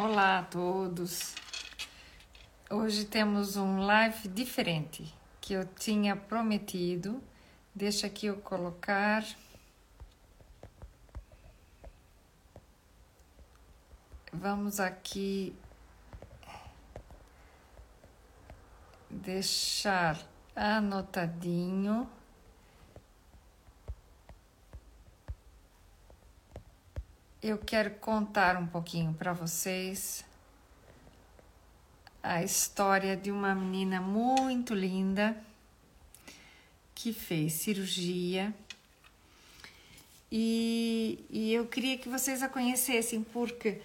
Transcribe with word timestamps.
Olá 0.00 0.38
a 0.38 0.42
todos. 0.44 1.34
Hoje 2.70 3.04
temos 3.04 3.56
um 3.56 3.80
live 3.80 4.28
diferente 4.28 5.12
que 5.40 5.54
eu 5.54 5.64
tinha 5.64 6.14
prometido. 6.14 7.20
Deixa 7.74 8.06
aqui 8.06 8.26
eu 8.26 8.36
colocar. 8.36 9.24
Vamos 14.32 14.78
aqui 14.78 15.52
deixar 19.10 20.16
anotadinho. 20.54 22.08
Eu 27.42 27.56
quero 27.56 27.90
contar 27.96 28.56
um 28.56 28.66
pouquinho 28.66 29.14
para 29.14 29.32
vocês 29.32 30.24
a 32.22 32.42
história 32.42 33.16
de 33.16 33.30
uma 33.30 33.54
menina 33.54 34.00
muito 34.00 34.74
linda 34.74 35.36
que 36.94 37.12
fez 37.12 37.52
cirurgia. 37.52 38.52
E, 40.30 41.24
e 41.30 41.54
eu 41.54 41.66
queria 41.66 41.96
que 41.96 42.08
vocês 42.08 42.42
a 42.42 42.48
conhecessem 42.48 43.22
porque 43.22 43.80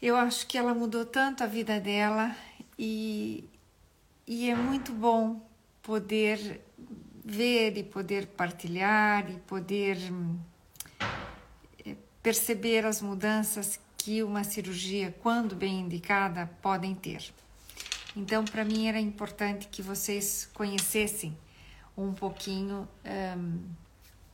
eu 0.00 0.16
acho 0.16 0.46
que 0.46 0.56
ela 0.56 0.74
mudou 0.74 1.04
tanto 1.04 1.44
a 1.44 1.46
vida 1.46 1.78
dela 1.78 2.34
e, 2.78 3.44
e 4.26 4.50
é 4.50 4.54
muito 4.54 4.92
bom 4.92 5.46
poder 5.82 6.60
ver 7.22 7.76
e 7.76 7.84
poder 7.84 8.26
partilhar 8.28 9.30
e 9.30 9.36
poder 9.40 9.98
perceber 12.26 12.84
as 12.84 13.00
mudanças 13.00 13.78
que 13.96 14.20
uma 14.20 14.42
cirurgia, 14.42 15.14
quando 15.22 15.54
bem 15.54 15.82
indicada, 15.82 16.50
podem 16.60 16.92
ter. 16.92 17.32
Então, 18.16 18.44
para 18.44 18.64
mim 18.64 18.88
era 18.88 18.98
importante 18.98 19.68
que 19.68 19.80
vocês 19.80 20.50
conhecessem 20.52 21.38
um 21.96 22.12
pouquinho 22.12 22.88
um, 23.04 23.60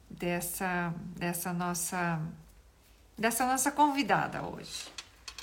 dessa, 0.09 0.95
dessa 1.15 1.53
nossa 1.53 2.19
dessa 3.19 3.45
nossa 3.45 3.71
convidada 3.71 4.43
hoje, 4.43 4.87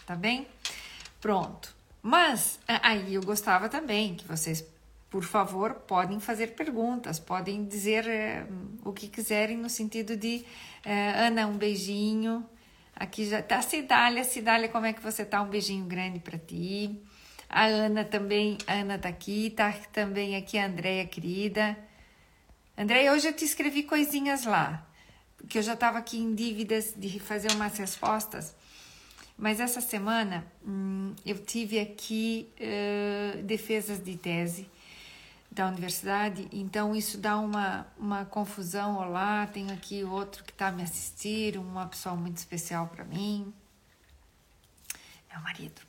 tá 0.08 0.16
bem? 0.16 0.48
Pronto. 1.22 1.76
Mas 2.02 2.60
aí 2.66 3.14
eu 3.14 3.22
gostava 3.22 3.70
também 3.70 4.16
que 4.16 4.28
vocês, 4.28 4.66
por 5.10 5.24
favor, 5.24 5.74
podem 5.74 6.20
fazer 6.20 6.54
perguntas, 6.54 7.20
podem 7.20 7.66
dizer 7.66 8.08
é, 8.08 8.46
o 8.86 8.94
que 8.94 9.08
quiserem 9.08 9.58
no 9.58 9.70
sentido 9.70 10.16
de 10.16 10.46
é, 10.86 11.12
Ana, 11.26 11.48
um 11.48 11.58
beijinho. 11.58 12.46
Aqui 12.96 13.26
já 13.26 13.42
tá 13.42 13.62
Cidália. 13.62 14.24
Cidália, 14.24 14.70
como 14.70 14.86
é 14.86 14.94
que 14.94 15.02
você 15.02 15.26
tá? 15.26 15.42
Um 15.42 15.50
beijinho 15.50 15.86
grande 15.86 16.20
para 16.20 16.38
ti. 16.38 17.02
A 17.50 17.66
Ana 17.66 18.06
também, 18.06 18.60
a 18.68 18.74
Ana 18.74 19.00
tá 19.00 19.10
aqui, 19.10 19.50
tá 19.50 19.74
também 19.92 20.36
aqui 20.36 20.60
a 20.60 20.68
Andréia, 20.68 21.06
querida. 21.08 21.76
Andréia, 22.78 23.12
hoje 23.12 23.28
eu 23.28 23.34
te 23.34 23.44
escrevi 23.44 23.84
coisinhas 23.84 24.46
lá, 24.46 24.88
porque 25.36 25.58
eu 25.58 25.64
já 25.64 25.74
estava 25.74 25.98
aqui 25.98 26.20
em 26.20 26.36
dívidas 26.36 26.94
de 26.96 27.20
fazer 27.20 27.52
umas 27.54 27.76
respostas. 27.78 28.56
Mas 29.36 29.60
essa 29.60 29.82
semana 29.82 30.46
hum, 30.64 31.16
eu 31.26 31.40
tive 31.40 31.80
aqui 31.80 32.48
uh, 32.60 33.42
defesas 33.42 34.04
de 34.04 34.16
tese 34.16 34.70
da 35.52 35.68
universidade, 35.68 36.48
então 36.52 36.96
isso 36.96 37.18
dá 37.18 37.38
uma, 37.38 37.88
uma 37.98 38.26
confusão. 38.26 38.98
Olá, 38.98 39.48
tenho 39.48 39.74
aqui 39.74 40.04
outro 40.04 40.44
que 40.44 40.52
está 40.52 40.72
me 40.72 40.84
assistindo, 40.84 41.60
uma 41.60 41.88
pessoa 41.88 42.16
muito 42.16 42.38
especial 42.38 42.88
para 42.88 43.04
mim, 43.04 43.52
meu 45.32 45.42
marido. 45.42 45.82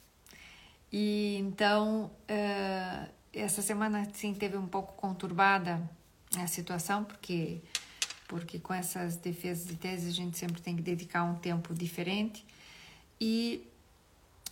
E 0.93 1.37
então, 1.39 2.11
uh, 2.29 3.11
essa 3.33 3.63
semana 3.63 4.09
sim 4.15 4.35
teve 4.35 4.57
um 4.57 4.67
pouco 4.67 4.95
conturbada 4.95 5.81
a 6.37 6.47
situação, 6.47 7.05
porque, 7.05 7.61
porque 8.27 8.59
com 8.59 8.73
essas 8.73 9.17
defesas 9.17 9.67
de 9.67 9.77
tese 9.77 10.09
a 10.09 10.13
gente 10.13 10.39
sempre 10.39 10.61
tem 10.61 10.75
que 10.75 10.83
dedicar 10.83 11.23
um 11.23 11.35
tempo 11.37 11.75
diferente. 11.75 12.45
E 13.21 13.67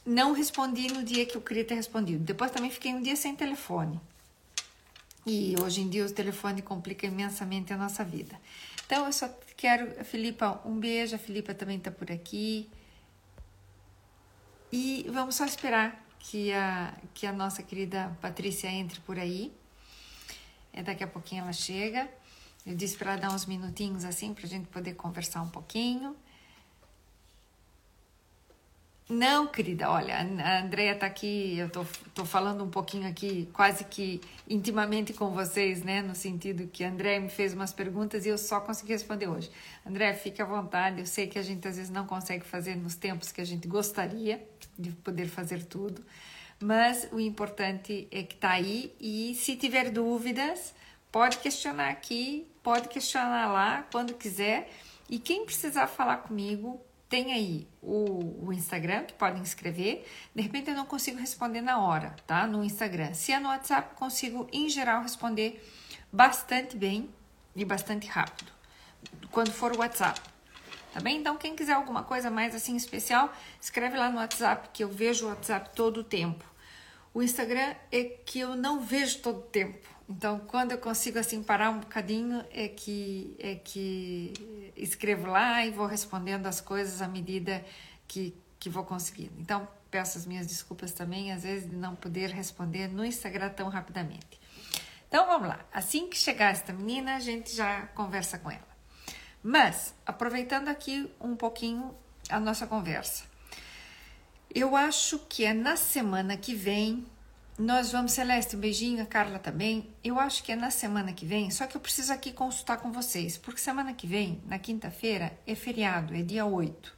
não 0.04 0.32
respondi 0.32 0.88
no 0.88 1.02
dia 1.02 1.24
que 1.26 1.36
eu 1.36 1.40
queria 1.40 1.64
ter 1.64 1.74
respondido. 1.74 2.22
Depois 2.22 2.50
também 2.50 2.70
fiquei 2.70 2.94
um 2.94 3.02
dia 3.02 3.16
sem 3.16 3.34
telefone. 3.34 4.00
E 5.26 5.54
hoje 5.60 5.80
em 5.80 5.88
dia 5.88 6.04
o 6.04 6.10
telefone 6.10 6.62
complica 6.62 7.06
imensamente 7.06 7.72
a 7.72 7.76
nossa 7.76 8.04
vida. 8.04 8.38
Então 8.86 9.06
eu 9.06 9.12
só 9.12 9.28
quero, 9.56 10.04
Filipa, 10.04 10.60
um 10.64 10.78
beijo, 10.78 11.14
a 11.14 11.18
Filipa 11.18 11.54
também 11.54 11.78
está 11.78 11.90
por 11.90 12.10
aqui. 12.10 12.68
E 14.72 15.06
vamos 15.10 15.34
só 15.34 15.44
esperar 15.44 16.04
que 16.18 16.52
a, 16.52 16.94
que 17.14 17.26
a 17.26 17.32
nossa 17.32 17.62
querida 17.62 18.16
Patrícia 18.20 18.68
entre 18.68 19.00
por 19.00 19.18
aí. 19.18 19.52
É, 20.72 20.82
daqui 20.82 21.02
a 21.02 21.06
pouquinho 21.06 21.42
ela 21.42 21.52
chega. 21.52 22.08
Eu 22.66 22.74
disse 22.74 22.96
para 22.96 23.12
ela 23.12 23.20
dar 23.20 23.34
uns 23.34 23.46
minutinhos 23.46 24.04
assim 24.04 24.34
para 24.34 24.44
a 24.44 24.48
gente 24.48 24.66
poder 24.68 24.94
conversar 24.94 25.42
um 25.42 25.48
pouquinho. 25.48 26.14
Não, 29.08 29.46
querida, 29.46 29.90
olha, 29.90 30.18
a 30.18 30.60
Andrea 30.60 30.94
tá 30.94 31.06
aqui, 31.06 31.56
eu 31.56 31.70
tô, 31.70 31.82
tô 32.14 32.26
falando 32.26 32.62
um 32.62 32.68
pouquinho 32.68 33.08
aqui, 33.08 33.48
quase 33.54 33.84
que 33.84 34.20
intimamente 34.46 35.14
com 35.14 35.30
vocês, 35.30 35.82
né? 35.82 36.02
No 36.02 36.14
sentido 36.14 36.66
que 36.66 36.84
a 36.84 36.90
Andrea 36.90 37.18
me 37.18 37.30
fez 37.30 37.54
umas 37.54 37.72
perguntas 37.72 38.26
e 38.26 38.28
eu 38.28 38.36
só 38.36 38.60
consegui 38.60 38.92
responder 38.92 39.26
hoje. 39.26 39.50
André, 39.86 40.12
fique 40.12 40.42
à 40.42 40.44
vontade, 40.44 41.00
eu 41.00 41.06
sei 41.06 41.26
que 41.26 41.38
a 41.38 41.42
gente 41.42 41.66
às 41.66 41.76
vezes 41.76 41.90
não 41.90 42.06
consegue 42.06 42.44
fazer 42.44 42.76
nos 42.76 42.96
tempos 42.96 43.32
que 43.32 43.40
a 43.40 43.46
gente 43.46 43.66
gostaria 43.66 44.46
de 44.78 44.90
poder 44.90 45.26
fazer 45.26 45.64
tudo, 45.64 46.04
mas 46.60 47.08
o 47.10 47.18
importante 47.18 48.06
é 48.10 48.22
que 48.22 48.36
tá 48.36 48.50
aí 48.50 48.94
e 49.00 49.34
se 49.36 49.56
tiver 49.56 49.90
dúvidas, 49.90 50.74
pode 51.10 51.38
questionar 51.38 51.88
aqui, 51.88 52.46
pode 52.62 52.88
questionar 52.88 53.50
lá, 53.50 53.86
quando 53.90 54.12
quiser. 54.12 54.70
E 55.08 55.18
quem 55.18 55.46
precisar 55.46 55.86
falar 55.86 56.18
comigo, 56.18 56.78
tem 57.08 57.32
aí 57.32 57.66
o, 57.82 58.46
o, 58.46 58.52
Instagram, 58.52 59.04
que 59.04 59.14
podem 59.14 59.42
escrever. 59.42 60.06
De 60.34 60.42
repente 60.42 60.70
eu 60.70 60.76
não 60.76 60.84
consigo 60.84 61.18
responder 61.18 61.62
na 61.62 61.80
hora, 61.80 62.14
tá? 62.26 62.46
No 62.46 62.62
Instagram. 62.62 63.14
Se 63.14 63.32
é 63.32 63.40
no 63.40 63.48
WhatsApp, 63.48 63.94
consigo, 63.94 64.46
em 64.52 64.68
geral, 64.68 65.02
responder 65.02 65.62
bastante 66.12 66.76
bem 66.76 67.08
e 67.56 67.64
bastante 67.64 68.06
rápido. 68.06 68.52
Quando 69.30 69.50
for 69.52 69.74
o 69.74 69.78
WhatsApp. 69.78 70.20
Tá 70.92 71.00
bem? 71.00 71.18
Então, 71.18 71.36
quem 71.36 71.54
quiser 71.54 71.74
alguma 71.74 72.02
coisa 72.02 72.30
mais 72.30 72.54
assim 72.54 72.74
especial, 72.76 73.32
escreve 73.60 73.96
lá 73.96 74.10
no 74.10 74.16
WhatsApp, 74.18 74.70
que 74.72 74.82
eu 74.82 74.88
vejo 74.88 75.26
o 75.26 75.28
WhatsApp 75.28 75.70
todo 75.74 75.98
o 75.98 76.04
tempo. 76.04 76.44
O 77.14 77.22
Instagram 77.22 77.74
é 77.90 78.04
que 78.04 78.40
eu 78.40 78.54
não 78.56 78.80
vejo 78.80 79.20
todo 79.20 79.38
o 79.38 79.42
tempo. 79.42 79.97
Então, 80.08 80.38
quando 80.38 80.72
eu 80.72 80.78
consigo 80.78 81.18
assim 81.18 81.42
parar 81.42 81.70
um 81.70 81.80
bocadinho, 81.80 82.42
é 82.50 82.66
que 82.66 83.36
é 83.38 83.56
que 83.56 84.32
escrevo 84.74 85.26
lá 85.26 85.66
e 85.66 85.70
vou 85.70 85.86
respondendo 85.86 86.46
as 86.46 86.62
coisas 86.62 87.02
à 87.02 87.08
medida 87.08 87.62
que, 88.06 88.34
que 88.58 88.70
vou 88.70 88.84
conseguindo. 88.84 89.34
Então, 89.38 89.68
peço 89.90 90.16
as 90.16 90.24
minhas 90.24 90.46
desculpas 90.46 90.92
também, 90.92 91.30
às 91.30 91.42
vezes, 91.42 91.68
de 91.68 91.76
não 91.76 91.94
poder 91.94 92.30
responder 92.30 92.88
no 92.88 93.04
Instagram 93.04 93.50
tão 93.50 93.68
rapidamente. 93.68 94.40
Então, 95.08 95.26
vamos 95.26 95.48
lá. 95.48 95.60
Assim 95.72 96.08
que 96.08 96.16
chegar 96.16 96.52
esta 96.52 96.72
menina, 96.72 97.16
a 97.16 97.20
gente 97.20 97.54
já 97.54 97.82
conversa 97.88 98.38
com 98.38 98.50
ela. 98.50 98.68
Mas, 99.42 99.94
aproveitando 100.06 100.68
aqui 100.68 101.10
um 101.20 101.36
pouquinho 101.36 101.94
a 102.30 102.40
nossa 102.40 102.66
conversa, 102.66 103.24
eu 104.54 104.74
acho 104.74 105.18
que 105.20 105.44
é 105.44 105.52
na 105.52 105.76
semana 105.76 106.36
que 106.36 106.54
vem 106.54 107.06
nós 107.58 107.90
vamos, 107.90 108.12
Celeste, 108.12 108.54
um 108.54 108.60
beijinho, 108.60 109.02
a 109.02 109.06
Carla 109.06 109.40
também. 109.40 109.92
Eu 110.04 110.20
acho 110.20 110.44
que 110.44 110.52
é 110.52 110.56
na 110.56 110.70
semana 110.70 111.12
que 111.12 111.26
vem, 111.26 111.50
só 111.50 111.66
que 111.66 111.76
eu 111.76 111.80
preciso 111.80 112.12
aqui 112.12 112.32
consultar 112.32 112.76
com 112.76 112.92
vocês, 112.92 113.36
porque 113.36 113.60
semana 113.60 113.92
que 113.92 114.06
vem, 114.06 114.40
na 114.46 114.60
quinta-feira, 114.60 115.36
é 115.44 115.56
feriado, 115.56 116.14
é 116.14 116.22
dia 116.22 116.46
8. 116.46 116.96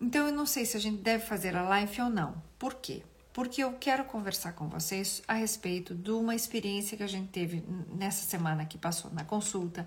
Então 0.00 0.26
eu 0.26 0.32
não 0.32 0.46
sei 0.46 0.64
se 0.64 0.74
a 0.74 0.80
gente 0.80 1.02
deve 1.02 1.26
fazer 1.26 1.54
a 1.54 1.62
live 1.68 2.00
ou 2.00 2.08
não. 2.08 2.42
Por 2.58 2.76
quê? 2.76 3.02
Porque 3.30 3.62
eu 3.62 3.74
quero 3.74 4.04
conversar 4.06 4.52
com 4.52 4.68
vocês 4.68 5.22
a 5.28 5.34
respeito 5.34 5.94
de 5.94 6.12
uma 6.12 6.34
experiência 6.34 6.96
que 6.96 7.02
a 7.02 7.08
gente 7.08 7.28
teve 7.28 7.62
nessa 7.94 8.24
semana 8.24 8.64
que 8.64 8.78
passou 8.78 9.10
na 9.12 9.22
consulta. 9.22 9.86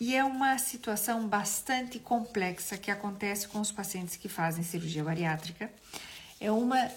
E 0.00 0.16
é 0.16 0.24
uma 0.24 0.56
situação 0.56 1.28
bastante 1.28 1.98
complexa 1.98 2.78
que 2.78 2.90
acontece 2.90 3.46
com 3.46 3.60
os 3.60 3.70
pacientes 3.70 4.16
que 4.16 4.28
fazem 4.28 4.64
cirurgia 4.64 5.04
bariátrica 5.04 5.70
é, 6.40 6.50
uma, 6.50 6.90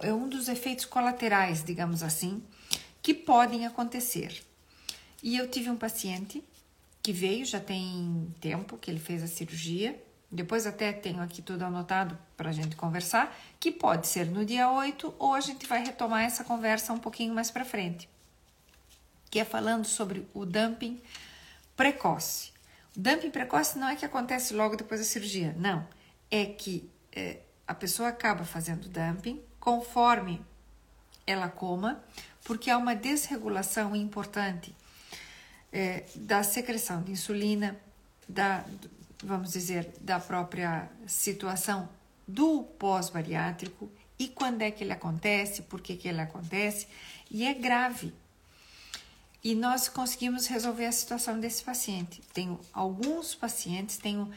é 0.00 0.12
um 0.12 0.28
dos 0.28 0.48
efeitos 0.48 0.84
colaterais, 0.84 1.62
digamos 1.64 2.02
assim, 2.02 2.42
que 3.02 3.14
podem 3.14 3.66
acontecer. 3.66 4.42
E 5.22 5.36
eu 5.36 5.48
tive 5.48 5.70
um 5.70 5.76
paciente 5.76 6.42
que 7.02 7.12
veio, 7.12 7.44
já 7.44 7.60
tem 7.60 8.34
tempo 8.40 8.76
que 8.76 8.90
ele 8.90 8.98
fez 8.98 9.22
a 9.22 9.26
cirurgia, 9.26 10.00
depois 10.30 10.66
até 10.66 10.92
tenho 10.92 11.22
aqui 11.22 11.40
tudo 11.40 11.64
anotado 11.64 12.18
para 12.36 12.50
a 12.50 12.52
gente 12.52 12.74
conversar, 12.74 13.36
que 13.60 13.70
pode 13.70 14.08
ser 14.08 14.26
no 14.26 14.44
dia 14.44 14.70
8 14.70 15.14
ou 15.18 15.34
a 15.34 15.40
gente 15.40 15.66
vai 15.66 15.84
retomar 15.84 16.24
essa 16.24 16.42
conversa 16.42 16.92
um 16.92 16.98
pouquinho 16.98 17.32
mais 17.32 17.50
para 17.50 17.64
frente, 17.64 18.08
que 19.30 19.38
é 19.38 19.44
falando 19.44 19.84
sobre 19.84 20.26
o 20.34 20.44
dumping 20.44 21.00
precoce. 21.76 22.50
O 22.96 23.00
dumping 23.00 23.30
precoce 23.30 23.78
não 23.78 23.88
é 23.88 23.94
que 23.94 24.04
acontece 24.04 24.52
logo 24.52 24.76
depois 24.76 25.00
da 25.00 25.06
cirurgia, 25.06 25.54
não, 25.56 25.86
é 26.28 26.44
que 26.44 26.90
é, 27.12 27.38
a 27.66 27.74
pessoa 27.74 28.08
acaba 28.08 28.44
fazendo 28.44 28.88
dumping 28.88 29.42
conforme 29.58 30.44
ela 31.26 31.48
coma, 31.48 32.02
porque 32.44 32.70
há 32.70 32.78
uma 32.78 32.94
desregulação 32.94 33.96
importante 33.96 34.74
é, 35.72 36.04
da 36.14 36.42
secreção 36.42 37.02
de 37.02 37.12
insulina, 37.12 37.76
da, 38.28 38.64
vamos 39.22 39.52
dizer, 39.52 39.92
da 40.00 40.20
própria 40.20 40.88
situação 41.06 41.88
do 42.26 42.62
pós-bariátrico 42.62 43.90
e 44.18 44.28
quando 44.28 44.62
é 44.62 44.70
que 44.70 44.82
ele 44.82 44.92
acontece, 44.92 45.62
por 45.62 45.80
que, 45.80 45.96
que 45.96 46.08
ele 46.08 46.20
acontece, 46.20 46.86
e 47.30 47.44
é 47.44 47.52
grave. 47.52 48.14
E 49.44 49.54
nós 49.54 49.88
conseguimos 49.88 50.46
resolver 50.46 50.86
a 50.86 50.92
situação 50.92 51.38
desse 51.38 51.62
paciente. 51.62 52.22
Tenho 52.32 52.58
alguns 52.72 53.34
pacientes, 53.34 53.98
tenho, 53.98 54.32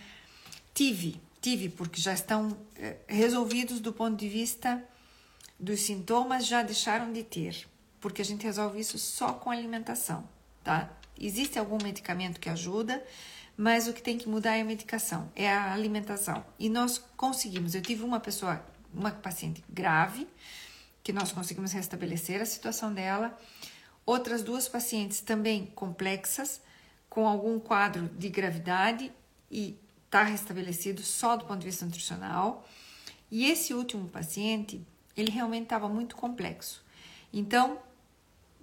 tive, 0.73 1.19
tive, 1.41 1.69
porque 1.69 2.01
já 2.01 2.13
estão 2.13 2.57
é, 2.75 2.97
resolvidos 3.07 3.79
do 3.79 3.93
ponto 3.93 4.17
de 4.17 4.27
vista 4.27 4.83
dos 5.59 5.81
sintomas, 5.81 6.45
já 6.45 6.63
deixaram 6.63 7.11
de 7.11 7.23
ter, 7.23 7.67
porque 7.99 8.21
a 8.21 8.25
gente 8.25 8.43
resolve 8.43 8.79
isso 8.79 8.97
só 8.97 9.33
com 9.33 9.51
alimentação, 9.51 10.27
tá? 10.63 10.89
Existe 11.19 11.59
algum 11.59 11.77
medicamento 11.83 12.39
que 12.39 12.49
ajuda, 12.49 13.03
mas 13.57 13.89
o 13.89 13.93
que 13.93 14.01
tem 14.01 14.17
que 14.17 14.29
mudar 14.29 14.55
é 14.55 14.61
a 14.61 14.65
medicação, 14.65 15.29
é 15.35 15.51
a 15.51 15.73
alimentação. 15.73 16.45
E 16.57 16.69
nós 16.69 16.97
conseguimos. 17.17 17.75
Eu 17.75 17.81
tive 17.81 18.03
uma 18.03 18.21
pessoa, 18.21 18.63
uma 18.93 19.11
paciente 19.11 19.61
grave, 19.69 20.25
que 21.03 21.11
nós 21.11 21.33
conseguimos 21.33 21.73
restabelecer 21.73 22.41
a 22.41 22.45
situação 22.45 22.93
dela. 22.93 23.37
Outras 24.05 24.43
duas 24.43 24.69
pacientes 24.69 25.19
também 25.19 25.65
complexas, 25.75 26.61
com 27.09 27.27
algum 27.27 27.59
quadro 27.59 28.07
de 28.17 28.29
gravidade 28.29 29.11
e 29.51 29.77
está 30.09 30.23
restabelecido 30.23 31.03
só 31.03 31.35
do 31.35 31.45
ponto 31.45 31.59
de 31.59 31.67
vista 31.67 31.85
nutricional. 31.85 32.67
E 33.29 33.45
esse 33.45 33.75
último 33.75 34.09
paciente, 34.09 34.81
ele 35.15 35.29
realmente 35.29 35.63
estava 35.63 35.87
muito 35.87 36.15
complexo. 36.15 36.83
Então, 37.31 37.79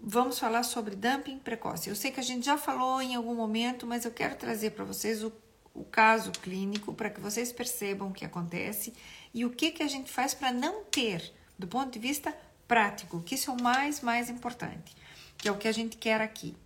vamos 0.02 0.40
falar 0.40 0.64
sobre 0.64 0.96
dumping 0.96 1.38
precoce. 1.38 1.88
Eu 1.88 1.94
sei 1.94 2.10
que 2.10 2.18
a 2.18 2.22
gente 2.22 2.44
já 2.44 2.58
falou 2.58 3.00
em 3.00 3.14
algum 3.14 3.34
momento, 3.34 3.86
mas 3.86 4.04
eu 4.04 4.10
quero 4.10 4.34
trazer 4.34 4.72
para 4.72 4.84
vocês 4.84 5.22
o, 5.22 5.32
o 5.72 5.84
caso 5.84 6.32
clínico 6.32 6.92
para 6.92 7.08
que 7.08 7.20
vocês 7.20 7.52
percebam 7.52 8.08
o 8.08 8.12
que 8.12 8.24
acontece 8.24 8.92
e 9.32 9.44
o 9.44 9.50
que, 9.50 9.70
que 9.70 9.84
a 9.84 9.88
gente 9.88 10.10
faz 10.10 10.34
para 10.34 10.52
não 10.52 10.82
ter, 10.84 11.32
do 11.56 11.68
ponto 11.68 11.92
de 11.92 12.00
vista 12.00 12.36
prático, 12.66 13.22
que 13.22 13.36
isso 13.36 13.52
é 13.52 13.54
o 13.54 13.62
mais, 13.62 14.00
mais 14.00 14.28
importante, 14.28 14.96
que 15.38 15.48
é 15.48 15.52
o 15.52 15.56
que 15.56 15.68
a 15.68 15.72
gente 15.72 15.96
quer 15.96 16.20
aqui. 16.20 16.56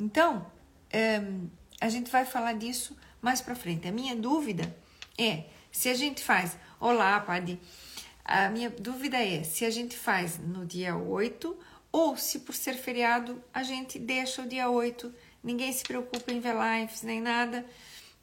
Então, 0.00 0.46
um, 1.22 1.48
a 1.78 1.90
gente 1.90 2.10
vai 2.10 2.24
falar 2.24 2.54
disso 2.54 2.96
mais 3.24 3.40
para 3.40 3.54
frente. 3.54 3.88
A 3.88 3.92
minha 3.92 4.14
dúvida 4.14 4.76
é 5.16 5.44
se 5.72 5.88
a 5.88 5.94
gente 5.94 6.22
faz. 6.22 6.58
Olá, 6.78 7.18
Padi. 7.20 7.58
A 8.22 8.50
minha 8.50 8.68
dúvida 8.68 9.16
é 9.16 9.42
se 9.42 9.64
a 9.64 9.70
gente 9.70 9.96
faz 9.96 10.38
no 10.38 10.66
dia 10.66 10.94
8 10.94 11.58
ou 11.90 12.18
se 12.18 12.40
por 12.40 12.54
ser 12.54 12.74
feriado 12.74 13.42
a 13.52 13.62
gente 13.62 13.98
deixa 13.98 14.42
o 14.42 14.46
dia 14.46 14.68
8, 14.68 15.12
ninguém 15.42 15.72
se 15.72 15.82
preocupa 15.84 16.30
em 16.32 16.38
ver 16.38 16.54
lives 16.54 17.02
nem 17.02 17.20
nada, 17.20 17.64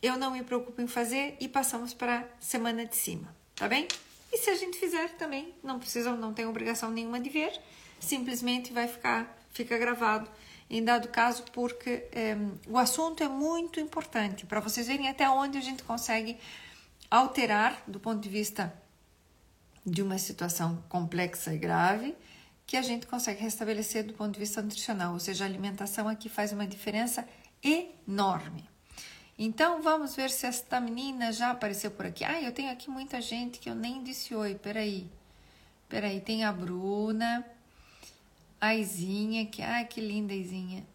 eu 0.03 0.17
não 0.17 0.31
me 0.31 0.43
preocupo 0.43 0.79
em 0.79 0.87
fazer 0.87 1.35
e 1.39 1.47
passamos 1.47 1.95
para 1.95 2.19
a 2.19 2.25
semana 2.39 2.85
de 2.85 2.95
cima, 2.95 3.35
tá 3.55 3.67
bem? 3.67 3.87
E 4.31 4.37
se 4.37 4.51
a 4.51 4.55
gente 4.55 4.77
fizer 4.77 5.09
também, 5.17 5.53
não 5.63 5.79
precisa, 5.79 6.15
não 6.15 6.31
tem 6.33 6.45
obrigação 6.45 6.91
nenhuma 6.91 7.19
de 7.19 7.29
ver, 7.29 7.59
simplesmente 7.99 8.71
vai 8.71 8.87
ficar, 8.87 9.35
fica 9.51 9.77
gravado 9.79 10.29
em 10.71 10.81
dado 10.81 11.09
caso, 11.09 11.43
porque 11.51 12.07
é, 12.13 12.37
o 12.65 12.77
assunto 12.77 13.21
é 13.21 13.27
muito 13.27 13.77
importante 13.77 14.45
para 14.45 14.61
vocês 14.61 14.87
verem 14.87 15.09
até 15.09 15.29
onde 15.29 15.57
a 15.57 15.61
gente 15.61 15.83
consegue 15.83 16.37
alterar 17.09 17.83
do 17.85 17.99
ponto 17.99 18.21
de 18.21 18.29
vista 18.29 18.73
de 19.85 20.01
uma 20.01 20.17
situação 20.17 20.81
complexa 20.87 21.53
e 21.53 21.57
grave 21.57 22.15
que 22.65 22.77
a 22.77 22.81
gente 22.81 23.05
consegue 23.05 23.41
restabelecer 23.41 24.05
do 24.05 24.13
ponto 24.13 24.31
de 24.31 24.39
vista 24.39 24.61
nutricional, 24.61 25.11
ou 25.11 25.19
seja, 25.19 25.43
a 25.43 25.47
alimentação 25.47 26.07
aqui 26.07 26.29
faz 26.29 26.53
uma 26.53 26.65
diferença 26.65 27.27
enorme. 27.61 28.63
Então 29.37 29.81
vamos 29.81 30.15
ver 30.15 30.29
se 30.29 30.45
esta 30.45 30.79
menina 30.79 31.33
já 31.33 31.51
apareceu 31.51 31.91
por 31.91 32.05
aqui. 32.05 32.23
Ah, 32.23 32.41
eu 32.41 32.53
tenho 32.53 32.71
aqui 32.71 32.89
muita 32.89 33.19
gente 33.19 33.59
que 33.59 33.69
eu 33.69 33.75
nem 33.75 34.01
disse 34.01 34.33
oi. 34.33 34.55
Peraí. 34.55 35.09
Peraí, 35.89 36.21
tem 36.21 36.45
a 36.45 36.53
Bruna, 36.53 37.45
a 38.61 38.73
Izinha, 38.75 39.45
que 39.47 39.61
ai 39.61 39.85
que 39.85 39.99
linda 39.99 40.33
Izinha. 40.33 40.85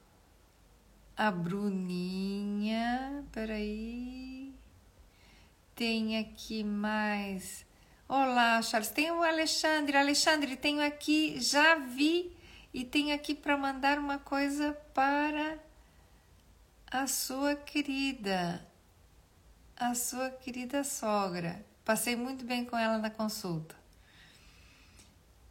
A 1.16 1.30
Bruninha, 1.30 3.24
peraí. 3.32 4.54
Tem 5.74 6.16
aqui 6.18 6.64
mais 6.64 7.66
Olá, 8.08 8.62
Charles. 8.62 8.90
Tem 8.90 9.10
o 9.10 9.20
Alexandre. 9.20 9.96
Alexandre, 9.96 10.56
tenho 10.56 10.80
aqui, 10.80 11.40
já 11.40 11.74
vi 11.74 12.32
e 12.72 12.84
tenho 12.84 13.12
aqui 13.12 13.34
para 13.34 13.56
mandar 13.56 13.98
uma 13.98 14.16
coisa 14.16 14.72
para 14.94 15.58
a 16.88 17.08
sua 17.08 17.56
querida, 17.56 18.64
a 19.76 19.92
sua 19.96 20.30
querida 20.30 20.84
sogra. 20.84 21.66
Passei 21.84 22.14
muito 22.14 22.44
bem 22.44 22.64
com 22.64 22.78
ela 22.78 22.96
na 22.98 23.10
consulta. 23.10 23.74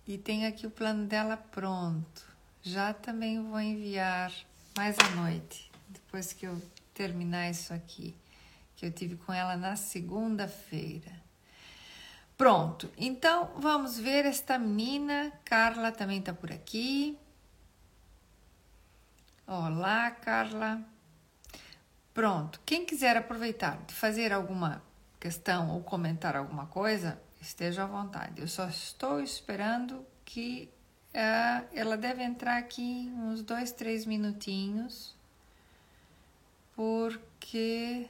E 0.07 0.17
tenho 0.17 0.47
aqui 0.47 0.67
o 0.67 0.71
plano 0.71 1.07
dela 1.07 1.35
pronto. 1.35 2.25
Já 2.61 2.93
também 2.93 3.41
vou 3.41 3.59
enviar 3.59 4.31
mais 4.77 4.95
à 4.99 5.09
noite, 5.15 5.71
depois 5.89 6.33
que 6.33 6.45
eu 6.45 6.61
terminar 6.93 7.49
isso 7.49 7.73
aqui, 7.73 8.15
que 8.75 8.85
eu 8.85 8.91
tive 8.91 9.15
com 9.15 9.33
ela 9.33 9.55
na 9.55 9.75
segunda-feira. 9.75 11.11
Pronto, 12.37 12.91
então 12.97 13.51
vamos 13.57 13.97
ver 13.97 14.25
esta 14.25 14.59
menina. 14.59 15.31
Carla 15.45 15.91
também 15.91 16.19
está 16.19 16.33
por 16.33 16.51
aqui. 16.51 17.17
Olá, 19.47 20.11
Carla. 20.11 20.81
Pronto, 22.13 22.59
quem 22.65 22.85
quiser 22.85 23.15
aproveitar 23.17 23.77
de 23.85 23.93
fazer 23.93 24.33
alguma 24.33 24.83
questão 25.19 25.71
ou 25.71 25.81
comentar 25.81 26.35
alguma 26.35 26.65
coisa, 26.67 27.21
esteja 27.45 27.83
à 27.83 27.85
vontade. 27.85 28.41
Eu 28.41 28.47
só 28.47 28.67
estou 28.67 29.21
esperando 29.21 30.05
que 30.23 30.69
uh, 31.13 31.67
ela 31.73 31.95
deve 31.95 32.23
entrar 32.23 32.57
aqui 32.57 33.11
uns 33.15 33.41
dois, 33.41 33.71
três 33.71 34.05
minutinhos, 34.05 35.15
porque 36.75 38.09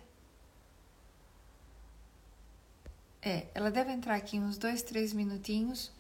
É, 3.28 3.48
ela 3.56 3.72
deve 3.72 3.92
entrar 3.92 4.14
aqui 4.14 4.38
uns 4.38 4.56
dois, 4.56 4.84
três 4.84 5.12
minutinhos, 5.12 5.92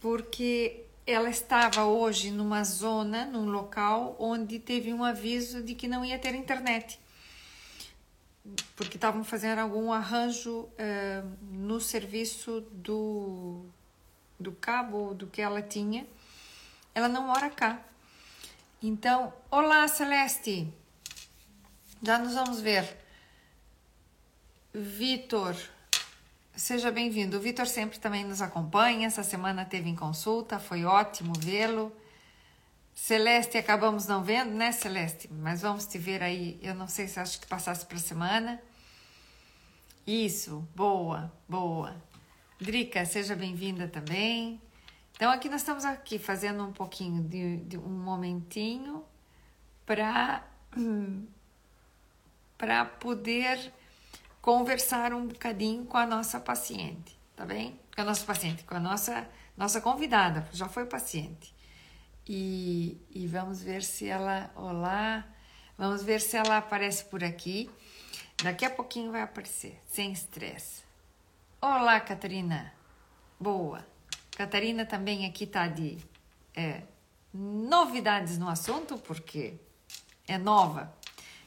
porque 0.00 0.84
ela 1.06 1.30
estava 1.30 1.84
hoje 1.84 2.32
numa 2.32 2.64
zona, 2.64 3.24
num 3.26 3.48
local 3.48 4.16
onde 4.18 4.58
teve 4.58 4.92
um 4.92 5.04
aviso 5.04 5.62
de 5.62 5.72
que 5.72 5.86
não 5.86 6.04
ia 6.04 6.18
ter 6.18 6.34
internet, 6.34 6.98
porque 8.76 8.96
estavam 8.96 9.22
fazendo 9.22 9.58
algum 9.58 9.92
arranjo 9.92 10.60
uh, 10.60 11.36
no 11.42 11.80
serviço 11.80 12.62
do, 12.72 13.64
do 14.38 14.52
cabo 14.52 15.14
do 15.14 15.26
que 15.26 15.42
ela 15.42 15.62
tinha. 15.62 16.06
Ela 16.94 17.08
não 17.08 17.26
mora 17.26 17.50
cá. 17.50 17.80
Então, 18.82 19.32
olá 19.50 19.86
Celeste, 19.88 20.72
já 22.02 22.18
nos 22.18 22.34
vamos 22.34 22.60
ver. 22.60 22.98
Vitor, 24.72 25.54
Seja 26.60 26.90
bem-vindo. 26.90 27.38
O 27.38 27.40
Vitor 27.40 27.66
sempre 27.66 27.98
também 27.98 28.22
nos 28.22 28.42
acompanha. 28.42 29.06
Essa 29.06 29.22
semana 29.22 29.64
teve 29.64 29.88
em 29.88 29.96
consulta, 29.96 30.58
foi 30.58 30.84
ótimo 30.84 31.32
vê-lo. 31.38 31.90
Celeste, 32.94 33.56
acabamos 33.58 34.06
não 34.06 34.22
vendo, 34.22 34.52
né, 34.52 34.72
Celeste? 34.72 35.28
Mas 35.32 35.62
vamos 35.62 35.86
te 35.86 35.98
ver 35.98 36.22
aí. 36.22 36.58
Eu 36.62 36.74
não 36.74 36.86
sei 36.86 37.08
se 37.08 37.18
acho 37.18 37.40
que 37.40 37.46
passasse 37.46 37.84
para 37.86 37.98
semana. 37.98 38.60
Isso, 40.06 40.68
boa, 40.74 41.32
boa. 41.48 41.94
Drica, 42.60 43.04
seja 43.04 43.34
bem-vinda 43.34 43.88
também. 43.88 44.60
Então, 45.14 45.30
aqui 45.30 45.48
nós 45.48 45.60
estamos 45.60 45.84
aqui 45.84 46.18
fazendo 46.18 46.64
um 46.64 46.72
pouquinho 46.72 47.22
de, 47.22 47.58
de 47.58 47.78
um 47.78 47.88
momentinho 47.88 49.04
para 49.84 50.44
para 52.56 52.84
poder 52.84 53.72
conversar 54.42 55.14
um 55.14 55.26
bocadinho 55.26 55.86
com 55.86 55.96
a 55.96 56.04
nossa 56.04 56.38
paciente, 56.38 57.18
tá 57.34 57.46
bem? 57.46 57.80
Com 57.94 58.02
a 58.02 58.04
nossa 58.04 58.24
paciente, 58.24 58.64
com 58.64 58.74
a 58.74 58.80
nossa, 58.80 59.26
nossa 59.56 59.80
convidada, 59.80 60.46
já 60.52 60.68
foi 60.68 60.84
paciente. 60.84 61.54
E, 62.32 62.96
e 63.10 63.26
vamos 63.26 63.60
ver 63.60 63.82
se 63.82 64.06
ela, 64.06 64.52
olá, 64.54 65.26
vamos 65.76 66.04
ver 66.04 66.20
se 66.20 66.36
ela 66.36 66.58
aparece 66.58 67.04
por 67.06 67.24
aqui. 67.24 67.68
Daqui 68.40 68.64
a 68.64 68.70
pouquinho 68.70 69.10
vai 69.10 69.22
aparecer, 69.22 69.76
sem 69.88 70.12
estresse. 70.12 70.84
Olá, 71.60 71.98
Catarina. 71.98 72.72
Boa. 73.40 73.84
Catarina 74.36 74.86
também 74.86 75.26
aqui 75.26 75.44
tá 75.44 75.66
de 75.66 75.98
é, 76.54 76.82
novidades 77.34 78.38
no 78.38 78.48
assunto, 78.48 78.96
porque 78.96 79.54
é 80.28 80.38
nova 80.38 80.94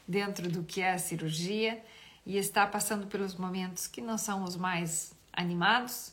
dentro 0.06 0.50
do 0.50 0.62
que 0.64 0.82
é 0.82 0.92
a 0.92 0.98
cirurgia 0.98 1.82
e 2.26 2.36
está 2.36 2.66
passando 2.66 3.06
pelos 3.06 3.36
momentos 3.36 3.86
que 3.86 4.02
não 4.02 4.18
são 4.18 4.44
os 4.44 4.54
mais 4.54 5.14
animados, 5.32 6.12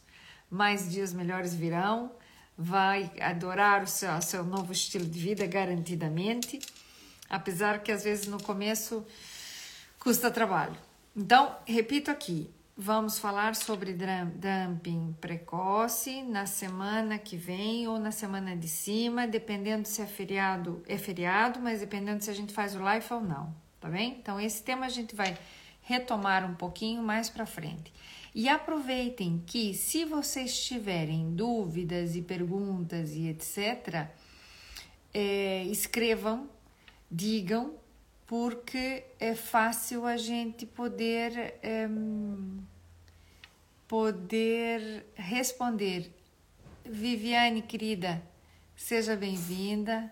mais 0.49 0.89
dias 0.89 1.11
melhores 1.11 1.53
virão, 1.53 2.15
vai 2.61 3.11
adorar 3.19 3.83
o 3.83 3.87
seu, 3.87 4.11
o 4.11 4.21
seu 4.21 4.43
novo 4.43 4.71
estilo 4.71 5.05
de 5.05 5.19
vida 5.19 5.45
garantidamente, 5.47 6.59
apesar 7.29 7.79
que 7.79 7.91
às 7.91 8.03
vezes 8.03 8.27
no 8.27 8.41
começo 8.41 9.05
custa 9.99 10.29
trabalho. 10.29 10.75
Então, 11.15 11.55
repito 11.65 12.11
aqui, 12.11 12.49
vamos 12.77 13.17
falar 13.19 13.55
sobre 13.55 13.93
dumping 13.93 15.15
precoce 15.19 16.21
na 16.21 16.45
semana 16.45 17.17
que 17.17 17.35
vem 17.35 17.87
ou 17.87 17.99
na 17.99 18.11
semana 18.11 18.55
de 18.55 18.67
cima, 18.67 19.27
dependendo 19.27 19.87
se 19.87 20.01
é 20.01 20.05
feriado, 20.05 20.83
é 20.87 20.97
feriado, 20.97 21.59
mas 21.59 21.79
dependendo 21.79 22.23
se 22.23 22.29
a 22.29 22.33
gente 22.33 22.53
faz 22.53 22.75
o 22.75 22.79
live 22.81 23.05
ou 23.11 23.21
não, 23.21 23.53
tá 23.79 23.89
bem? 23.89 24.17
Então, 24.21 24.39
esse 24.39 24.61
tema 24.63 24.85
a 24.85 24.89
gente 24.89 25.15
vai 25.15 25.37
retomar 25.81 26.45
um 26.45 26.53
pouquinho 26.53 27.01
mais 27.01 27.27
para 27.27 27.45
frente. 27.45 27.91
E 28.33 28.47
aproveitem 28.47 29.43
que, 29.45 29.73
se 29.73 30.05
vocês 30.05 30.63
tiverem 30.63 31.35
dúvidas 31.35 32.15
e 32.15 32.21
perguntas 32.21 33.11
e 33.11 33.27
etc., 33.27 34.07
é, 35.13 35.63
escrevam, 35.65 36.49
digam, 37.09 37.73
porque 38.25 39.03
é 39.19 39.35
fácil 39.35 40.05
a 40.05 40.15
gente 40.15 40.65
poder, 40.65 41.55
é, 41.61 41.89
poder 43.85 45.05
responder. 45.15 46.09
Viviane, 46.85 47.61
querida, 47.61 48.23
seja 48.77 49.17
bem-vinda. 49.17 50.09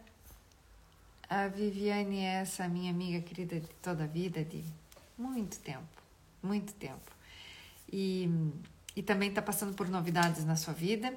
A 1.29 1.47
Viviane 1.47 2.19
é 2.19 2.41
essa 2.41 2.67
minha 2.67 2.91
amiga 2.91 3.21
querida 3.21 3.61
de 3.61 3.67
toda 3.81 4.03
a 4.03 4.07
vida, 4.07 4.43
de 4.43 4.61
muito 5.17 5.57
tempo, 5.59 6.03
muito 6.43 6.73
tempo. 6.73 7.18
E, 7.91 8.29
e 8.95 9.01
também 9.01 9.29
está 9.29 9.41
passando 9.41 9.73
por 9.73 9.87
novidades 9.89 10.45
na 10.45 10.55
sua 10.55 10.73
vida. 10.73 11.13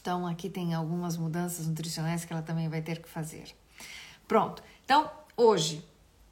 Então, 0.00 0.26
aqui 0.26 0.48
tem 0.48 0.74
algumas 0.74 1.16
mudanças 1.16 1.66
nutricionais 1.66 2.24
que 2.24 2.32
ela 2.32 2.42
também 2.42 2.68
vai 2.68 2.80
ter 2.80 3.02
que 3.02 3.08
fazer. 3.08 3.54
Pronto. 4.26 4.62
Então, 4.84 5.10
hoje, 5.36 5.84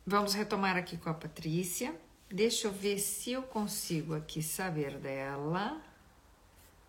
vamos 0.06 0.34
retomar 0.34 0.76
aqui 0.76 0.96
com 0.96 1.10
a 1.10 1.14
Patrícia. 1.14 1.94
Deixa 2.28 2.68
eu 2.68 2.72
ver 2.72 2.98
se 2.98 3.32
eu 3.32 3.42
consigo 3.42 4.14
aqui 4.14 4.42
saber 4.42 4.98
dela 4.98 5.80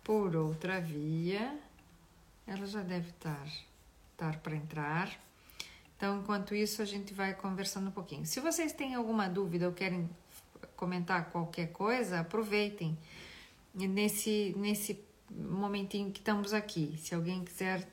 por 0.04 0.34
outra 0.36 0.80
via. 0.80 1.58
Ela 2.46 2.66
já 2.66 2.82
deve 2.82 3.10
estar, 3.10 3.46
estar 4.12 4.38
para 4.40 4.56
entrar. 4.56 5.28
Então, 5.96 6.20
enquanto 6.20 6.54
isso, 6.54 6.80
a 6.80 6.84
gente 6.84 7.12
vai 7.12 7.34
conversando 7.34 7.88
um 7.88 7.92
pouquinho. 7.92 8.24
Se 8.24 8.40
vocês 8.40 8.72
têm 8.72 8.94
alguma 8.94 9.28
dúvida 9.28 9.66
ou 9.66 9.72
querem 9.72 10.08
comentar 10.78 11.30
qualquer 11.30 11.72
coisa, 11.72 12.20
aproveitem 12.20 12.96
nesse, 13.74 14.54
nesse 14.56 15.04
momentinho 15.28 16.12
que 16.12 16.20
estamos 16.20 16.54
aqui. 16.54 16.96
Se 16.98 17.14
alguém 17.14 17.44
quiser 17.44 17.86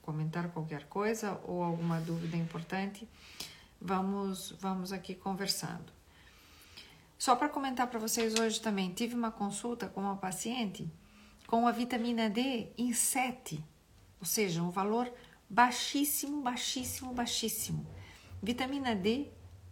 comentar 0.00 0.48
qualquer 0.50 0.84
coisa 0.84 1.38
ou 1.44 1.62
alguma 1.62 2.00
dúvida 2.00 2.36
importante, 2.36 3.06
vamos, 3.80 4.54
vamos 4.60 4.92
aqui 4.92 5.16
conversando. 5.16 5.92
Só 7.18 7.34
para 7.34 7.48
comentar 7.48 7.88
para 7.88 7.98
vocês 7.98 8.38
hoje 8.38 8.60
também, 8.60 8.94
tive 8.94 9.16
uma 9.16 9.32
consulta 9.32 9.88
com 9.88 10.00
uma 10.00 10.16
paciente 10.16 10.88
com 11.48 11.66
a 11.66 11.72
vitamina 11.72 12.30
D 12.30 12.68
em 12.78 12.92
7, 12.92 13.64
ou 14.20 14.26
seja, 14.26 14.62
um 14.62 14.70
valor 14.70 15.12
baixíssimo, 15.50 16.40
baixíssimo, 16.42 17.12
baixíssimo. 17.12 17.84
Vitamina 18.40 18.94
D, 18.94 19.26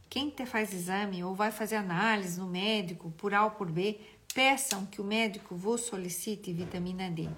quem 0.08 0.30
te 0.30 0.46
faz 0.46 0.72
exame 0.72 1.22
ou 1.24 1.34
vai 1.34 1.50
fazer 1.50 1.76
análise 1.76 2.38
no 2.38 2.46
médico 2.46 3.10
por 3.12 3.34
A 3.34 3.44
ou 3.44 3.50
por 3.50 3.70
B, 3.70 4.00
peçam 4.34 4.86
que 4.86 5.00
o 5.00 5.04
médico 5.04 5.56
vos 5.56 5.82
solicite 5.82 6.52
vitamina 6.52 7.10
D. 7.10 7.28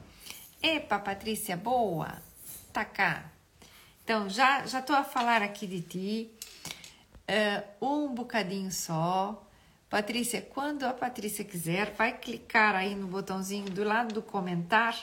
Epa, 0.63 0.99
Patrícia, 0.99 1.57
boa, 1.57 2.21
tá 2.73 2.85
cá. 2.85 3.31
Então, 4.03 4.29
já 4.29 4.67
já 4.67 4.79
a 4.79 5.05
falar 5.05 5.43
aqui 5.43 5.67
de 5.67 5.81
ti, 5.83 6.31
uh, 7.29 7.87
um 7.87 8.15
bocadinho 8.15 8.73
só. 8.73 9.45
Patrícia, 9.89 10.43
quando 10.43 10.85
a 10.85 10.93
Patrícia 10.93 11.45
quiser, 11.45 11.95
vai 11.95 12.19
clicar 12.19 12.75
aí 12.75 12.95
no 12.95 13.07
botãozinho 13.07 13.71
do 13.71 13.85
lado 13.85 14.15
do 14.15 14.23
comentar. 14.23 14.95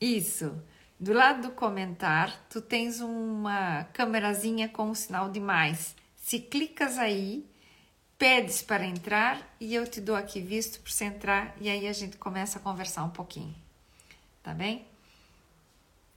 Isso. 0.00 0.54
Do 0.98 1.12
lado 1.12 1.48
do 1.48 1.50
comentar, 1.50 2.46
tu 2.48 2.60
tens 2.60 3.00
uma 3.00 3.84
câmerazinha 3.92 4.68
com 4.68 4.90
o 4.90 4.94
sinal 4.94 5.30
de 5.30 5.40
mais. 5.40 5.96
Se 6.22 6.38
clicas 6.38 6.98
aí, 6.98 7.44
pedes 8.16 8.62
para 8.62 8.86
entrar 8.86 9.42
e 9.60 9.74
eu 9.74 9.84
te 9.86 10.00
dou 10.00 10.14
aqui 10.14 10.40
visto 10.40 10.80
para 10.80 10.92
você 10.92 11.04
entrar 11.04 11.56
e 11.60 11.68
aí 11.68 11.88
a 11.88 11.92
gente 11.92 12.16
começa 12.16 12.58
a 12.58 12.62
conversar 12.62 13.02
um 13.02 13.10
pouquinho. 13.10 13.54
Tá 14.40 14.54
bem? 14.54 14.86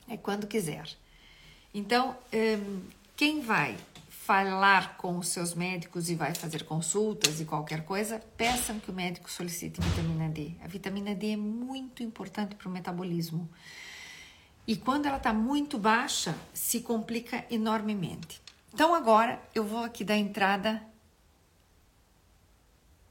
É 0.07 0.15
quando 0.15 0.45
quiser. 0.45 0.87
Então, 1.73 2.15
hum, 2.31 2.83
quem 3.17 3.41
vai 3.41 3.75
falar 4.09 4.95
com 4.97 5.17
os 5.17 5.29
seus 5.29 5.55
médicos 5.55 6.07
e 6.09 6.15
vai 6.15 6.35
fazer 6.35 6.63
consultas 6.65 7.41
e 7.41 7.45
qualquer 7.45 7.83
coisa, 7.83 8.21
peçam 8.37 8.79
que 8.79 8.91
o 8.91 8.93
médico 8.93 9.29
solicite 9.29 9.81
vitamina 9.81 10.29
D. 10.29 10.51
A 10.63 10.67
vitamina 10.67 11.15
D 11.15 11.31
é 11.31 11.37
muito 11.37 12.03
importante 12.03 12.53
para 12.55 12.69
o 12.69 12.71
metabolismo. 12.71 13.49
E 14.67 14.75
quando 14.75 15.07
ela 15.07 15.17
está 15.17 15.33
muito 15.33 15.79
baixa, 15.79 16.35
se 16.53 16.81
complica 16.81 17.43
enormemente. 17.49 18.44
Então 18.75 18.93
agora 18.93 19.41
eu 19.55 19.63
vou 19.63 19.85
aqui 19.85 20.03
dar 20.03 20.17
entrada. 20.17 20.85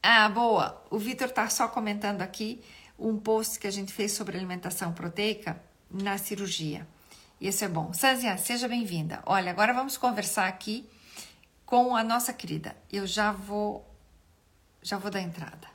Ah, 0.02 0.28
boa! 0.28 0.84
O 0.90 0.98
Vitor 0.98 1.28
está 1.28 1.48
só 1.48 1.66
comentando 1.68 2.20
aqui 2.20 2.62
um 2.98 3.18
post 3.18 3.58
que 3.58 3.66
a 3.66 3.70
gente 3.70 3.90
fez 3.90 4.12
sobre 4.12 4.36
alimentação 4.36 4.92
proteica 4.92 5.58
na 5.90 6.18
cirurgia. 6.18 6.86
Isso 7.40 7.64
é 7.64 7.68
bom. 7.68 7.94
Sanzia, 7.94 8.36
seja 8.36 8.68
bem-vinda. 8.68 9.22
Olha, 9.24 9.50
agora 9.50 9.72
vamos 9.72 9.96
conversar 9.96 10.48
aqui 10.48 10.86
com 11.64 11.96
a 11.96 12.04
nossa 12.04 12.34
querida. 12.34 12.76
Eu 12.92 13.06
já 13.06 13.32
vou 13.32 13.82
já 14.82 14.98
vou 14.98 15.10
dar 15.10 15.22
entrada. 15.22 15.66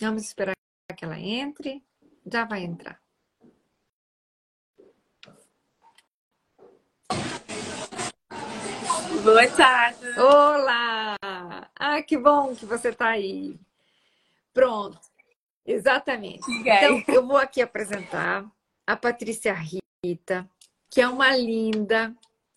Vamos 0.00 0.22
esperar 0.22 0.59
que 0.92 1.04
ela 1.04 1.18
entre. 1.18 1.82
Já 2.26 2.44
vai 2.44 2.64
entrar. 2.64 3.00
Boa 9.22 9.46
tarde. 9.50 10.18
Olá! 10.18 11.16
Ah, 11.78 12.02
que 12.02 12.16
bom 12.16 12.54
que 12.54 12.64
você 12.64 12.88
está 12.88 13.08
aí. 13.08 13.58
Pronto. 14.52 14.98
Exatamente. 15.66 16.50
Então, 16.50 17.04
eu 17.08 17.26
vou 17.26 17.36
aqui 17.36 17.60
apresentar 17.60 18.50
a 18.86 18.96
Patrícia 18.96 19.54
Rita, 20.04 20.48
que 20.88 21.00
é 21.00 21.08
uma 21.08 21.36
linda, 21.36 22.14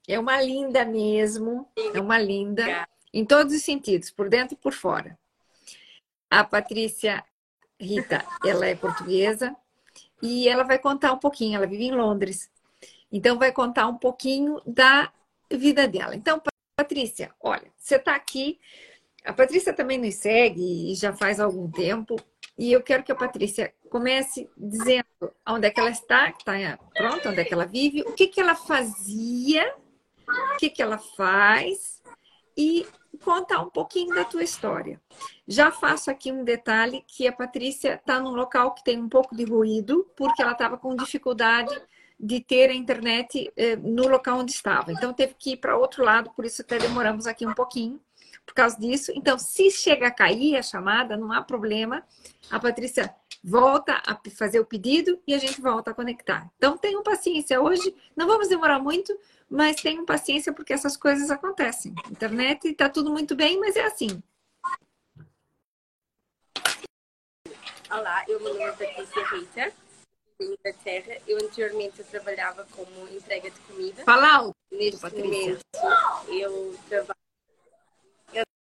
é 0.07 0.17
uma 0.17 0.41
linda 0.41 0.85
mesmo, 0.85 1.69
é 1.93 1.99
uma 1.99 2.17
linda 2.17 2.87
em 3.13 3.25
todos 3.25 3.53
os 3.53 3.61
sentidos, 3.61 4.09
por 4.09 4.29
dentro 4.29 4.55
e 4.55 4.57
por 4.57 4.73
fora. 4.73 5.19
A 6.29 6.43
Patrícia 6.43 7.23
Rita, 7.79 8.25
ela 8.45 8.65
é 8.65 8.75
portuguesa 8.75 9.55
e 10.21 10.47
ela 10.47 10.63
vai 10.63 10.79
contar 10.79 11.11
um 11.11 11.17
pouquinho, 11.17 11.57
ela 11.57 11.67
vive 11.67 11.85
em 11.85 11.91
Londres. 11.91 12.49
Então, 13.11 13.37
vai 13.37 13.51
contar 13.51 13.87
um 13.87 13.97
pouquinho 13.97 14.61
da 14.65 15.11
vida 15.51 15.87
dela. 15.87 16.15
Então, 16.15 16.41
Patrícia, 16.75 17.31
olha, 17.39 17.71
você 17.77 17.97
está 17.97 18.15
aqui. 18.15 18.59
A 19.23 19.31
Patrícia 19.31 19.73
também 19.73 19.97
nos 19.97 20.15
segue 20.15 20.91
e 20.91 20.95
já 20.95 21.13
faz 21.13 21.39
algum 21.39 21.69
tempo. 21.69 22.15
E 22.57 22.71
eu 22.71 22.81
quero 22.81 23.03
que 23.03 23.11
a 23.11 23.15
Patrícia 23.15 23.73
comece 23.89 24.49
dizendo 24.57 25.05
onde 25.47 25.67
é 25.67 25.71
que 25.71 25.79
ela 25.79 25.89
está, 25.89 26.31
que 26.31 26.41
está 26.41 26.79
pronta, 26.95 27.29
onde 27.29 27.41
é 27.41 27.45
que 27.45 27.53
ela 27.53 27.65
vive, 27.65 28.01
o 28.01 28.13
que, 28.13 28.27
que 28.27 28.41
ela 28.41 28.55
fazia, 28.55 29.73
o 30.27 30.57
que, 30.57 30.69
que 30.69 30.81
ela 30.81 30.97
faz 30.97 32.01
e 32.57 32.85
contar 33.23 33.61
um 33.61 33.69
pouquinho 33.69 34.13
da 34.13 34.25
tua 34.25 34.43
história. 34.43 34.99
Já 35.47 35.71
faço 35.71 36.11
aqui 36.11 36.31
um 36.31 36.43
detalhe 36.43 37.03
que 37.07 37.27
a 37.27 37.31
Patrícia 37.31 37.95
está 37.95 38.19
num 38.19 38.31
local 38.31 38.73
que 38.73 38.83
tem 38.83 38.99
um 38.99 39.09
pouco 39.09 39.35
de 39.35 39.43
ruído, 39.43 40.09
porque 40.15 40.41
ela 40.41 40.51
estava 40.51 40.77
com 40.77 40.95
dificuldade 40.95 41.73
de 42.19 42.39
ter 42.39 42.69
a 42.69 42.73
internet 42.73 43.51
eh, 43.55 43.75
no 43.75 44.07
local 44.07 44.39
onde 44.39 44.51
estava. 44.51 44.91
Então 44.91 45.13
teve 45.13 45.35
que 45.37 45.51
ir 45.51 45.57
para 45.57 45.77
outro 45.77 46.03
lado, 46.03 46.31
por 46.31 46.45
isso 46.45 46.61
até 46.61 46.77
demoramos 46.77 47.27
aqui 47.27 47.45
um 47.45 47.53
pouquinho 47.53 47.99
por 48.45 48.53
causa 48.53 48.77
disso. 48.79 49.11
Então, 49.15 49.37
se 49.37 49.71
chega 49.71 50.07
a 50.07 50.11
cair 50.11 50.57
a 50.57 50.61
chamada, 50.61 51.15
não 51.17 51.31
há 51.31 51.41
problema. 51.41 52.03
A 52.51 52.59
Patrícia 52.59 53.13
volta 53.43 54.01
a 54.05 54.17
fazer 54.31 54.59
o 54.59 54.65
pedido 54.65 55.19
e 55.27 55.33
a 55.33 55.37
gente 55.37 55.59
volta 55.59 55.91
a 55.91 55.93
conectar. 55.93 56.49
Então, 56.57 56.77
tenham 56.77 57.03
paciência. 57.03 57.61
Hoje 57.61 57.93
não 58.15 58.25
vamos 58.25 58.47
demorar 58.47 58.79
muito, 58.79 59.17
mas 59.49 59.81
tenham 59.81 60.05
paciência 60.05 60.53
porque 60.53 60.71
essas 60.71 60.95
coisas 60.95 61.29
acontecem. 61.29 61.93
Internet 62.09 62.69
está 62.69 62.87
tudo 62.89 63.11
muito 63.11 63.35
bem, 63.35 63.59
mas 63.59 63.75
é 63.75 63.83
assim. 63.83 64.23
Olá, 67.91 68.23
eu 68.27 68.39
me 68.39 68.59
é 68.59 68.71
Patrícia 68.71 69.27
Rita 69.27 69.73
em 70.39 70.53
Inglaterra. 70.53 71.21
Eu 71.27 71.37
anteriormente 71.37 71.99
eu 71.99 72.05
trabalhava 72.05 72.65
como 72.71 73.07
entrega 73.09 73.51
de 73.51 73.59
comida. 73.61 74.03
Fala 74.03 74.35
alto, 74.35 74.55
Neste 74.71 74.99
Patrícia. 74.99 75.27
momento 75.27 75.61
eu 76.29 76.75
trabalho. 76.89 77.22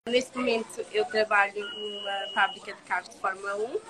Neste 0.06 0.38
momento 0.38 0.86
eu 0.92 1.04
trabalho 1.06 1.68
numa 1.68 2.32
fábrica 2.32 2.72
de 2.72 2.82
carros 2.82 3.08
de 3.08 3.18
Fórmula 3.18 3.56
1 3.56 3.80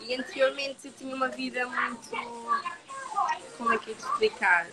e 0.00 0.14
anteriormente 0.14 0.86
eu 0.86 0.92
tinha 0.92 1.14
uma 1.14 1.28
vida 1.28 1.66
muito. 1.66 2.10
Como 3.56 3.72
é 3.72 3.78
que 3.78 3.90
eu 3.90 3.94
te 3.94 4.00
explicar? 4.00 4.66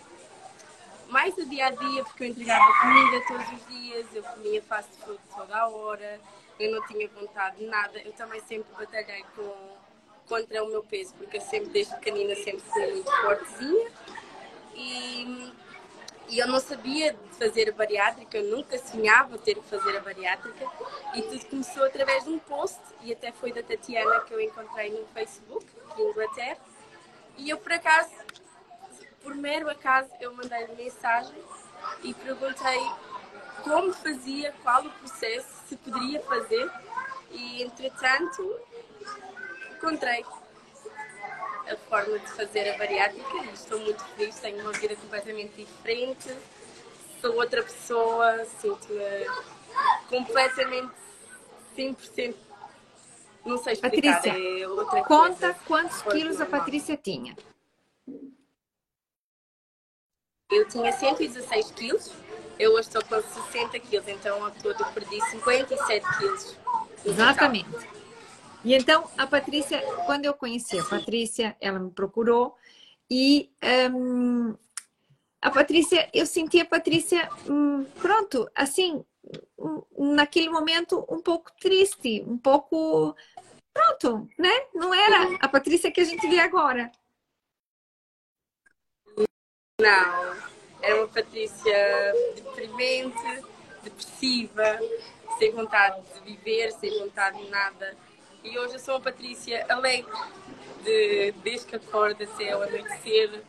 Mais 1.08 1.34
do 1.34 1.46
dia 1.46 1.66
a 1.66 1.70
dia, 1.70 2.04
porque 2.04 2.24
eu 2.24 2.28
entregava 2.28 2.64
comida 2.80 3.24
todos 3.26 3.52
os 3.52 3.66
dias, 3.68 4.06
eu 4.14 4.22
comia 4.22 4.62
fast 4.62 4.90
food 4.98 5.18
toda 5.34 5.56
a 5.56 5.68
hora, 5.68 6.20
eu 6.58 6.72
não 6.72 6.86
tinha 6.86 7.08
vontade 7.08 7.56
de 7.56 7.66
nada. 7.66 7.98
Eu 8.00 8.12
também 8.12 8.40
sempre 8.40 8.66
batalhei 8.78 9.24
com, 9.34 9.76
contra 10.28 10.62
o 10.64 10.68
meu 10.68 10.82
peso, 10.82 11.14
porque 11.14 11.38
eu 11.38 11.40
sempre, 11.40 11.70
desde 11.70 11.94
pequenina, 11.94 12.34
sempre 12.34 12.60
fui 12.60 12.86
muito 12.92 13.10
fortezinha. 13.10 13.90
E, 14.74 15.52
e 16.28 16.38
eu 16.38 16.48
não 16.48 16.58
sabia 16.58 17.12
de 17.12 17.36
fazer 17.38 17.68
a 17.68 17.72
bariátrica, 17.72 18.38
eu 18.38 18.56
nunca 18.56 18.78
sonhava 18.78 19.36
ter 19.38 19.54
que 19.56 19.68
fazer 19.68 19.96
a 19.96 20.00
bariátrica. 20.00 20.66
E 21.14 21.22
tudo 21.22 21.46
começou 21.46 21.84
através 21.84 22.24
de 22.24 22.30
um 22.30 22.38
post, 22.38 22.80
e 23.02 23.12
até 23.12 23.32
foi 23.32 23.52
da 23.52 23.62
Tatiana 23.62 24.20
que 24.20 24.32
eu 24.32 24.40
encontrei 24.40 24.90
no 24.90 25.06
Facebook, 25.08 25.66
em 25.98 26.10
Inglaterra. 26.10 26.58
E 27.36 27.50
eu, 27.50 27.58
por 27.58 27.72
acaso, 27.72 28.10
por 29.22 29.34
mero 29.34 29.68
acaso, 29.70 30.10
eu 30.20 30.32
mandei-lhe 30.34 30.74
mensagem 30.74 31.42
e 32.02 32.14
perguntei 32.14 32.80
como 33.62 33.92
fazia, 33.92 34.54
qual 34.62 34.84
o 34.84 34.90
processo, 34.90 35.48
se 35.68 35.76
poderia 35.76 36.20
fazer. 36.22 36.70
E, 37.30 37.62
entretanto, 37.62 38.60
encontrei 39.72 40.24
a 41.68 41.76
forma 41.88 42.18
de 42.18 42.28
fazer 42.32 42.70
a 42.70 42.78
bariátrica 42.78 43.36
e 43.36 43.52
estou 43.52 43.80
muito 43.80 44.02
feliz. 44.04 44.38
Tenho 44.38 44.60
uma 44.60 44.72
vida 44.72 44.96
completamente 44.96 45.64
diferente, 45.64 46.34
sou 47.20 47.34
outra 47.36 47.62
pessoa, 47.62 48.44
sinto-me 48.60 49.26
completamente 50.08 50.94
100%. 51.76 52.34
Não 53.44 53.58
sei 53.58 53.74
explicar, 53.74 54.22
Patrícia, 54.22 54.32
é 54.32 55.02
Conta 55.02 55.52
coisa. 55.52 55.54
quantos 55.66 56.02
Foi 56.02 56.12
quilos 56.12 56.40
a. 56.40 56.46
Patrícia 56.46 56.96
tinha. 56.96 57.36
Eu 60.50 60.68
tinha 60.68 60.92
116 60.92 61.70
quilos, 61.72 62.12
eu 62.58 62.72
hoje 62.72 62.88
estou 62.88 63.04
com 63.04 63.20
60 63.20 63.78
quilos, 63.80 64.06
então 64.08 64.44
ao 64.44 64.50
todo 64.50 64.84
perdi 64.92 65.20
57 65.30 66.18
quilos. 66.18 66.56
no 67.04 67.14
total. 67.16 68.03
E 68.64 68.74
então, 68.74 69.08
a 69.18 69.26
Patrícia, 69.26 69.82
quando 70.06 70.24
eu 70.24 70.32
conheci 70.32 70.78
a 70.78 70.84
Patrícia, 70.84 71.54
ela 71.60 71.78
me 71.78 71.90
procurou 71.90 72.56
e 73.10 73.50
hum, 73.92 74.56
a 75.40 75.50
Patrícia, 75.50 76.08
eu 76.14 76.24
senti 76.24 76.58
a 76.58 76.64
Patrícia, 76.64 77.28
hum, 77.46 77.84
pronto, 78.00 78.50
assim, 78.54 79.04
hum, 79.58 80.14
naquele 80.14 80.48
momento 80.48 81.04
um 81.10 81.20
pouco 81.20 81.52
triste, 81.60 82.24
um 82.26 82.38
pouco, 82.38 83.14
pronto, 83.74 84.26
né? 84.38 84.66
Não 84.74 84.94
era 84.94 85.36
a 85.42 85.48
Patrícia 85.48 85.92
que 85.92 86.00
a 86.00 86.04
gente 86.04 86.26
vê 86.26 86.40
agora. 86.40 86.90
Não, 89.78 90.36
era 90.80 90.96
uma 90.96 91.08
Patrícia 91.08 92.14
deprimente, 92.34 93.42
depressiva, 93.82 94.78
sem 95.38 95.52
vontade 95.52 96.00
de 96.14 96.20
viver, 96.22 96.72
sem 96.72 96.98
vontade 97.00 97.44
de 97.44 97.50
nada. 97.50 97.94
E 98.44 98.58
hoje 98.58 98.74
eu 98.74 98.78
sou 98.78 98.94
uma 98.94 99.00
Patrícia 99.00 99.64
alegre, 99.68 100.12
de, 100.82 101.32
desde 101.42 101.66
que 101.66 101.76
acordo 101.76 102.22
até 102.22 102.52
ao 102.52 102.62
anoitecer. 102.62 103.42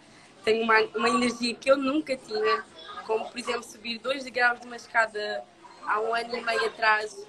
Tenho 0.44 0.64
uma, 0.64 0.80
uma 0.96 1.10
energia 1.10 1.54
que 1.54 1.70
eu 1.70 1.78
nunca 1.78 2.16
tinha, 2.16 2.64
como 3.06 3.30
por 3.30 3.38
exemplo 3.38 3.64
subir 3.64 4.00
dois 4.00 4.24
degraus 4.24 4.60
de 4.60 4.66
uma 4.66 4.78
escada 4.78 5.44
há 5.86 6.00
um 6.00 6.16
ano 6.16 6.38
e 6.38 6.42
meio 6.42 6.66
atrás. 6.68 7.28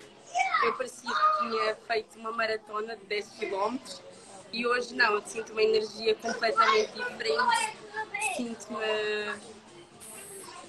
Eu 0.62 0.72
parecia 0.74 1.10
que 1.10 1.38
tinha 1.40 1.76
feito 1.86 2.18
uma 2.18 2.30
maratona 2.30 2.96
de 2.96 3.04
10 3.04 3.30
km 3.30 3.76
e 4.52 4.66
hoje 4.66 4.94
não, 4.94 5.14
eu 5.14 5.22
sinto 5.26 5.52
uma 5.52 5.62
energia 5.62 6.14
completamente 6.14 6.92
diferente 6.92 7.76
sinto-me 8.36 8.76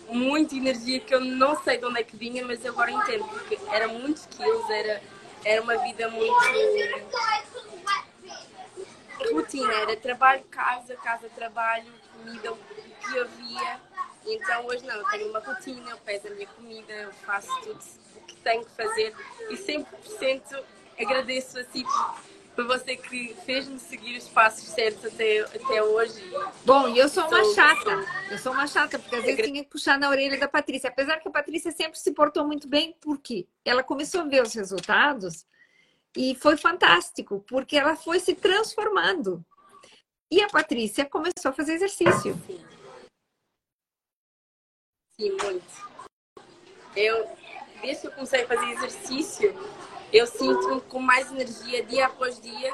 muita 0.10 0.56
energia 0.56 1.00
que 1.00 1.14
eu 1.14 1.20
não 1.20 1.62
sei 1.62 1.78
de 1.78 1.86
onde 1.86 2.00
é 2.00 2.04
que 2.04 2.16
vinha, 2.16 2.46
mas 2.46 2.66
agora 2.66 2.92
entendo, 2.92 3.26
porque 3.28 3.60
era 3.70 3.88
muitos 3.88 4.26
quilos, 4.26 4.70
era, 4.70 5.02
era 5.48 5.62
uma 5.62 5.78
vida 5.78 6.10
muito 6.10 6.36
rotina, 9.34 9.74
era 9.74 9.96
trabalho, 9.96 10.44
casa, 10.52 10.96
casa, 10.98 11.30
trabalho, 11.30 11.92
comida, 12.14 12.52
o 12.52 12.58
que 12.58 13.20
havia. 13.20 13.82
Então 14.26 14.66
hoje 14.66 14.86
não, 14.86 14.96
eu 14.96 15.06
tenho 15.06 15.30
uma 15.30 15.40
rotina, 15.40 15.90
eu 15.90 15.98
peso 16.00 16.28
a 16.28 16.32
minha 16.32 16.48
comida, 16.48 16.92
eu 16.92 17.14
faço 17.14 17.50
tudo 17.62 17.80
o 18.16 18.22
que 18.26 18.36
tenho 18.38 18.66
que 18.66 18.72
fazer 18.72 19.16
e 19.50 19.56
100% 19.56 20.64
agradeço 21.00 21.58
a 21.60 21.64
si 21.64 21.84
por- 21.84 22.27
por 22.58 22.66
você 22.66 22.98
que 22.98 23.36
fez-me 23.46 23.78
seguir 23.78 24.18
os 24.18 24.28
passos 24.30 24.64
certos 24.70 25.06
até, 25.06 25.42
até 25.42 25.84
hoje. 25.84 26.20
Bom, 26.66 26.88
e 26.88 26.98
eu 26.98 27.08
sou 27.08 27.28
uma 27.28 27.44
Sou- 27.44 27.54
chata. 27.54 27.92
Eu 28.32 28.38
sou 28.40 28.52
uma 28.52 28.66
chata, 28.66 28.98
porque 28.98 29.16
às 29.16 29.24
vezes 29.24 29.46
tinha 29.46 29.64
que 29.64 29.70
puxar 29.70 30.00
na 30.00 30.10
orelha 30.10 30.40
da 30.40 30.48
Patrícia. 30.48 30.90
Apesar 30.90 31.20
que 31.20 31.28
a 31.28 31.32
Patrícia 31.32 31.72
sempre 31.72 32.00
se 32.00 32.12
portou 32.14 32.48
muito 32.48 32.68
bem, 32.68 32.98
porque 33.00 33.48
ela 33.64 33.84
começou 33.84 34.22
a 34.22 34.24
ver 34.24 34.42
os 34.42 34.56
resultados 34.56 35.46
e 36.18 36.34
foi 36.34 36.58
fantástico, 36.58 37.46
porque 37.48 37.78
ela 37.78 37.96
foi 37.96 38.20
se 38.20 38.34
transformando. 38.34 39.46
E 40.32 40.42
a 40.42 40.48
Patrícia 40.50 41.06
começou 41.06 41.52
a 41.52 41.54
fazer 41.54 41.74
exercício. 41.76 42.34
Sim. 42.48 42.66
Sim, 45.22 45.38
muito. 45.44 45.88
Eu, 46.96 47.30
desde 47.82 48.02
que 48.02 48.08
eu 48.08 48.12
comecei 48.14 48.44
a 48.44 48.48
fazer 48.48 48.66
exercício, 48.72 49.54
eu 50.12 50.26
sinto-me 50.28 50.82
com 50.82 51.00
mais 51.00 51.32
energia 51.32 51.84
dia 51.84 52.06
após 52.06 52.40
dia, 52.40 52.74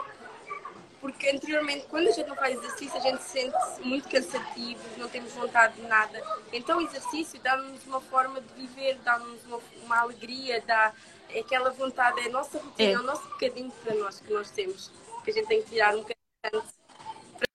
porque 1.02 1.30
anteriormente, 1.30 1.86
quando 1.88 2.08
a 2.08 2.12
gente 2.12 2.30
não 2.30 2.36
faz 2.36 2.58
exercício, 2.58 2.98
a 2.98 3.02
gente 3.02 3.22
se 3.24 3.30
sente 3.30 3.58
muito 3.82 4.08
cansativo, 4.08 4.82
não 4.98 5.10
temos 5.10 5.34
vontade 5.34 5.76
de 5.76 5.82
nada. 5.82 6.24
Então, 6.54 6.78
o 6.78 6.82
exercício 6.82 7.40
dá-nos 7.42 7.86
uma 7.86 8.00
forma 8.00 8.40
de 8.40 8.54
viver, 8.54 8.98
dá-nos 9.04 9.44
uma, 9.46 9.60
uma 9.84 10.00
alegria, 10.00 10.62
dá 10.66 10.94
aquela 11.38 11.72
vontade, 11.72 12.22
é 12.22 12.28
a 12.28 12.30
nossa 12.30 12.58
rotina, 12.58 12.90
É. 12.90 12.94
é 12.94 13.00
o 13.00 13.04
nosso 13.04 13.28
bocadinho 13.28 13.72
para 13.84 13.96
nós 13.96 14.20
que 14.22 14.32
nós 14.32 14.50
temos, 14.52 14.92
que 15.26 15.32
a 15.32 15.34
gente 15.34 15.48
tem 15.48 15.62
que 15.62 15.70
tirar 15.72 15.94
um 15.94 16.04
bocadinho 16.04 16.16
antes 16.54 16.74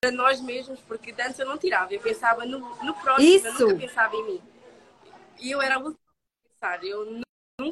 para 0.01 0.11
nós 0.11 0.39
mesmos, 0.41 0.79
porque 0.81 1.11
antes 1.19 1.39
eu 1.39 1.47
não 1.47 1.57
tirava, 1.57 1.91
eu 1.91 1.99
pensava 1.99 2.45
no, 2.45 2.59
no 2.83 2.93
próximo, 2.95 3.27
Isso. 3.27 3.47
eu 3.47 3.53
nunca 3.53 3.75
pensava 3.87 4.15
em 4.15 4.25
mim. 4.25 4.41
E 5.39 5.49
eu 5.49 5.59
era 5.61 5.75
a 5.75 5.79
última 5.79 5.97
a 5.97 6.49
pensar, 6.67 6.83
eu 6.83 7.19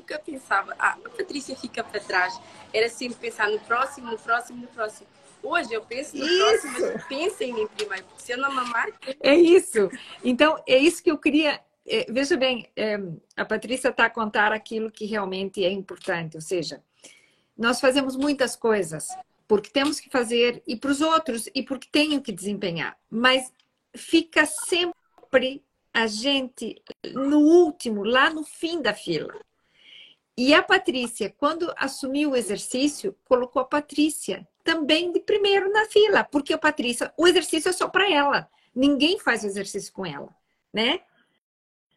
nunca 0.07 0.19
pensava, 0.19 0.73
ah, 0.79 0.97
a 1.03 1.09
Patrícia 1.09 1.55
fica 1.55 1.83
para 1.83 1.99
trás. 1.99 2.39
Era 2.73 2.87
sempre 2.89 3.17
pensar 3.17 3.49
no 3.49 3.59
próximo, 3.59 4.09
no 4.09 4.17
próximo, 4.17 4.61
no 4.61 4.67
próximo. 4.67 5.07
Hoje 5.43 5.73
eu 5.73 5.81
penso 5.81 6.15
no 6.17 6.25
Isso. 6.25 6.37
próximo, 6.37 6.93
mas 6.93 7.07
pensa 7.07 7.43
em 7.43 7.53
mim 7.53 7.67
primeiro, 7.75 8.05
porque 8.05 8.23
se 8.23 8.31
eu 8.31 8.37
não 8.37 8.51
mamar, 8.51 8.87
É 9.19 9.35
isso. 9.35 9.89
Então, 10.23 10.61
é 10.67 10.77
isso 10.77 11.03
que 11.03 11.11
eu 11.11 11.17
queria. 11.17 11.59
é, 11.85 12.05
veja 12.09 12.37
bem, 12.37 12.69
é, 12.75 12.97
a 13.35 13.45
Patrícia 13.45 13.89
está 13.89 14.05
a 14.05 14.09
contar 14.09 14.51
aquilo 14.51 14.89
que 14.89 15.05
realmente 15.05 15.63
é 15.63 15.71
importante. 15.71 16.35
Ou 16.37 16.41
seja, 16.41 16.81
nós 17.57 17.79
fazemos 17.79 18.15
muitas 18.15 18.55
coisas 18.55 19.09
porque 19.47 19.69
temos 19.69 19.99
que 19.99 20.09
fazer 20.09 20.61
e 20.65 20.75
para 20.75 20.91
os 20.91 21.01
outros 21.01 21.49
e 21.53 21.63
porque 21.63 21.87
tenho 21.91 22.21
que 22.21 22.31
desempenhar. 22.31 22.97
Mas 23.09 23.53
fica 23.95 24.45
sempre 24.45 25.63
a 25.93 26.07
gente 26.07 26.81
no 27.13 27.39
último, 27.39 28.03
lá 28.03 28.29
no 28.29 28.43
fim 28.43 28.81
da 28.81 28.93
fila. 28.93 29.33
E 30.37 30.53
a 30.53 30.61
Patrícia, 30.61 31.33
quando 31.35 31.73
assumiu 31.75 32.31
o 32.31 32.35
exercício, 32.35 33.15
colocou 33.25 33.59
a 33.59 33.65
Patrícia 33.65 34.47
também 34.63 35.11
de 35.11 35.19
primeiro 35.19 35.71
na 35.71 35.85
fila, 35.85 36.23
porque 36.23 36.53
a 36.53 36.57
Patrícia, 36.57 37.11
o 37.17 37.27
exercício 37.27 37.69
é 37.69 37.73
só 37.73 37.87
para 37.87 38.11
ela. 38.11 38.47
Ninguém 38.75 39.17
faz 39.17 39.43
o 39.43 39.47
exercício 39.47 39.91
com 39.91 40.05
ela, 40.05 40.29
né? 40.71 40.99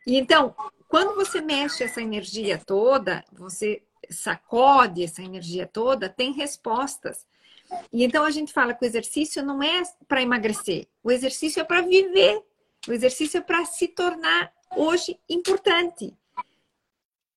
E 0.07 0.17
então, 0.17 0.55
quando 0.89 1.15
você 1.15 1.43
mexe 1.43 1.85
essa 1.85 2.01
energia 2.01 2.57
toda, 2.59 3.23
você 3.31 3.83
sacode 4.09 5.05
essa 5.05 5.23
energia 5.23 5.67
toda, 5.67 6.09
tem 6.09 6.33
respostas. 6.33 7.27
E 7.93 8.03
então 8.03 8.25
a 8.25 8.31
gente 8.31 8.53
fala 8.53 8.73
que 8.73 8.85
o 8.85 8.89
exercício 8.89 9.45
não 9.45 9.63
é 9.63 9.83
para 10.09 10.23
emagrecer, 10.23 10.89
o 11.03 11.11
exercício 11.11 11.61
é 11.61 11.65
para 11.65 11.83
viver, 11.83 12.43
o 12.89 12.93
exercício 12.93 13.39
é 13.39 13.41
para 13.43 13.65
se 13.67 13.87
tornar 13.89 14.51
hoje 14.75 15.21
importante. 15.29 16.17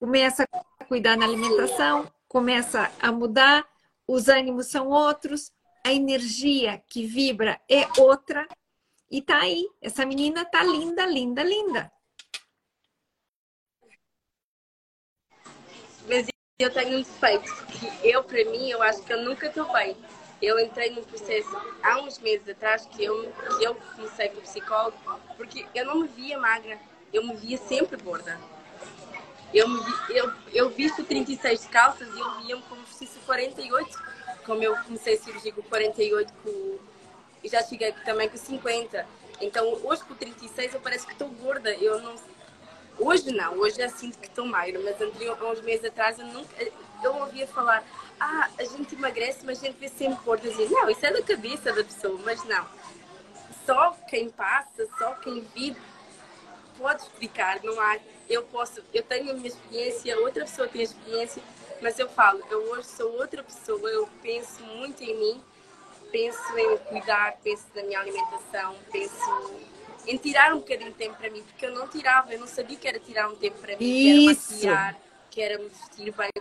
Começa 0.04 0.44
a 0.52 0.84
cuidar 0.84 1.16
da 1.16 1.24
alimentação, 1.24 2.12
começa 2.28 2.92
a 3.02 3.10
mudar, 3.10 3.66
os 4.06 4.28
ânimos 4.28 4.68
são 4.68 4.90
outros, 4.90 5.50
a 5.82 5.94
energia 5.94 6.84
que 6.90 7.06
vibra 7.06 7.58
é 7.72 7.88
outra. 7.98 8.46
E 9.10 9.22
tá 9.22 9.40
aí, 9.40 9.66
essa 9.82 10.06
menina 10.06 10.44
tá 10.44 10.62
linda, 10.62 11.06
linda, 11.06 11.42
linda. 11.42 11.90
mas 16.06 16.28
eu 16.60 16.70
tenho 16.70 16.98
um 16.98 17.02
defeito, 17.02 17.66
que 17.68 18.10
eu, 18.10 18.26
para 18.26 18.44
mim, 18.44 18.70
eu 18.70 18.84
acho 18.84 19.02
que 19.04 19.14
eu 19.14 19.24
nunca 19.24 19.48
estou 19.48 19.72
bem. 19.72 19.96
eu 20.42 20.60
entrei 20.60 20.90
num 20.90 21.04
processo 21.06 21.56
há 21.82 22.02
uns 22.02 22.20
meses 22.20 22.50
atrás 22.50 22.86
que 22.88 23.06
eu, 23.06 23.32
que 23.58 23.64
eu 23.64 23.74
comecei 23.74 24.28
com 24.28 24.40
o 24.40 24.42
psicólogo, 24.42 24.98
porque 25.38 25.66
eu 25.74 25.86
não 25.86 26.02
me 26.02 26.10
via 26.10 26.38
magra, 26.38 26.78
eu 27.14 27.26
me 27.26 27.38
via 27.38 27.58
sempre 27.58 27.96
gorda. 28.04 28.38
Eu, 29.54 29.68
eu, 30.10 30.34
eu 30.52 30.70
visto 30.70 31.04
36 31.04 31.62
de 31.62 31.68
calças 31.68 32.08
e 32.08 32.20
eu 32.20 32.42
via-me 32.42 32.62
como 32.64 32.82
se 32.88 33.06
fosse 33.06 33.20
48, 33.20 34.04
como 34.46 34.64
eu 34.64 34.76
comecei 34.78 35.16
a 35.16 35.20
cirurgia 35.20 35.54
com 35.54 35.62
48 35.62 36.34
com, 36.44 36.80
e 37.44 37.50
já 37.50 37.62
cheguei 37.64 37.92
também 38.04 38.30
com 38.30 38.38
50. 38.38 39.06
Então 39.42 39.80
hoje 39.84 40.04
com 40.04 40.16
36 40.16 40.74
eu 40.74 40.80
parece 40.80 41.06
que 41.06 41.14
estou 41.14 41.30
gorda. 41.30 41.74
Eu 41.76 42.02
não 42.02 42.16
Hoje 43.00 43.32
não, 43.32 43.58
hoje 43.58 43.78
já 43.78 43.90
sinto 43.90 44.20
que 44.20 44.28
estou 44.28 44.46
magra, 44.46 44.80
mas 44.80 45.02
há 45.02 45.46
uns 45.52 45.62
meses 45.62 45.84
atrás 45.84 46.20
eu 46.20 46.28
nunca 46.28 46.56
eu 47.04 47.16
ouvia 47.16 47.48
falar 47.48 47.84
ah, 48.20 48.50
a 48.58 48.64
gente 48.64 48.96
emagrece, 48.96 49.40
mas 49.46 49.62
a 49.62 49.66
gente 49.66 49.78
vê 49.78 49.90
sempre 49.90 50.24
gorda. 50.24 50.48
Eu 50.48 50.52
dizia, 50.52 50.70
não, 50.70 50.90
isso 50.90 51.06
é 51.06 51.12
da 51.12 51.22
cabeça 51.22 51.74
da 51.74 51.84
pessoa, 51.84 52.20
mas 52.24 52.44
não. 52.46 52.66
Só 53.66 53.98
quem 54.08 54.30
passa, 54.30 54.88
só 54.98 55.14
quem 55.16 55.42
vive 55.54 55.80
pode 56.78 57.02
explicar. 57.02 57.62
Não 57.64 57.80
há, 57.82 57.98
eu 58.30 58.44
posso, 58.44 58.82
eu 58.94 59.04
tenho 59.04 59.32
a 59.32 59.34
minha 59.34 59.48
experiência, 59.48 60.20
outra 60.20 60.46
pessoa 60.46 60.68
tem 60.68 60.82
a 60.82 60.84
experiência, 60.86 61.42
mas 61.82 62.00
eu 62.00 62.10
falo, 62.10 62.42
eu 62.50 62.60
hoje 62.72 62.88
sou 62.88 63.12
outra 63.14 63.44
pessoa, 63.44 63.90
eu 63.90 64.08
penso 64.22 64.64
muito 64.64 65.04
em 65.04 65.18
mim, 65.18 65.44
penso 66.12 66.58
em 66.58 66.78
cuidar, 66.78 67.38
penso 67.44 67.66
na 67.76 67.84
minha 67.84 68.00
alimentação, 68.00 68.76
penso 68.92 69.60
em 70.06 70.18
tirar 70.18 70.54
um 70.54 70.60
bocadinho 70.60 70.92
de 70.92 70.98
tempo 70.98 71.16
para 71.18 71.30
mim, 71.30 71.44
porque 71.44 71.66
eu 71.66 71.74
não 71.74 71.88
tirava, 71.88 72.34
eu 72.34 72.40
não 72.40 72.48
sabia 72.48 72.78
que 72.78 72.88
era 72.88 73.00
tirar 73.00 73.30
um 73.30 73.36
tempo 73.36 73.58
para 73.60 73.76
mim, 73.78 73.80
que 73.80 74.10
era 74.10 74.22
maquiar, 74.22 75.02
que 75.30 75.42
era 75.42 75.58
me 75.58 75.70
vestir 75.70 76.14
bem. 76.14 76.32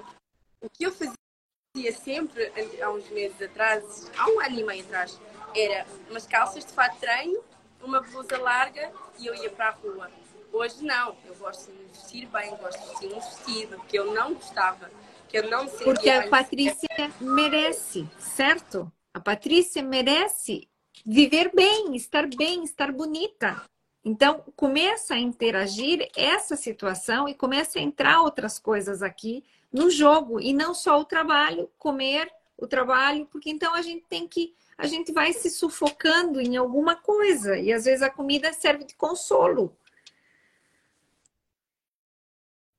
O 0.61 0.69
que 0.69 0.85
eu 0.85 0.93
fazia 0.93 1.93
sempre 1.93 2.53
há 2.81 2.91
uns 2.91 3.09
meses 3.11 3.41
atrás, 3.41 4.11
há 4.17 4.29
um 4.29 4.41
ano 4.41 4.61
e 4.61 4.65
meio 4.65 4.85
atrás, 4.85 5.19
era 5.55 5.87
umas 6.11 6.27
calças 6.27 6.65
de 6.65 6.73
fato 6.73 6.95
de 6.95 7.01
treino, 7.01 7.43
uma 7.83 8.01
blusa 8.01 8.39
larga 8.39 8.93
e 9.19 9.27
eu 9.27 9.35
ia 9.35 9.51
para 9.51 9.69
a 9.69 9.71
rua. 9.71 10.11
Hoje 10.53 10.85
não, 10.85 11.17
eu 11.25 11.35
gosto 11.37 11.73
de 11.73 11.79
me 11.79 11.85
vestir 11.87 12.27
bem, 12.27 12.51
gosto 12.57 12.79
de 12.79 12.89
vestir 12.89 13.13
um 13.13 13.21
vestido, 13.21 13.81
que 13.89 13.99
eu 13.99 14.13
não 14.13 14.35
gostava, 14.35 14.91
que 15.27 15.39
eu 15.39 15.49
não 15.49 15.67
sentia 15.67 15.85
Porque 15.87 16.11
a 16.11 16.29
Patrícia 16.29 16.89
merece, 17.19 18.07
certo? 18.19 18.93
A 19.15 19.19
Patrícia 19.19 19.83
merece 19.83 20.69
viver 21.07 21.51
bem, 21.55 21.97
estar 21.97 22.27
bem, 22.27 22.63
estar 22.65 22.93
bonita. 22.93 23.63
Então, 24.05 24.45
começa 24.55 25.15
a 25.15 25.19
interagir 25.19 26.11
essa 26.15 26.55
situação 26.55 27.27
e 27.27 27.35
começa 27.35 27.79
a 27.79 27.83
entrar 27.83 28.21
outras 28.21 28.59
coisas 28.59 29.03
aqui 29.03 29.43
no 29.73 29.91
jogo 29.91 30.39
e 30.39 30.53
não 30.53 30.75
só 30.75 31.01
o 31.01 31.05
trabalho, 31.05 31.71
comer 31.79 32.31
o 32.59 32.67
trabalho, 32.67 33.27
porque 33.27 33.49
então 33.49 33.75
a 33.75 33.81
gente 33.81 34.05
tem 34.07 34.29
que 34.29 34.55
a 34.77 34.87
gente 34.87 35.13
vai 35.13 35.33
se 35.33 35.49
sufocando 35.49 36.41
em 36.41 36.57
alguma 36.57 36.97
coisa 36.97 37.57
e 37.57 37.73
às 37.73 37.85
vezes 37.85 38.03
a 38.03 38.11
comida 38.11 38.53
serve 38.53 38.85
de 38.85 38.95
consolo. 38.97 39.77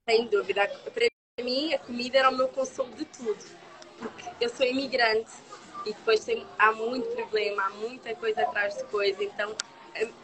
Sem 0.08 0.28
dúvida. 0.28 0.68
Para 0.94 1.46
mim, 1.46 1.74
a 1.74 1.80
comida 1.80 2.18
era 2.18 2.30
o 2.30 2.36
meu 2.36 2.50
consolo 2.50 2.94
de 2.96 3.06
tudo. 3.06 3.40
Porque 3.98 4.30
eu 4.42 4.50
sou 4.50 4.66
imigrante 4.66 5.32
e 5.86 5.94
depois 5.94 6.26
tem, 6.26 6.46
há 6.60 6.74
muito 6.74 7.08
problema, 7.16 7.64
há 7.64 7.70
muita 7.70 8.14
coisa 8.16 8.42
atrás 8.42 8.76
de 8.76 8.84
coisa. 8.86 9.24
Então, 9.24 9.56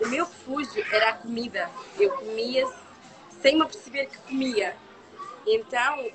o 0.02 0.08
meu 0.08 0.26
refúgio 0.26 0.86
era 0.92 1.12
a 1.12 1.14
comida. 1.14 1.70
Eu 1.98 2.12
comia 2.12 2.68
sem 3.42 3.58
me 3.58 3.66
perceber 3.66 4.08
que 4.08 4.18
comia. 4.18 4.76
Então, 5.48 6.12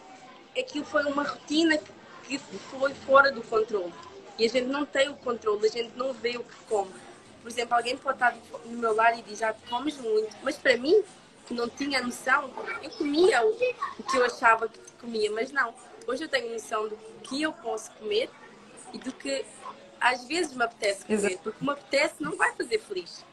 aquilo 0.59 0.85
foi 0.85 1.05
uma 1.05 1.23
rotina 1.23 1.79
que 2.25 2.39
foi 2.39 2.93
fora 2.93 3.33
do 3.33 3.43
controle. 3.43 3.95
E 4.39 4.45
a 4.45 4.49
gente 4.49 4.67
não 4.67 4.85
tem 4.85 5.09
o 5.09 5.17
controle, 5.17 5.67
a 5.67 5.71
gente 5.71 5.97
não 5.97 6.13
vê 6.13 6.37
o 6.37 6.45
que 6.45 6.57
come. 6.69 6.93
Por 7.41 7.49
exemplo, 7.51 7.75
alguém 7.77 7.97
pode 7.97 8.17
estar 8.17 8.37
no 8.67 8.79
meu 8.79 8.95
lado 8.95 9.19
e 9.19 9.23
diz, 9.23 9.43
ah, 9.43 9.55
comes 9.71 9.97
muito. 9.97 10.37
Mas 10.43 10.57
para 10.57 10.77
mim, 10.77 11.03
que 11.47 11.55
não 11.55 11.69
tinha 11.69 12.03
noção, 12.03 12.51
eu 12.83 12.91
comia 12.91 13.45
o, 13.45 13.55
que 13.57 14.17
eu 14.17 14.25
achava 14.25 14.69
que 14.69 14.79
comia, 15.01 15.31
mas 15.31 15.53
não. 15.53 15.75
Hoje 16.07 16.25
eu 16.25 16.29
tenho 16.29 16.53
noção 16.53 16.89
do 16.89 16.97
que 17.23 17.43
eu 17.43 17.53
posso 17.53 17.91
comer 17.93 18.31
e 18.93 18.99
do 18.99 19.13
que 19.13 19.45
às 20.01 20.25
vezes 20.27 20.55
me 20.55 20.65
apetece 20.65 21.05
comer. 21.05 21.15
Exato. 21.15 21.39
Porque 21.39 21.65
me 21.65 21.71
apetece 21.71 22.15
não 22.21 22.37
vai 22.37 22.53
fazer 22.55 22.79
feliz. 22.81 23.25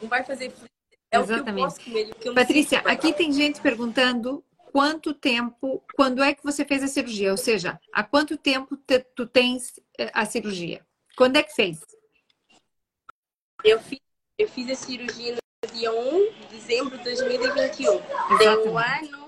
Não 0.00 0.08
vai 0.08 0.24
fazer 0.24 0.50
feliz. 0.50 0.70
É 1.10 1.18
Exatamente. 1.18 1.50
o 1.50 1.54
que 1.54 1.60
eu 1.60 1.64
posso 1.64 1.84
comer. 1.84 2.34
Patrícia, 2.34 2.78
aqui 2.80 3.12
tem 3.12 3.32
gente 3.32 3.60
perguntando 3.60 4.44
quanto 4.72 5.14
tempo, 5.14 5.82
quando 5.94 6.22
é 6.22 6.34
que 6.34 6.44
você 6.44 6.64
fez 6.64 6.82
a 6.82 6.88
cirurgia? 6.88 7.30
Ou 7.30 7.36
seja, 7.36 7.80
há 7.92 8.02
quanto 8.02 8.36
tempo 8.36 8.76
te, 8.76 8.98
tu 9.14 9.26
tens 9.26 9.80
eh, 9.98 10.10
a 10.12 10.26
cirurgia? 10.26 10.86
Quando 11.16 11.36
é 11.36 11.42
que 11.42 11.54
fez? 11.54 11.80
Eu 13.64 13.80
fiz, 13.80 14.00
eu 14.36 14.48
fiz 14.48 14.70
a 14.70 14.74
cirurgia 14.74 15.36
no 15.76 15.78
dia 15.78 15.92
1 15.92 16.32
de 16.32 16.46
dezembro 16.48 16.96
de 16.96 17.04
2021. 17.04 18.02
Deu 18.38 18.72
um 18.72 18.78
ano. 18.78 19.26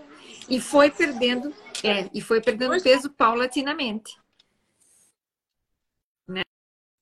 E 0.48 0.60
foi 0.60 0.90
perdendo, 0.90 1.54
é, 1.84 2.08
e 2.12 2.22
foi 2.22 2.40
perdendo 2.40 2.72
Hoje... 2.72 2.84
peso 2.84 3.10
paulatinamente. 3.10 4.18
Né? 6.26 6.42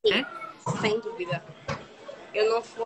Sim, 0.05 0.15
é? 0.15 0.81
sem 0.81 0.99
dúvida. 1.01 1.45
Eu 2.35 2.51
não 2.51 2.63
fui 2.63 2.85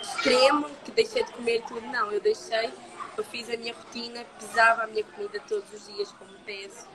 extremo 0.00 0.70
que 0.82 0.90
deixei 0.92 1.24
de 1.24 1.32
comer 1.32 1.62
tudo, 1.68 1.82
não. 1.82 2.10
Eu 2.10 2.20
deixei 2.20 2.72
eu 3.16 3.22
fiz 3.22 3.48
a 3.50 3.56
minha 3.56 3.74
rotina, 3.74 4.24
pesava 4.40 4.82
a 4.82 4.86
minha 4.86 5.04
comida 5.04 5.38
todos 5.46 5.72
os 5.72 5.86
dias 5.86 6.10
como 6.12 6.32
peso, 6.40 6.88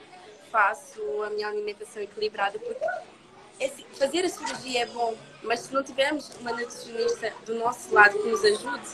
faço 0.50 1.00
a 1.22 1.30
minha 1.30 1.48
alimentação 1.48 2.02
equilibrada, 2.02 2.58
porque 2.58 2.84
esse, 3.60 3.84
fazer 3.92 4.24
a 4.24 4.28
cirurgia 4.28 4.82
é 4.82 4.86
bom, 4.86 5.14
mas 5.42 5.60
se 5.60 5.74
não 5.74 5.84
tivermos 5.84 6.30
uma 6.40 6.50
nutricionista 6.50 7.32
do 7.44 7.54
nosso 7.56 7.92
lado 7.94 8.18
que 8.18 8.28
nos 8.28 8.42
ajude, 8.42 8.88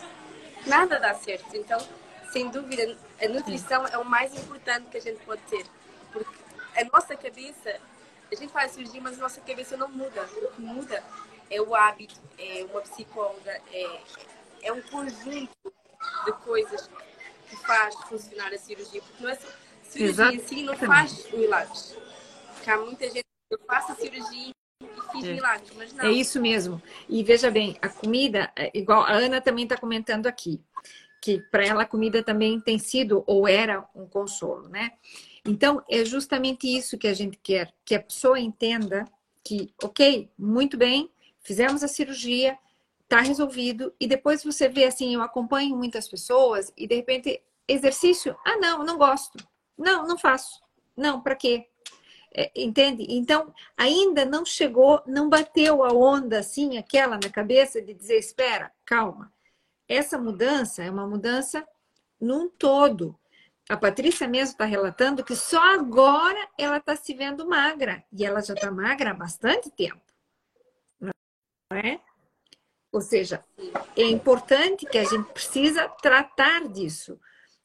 nada 0.66 0.98
dá 0.98 1.14
certo. 1.14 1.56
Então, 1.56 1.78
sem 2.32 2.48
dúvida, 2.50 2.98
a 3.22 3.28
nutrição 3.28 3.86
é 3.86 3.96
o 3.96 4.04
mais 4.04 4.34
importante 4.34 4.88
que 4.90 4.96
a 4.96 5.00
gente 5.00 5.24
pode 5.24 5.40
ter, 5.42 5.64
porque 6.12 6.36
a 6.76 6.84
nossa 6.92 7.16
cabeça, 7.16 7.80
a 8.30 8.34
gente 8.34 8.52
faz 8.52 8.72
a 8.72 8.74
cirurgia, 8.74 9.00
mas 9.00 9.16
a 9.18 9.22
nossa 9.22 9.40
cabeça 9.40 9.76
não 9.76 9.88
muda. 9.88 10.22
O 10.22 10.48
que 10.48 10.60
muda 10.60 11.02
é 11.48 11.60
o 11.60 11.72
hábito, 11.72 12.20
é 12.36 12.66
uma 12.68 12.80
psicóloga, 12.80 13.60
é, 13.72 14.00
é 14.64 14.72
um 14.72 14.82
conjunto 14.82 15.54
de 16.24 16.32
coisas 16.44 16.90
que 17.48 17.56
faz 17.58 17.94
funcionar 18.08 18.52
a 18.52 18.58
cirurgia, 18.58 19.00
porque 19.00 19.22
não 19.22 19.30
é 19.30 19.36
só, 19.36 19.48
cirurgia 19.84 20.10
Exatamente. 20.10 20.44
em 20.44 20.48
si 20.48 20.62
não 20.64 20.76
faz 20.76 21.32
milagres. 21.32 21.96
Porque 22.54 22.70
há 22.70 22.78
muita 22.78 23.08
gente 23.08 23.26
que 23.48 23.58
faz 23.66 23.90
a 23.90 23.94
cirurgia 23.94 24.50
e 24.82 25.12
fiz 25.12 25.24
é. 25.24 25.32
milagres, 25.34 25.70
mas 25.76 25.92
não. 25.92 26.04
É 26.04 26.10
isso 26.10 26.40
mesmo. 26.40 26.82
E 27.08 27.22
veja 27.22 27.50
bem, 27.50 27.76
a 27.80 27.88
comida, 27.88 28.52
é 28.56 28.70
igual 28.74 29.02
a 29.02 29.12
Ana 29.12 29.40
também 29.40 29.64
está 29.64 29.76
comentando 29.76 30.26
aqui, 30.26 30.60
que 31.22 31.40
para 31.50 31.64
ela 31.64 31.82
a 31.82 31.86
comida 31.86 32.22
também 32.22 32.60
tem 32.60 32.78
sido 32.78 33.24
ou 33.26 33.48
era 33.48 33.88
um 33.94 34.06
consolo, 34.06 34.68
né? 34.68 34.92
Então, 35.44 35.82
é 35.88 36.04
justamente 36.04 36.66
isso 36.66 36.98
que 36.98 37.06
a 37.06 37.14
gente 37.14 37.38
quer, 37.40 37.72
que 37.84 37.94
a 37.94 38.02
pessoa 38.02 38.38
entenda 38.38 39.04
que, 39.44 39.72
ok, 39.80 40.28
muito 40.36 40.76
bem, 40.76 41.08
fizemos 41.40 41.84
a 41.84 41.88
cirurgia, 41.88 42.58
tá 43.08 43.20
resolvido. 43.20 43.94
E 44.00 44.08
depois 44.08 44.42
você 44.42 44.68
vê 44.68 44.84
assim, 44.84 45.14
eu 45.14 45.22
acompanho 45.22 45.76
muitas 45.76 46.08
pessoas 46.08 46.72
e 46.76 46.88
de 46.88 46.96
repente 46.96 47.40
exercício, 47.68 48.36
ah 48.44 48.56
não, 48.56 48.84
não 48.84 48.98
gosto. 48.98 49.38
Não, 49.78 50.06
não 50.06 50.18
faço. 50.18 50.60
Não, 50.96 51.20
para 51.20 51.36
quê? 51.36 51.66
É, 52.34 52.50
entende? 52.54 53.06
Então, 53.08 53.54
ainda 53.76 54.24
não 54.24 54.44
chegou, 54.44 55.02
não 55.06 55.28
bateu 55.28 55.82
a 55.82 55.92
onda 55.92 56.40
assim, 56.40 56.76
aquela 56.76 57.16
na 57.16 57.30
cabeça 57.30 57.80
de 57.80 57.94
dizer, 57.94 58.18
espera, 58.18 58.72
calma. 58.84 59.32
Essa 59.88 60.18
mudança 60.18 60.82
é 60.82 60.90
uma 60.90 61.06
mudança 61.06 61.66
num 62.20 62.48
todo. 62.48 63.18
A 63.68 63.76
Patrícia 63.76 64.28
mesmo 64.28 64.52
está 64.52 64.64
relatando 64.64 65.24
que 65.24 65.34
só 65.34 65.60
agora 65.74 66.48
ela 66.58 66.76
está 66.76 66.94
se 66.94 67.14
vendo 67.14 67.48
magra. 67.48 68.04
E 68.12 68.24
ela 68.24 68.40
já 68.40 68.54
está 68.54 68.70
magra 68.70 69.10
há 69.10 69.14
bastante 69.14 69.70
tempo. 69.70 70.00
Não 71.00 71.10
é? 71.72 72.00
Ou 72.92 73.00
seja, 73.00 73.44
é 73.96 74.04
importante 74.04 74.86
que 74.86 74.98
a 74.98 75.04
gente 75.04 75.32
precisa 75.32 75.88
tratar 75.88 76.68
disso. 76.68 77.18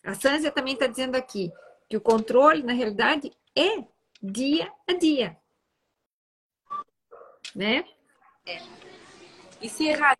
A 0.03 0.15
Sânzia 0.15 0.51
também 0.51 0.73
está 0.73 0.87
dizendo 0.87 1.15
aqui 1.15 1.51
que 1.87 1.95
o 1.95 2.01
controle, 2.01 2.63
na 2.63 2.73
realidade, 2.73 3.31
é 3.55 3.83
dia 4.21 4.71
a 4.87 4.93
dia. 4.93 5.37
Né? 7.55 7.85
É. 8.45 8.61
E 9.61 9.69
se 9.69 9.87
errar 9.87 10.17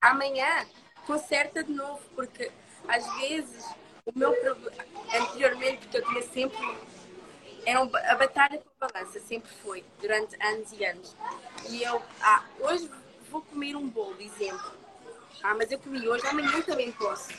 amanhã, 0.00 0.66
conserta 1.06 1.62
de 1.64 1.72
novo, 1.72 2.00
porque 2.14 2.50
às 2.88 3.06
vezes 3.18 3.64
o 4.06 4.18
meu 4.18 4.32
problema, 4.32 4.84
anteriormente, 5.14 5.78
porque 5.78 5.98
eu 5.98 6.06
tinha 6.06 6.22
sempre. 6.22 6.58
Era 7.66 7.80
a 7.82 8.14
batalha 8.16 8.58
com 8.58 8.84
a 8.84 8.88
balança, 8.88 9.20
sempre 9.20 9.50
foi, 9.62 9.84
durante 10.00 10.34
anos 10.42 10.72
e 10.72 10.84
anos. 10.84 11.14
E 11.68 11.82
eu, 11.82 12.02
ah, 12.22 12.44
hoje 12.60 12.90
vou 13.30 13.42
comer 13.42 13.76
um 13.76 13.86
bolo, 13.86 14.20
exemplo. 14.20 14.72
Ah, 15.42 15.54
mas 15.54 15.70
eu 15.72 15.78
comi 15.78 16.06
hoje, 16.08 16.26
amanhã 16.26 16.60
também 16.62 16.92
posso. 16.92 17.30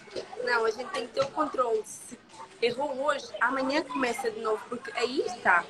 Não, 0.43 0.65
a 0.65 0.71
gente 0.71 0.89
tem 0.91 1.07
que 1.07 1.13
ter 1.13 1.21
o 1.21 1.31
controle. 1.31 1.81
Se 1.85 2.17
errou 2.61 2.99
hoje, 3.03 3.27
amanhã 3.39 3.83
começa 3.83 4.29
de 4.31 4.39
novo, 4.39 4.63
porque 4.69 4.91
aí 4.97 5.21
está. 5.21 5.63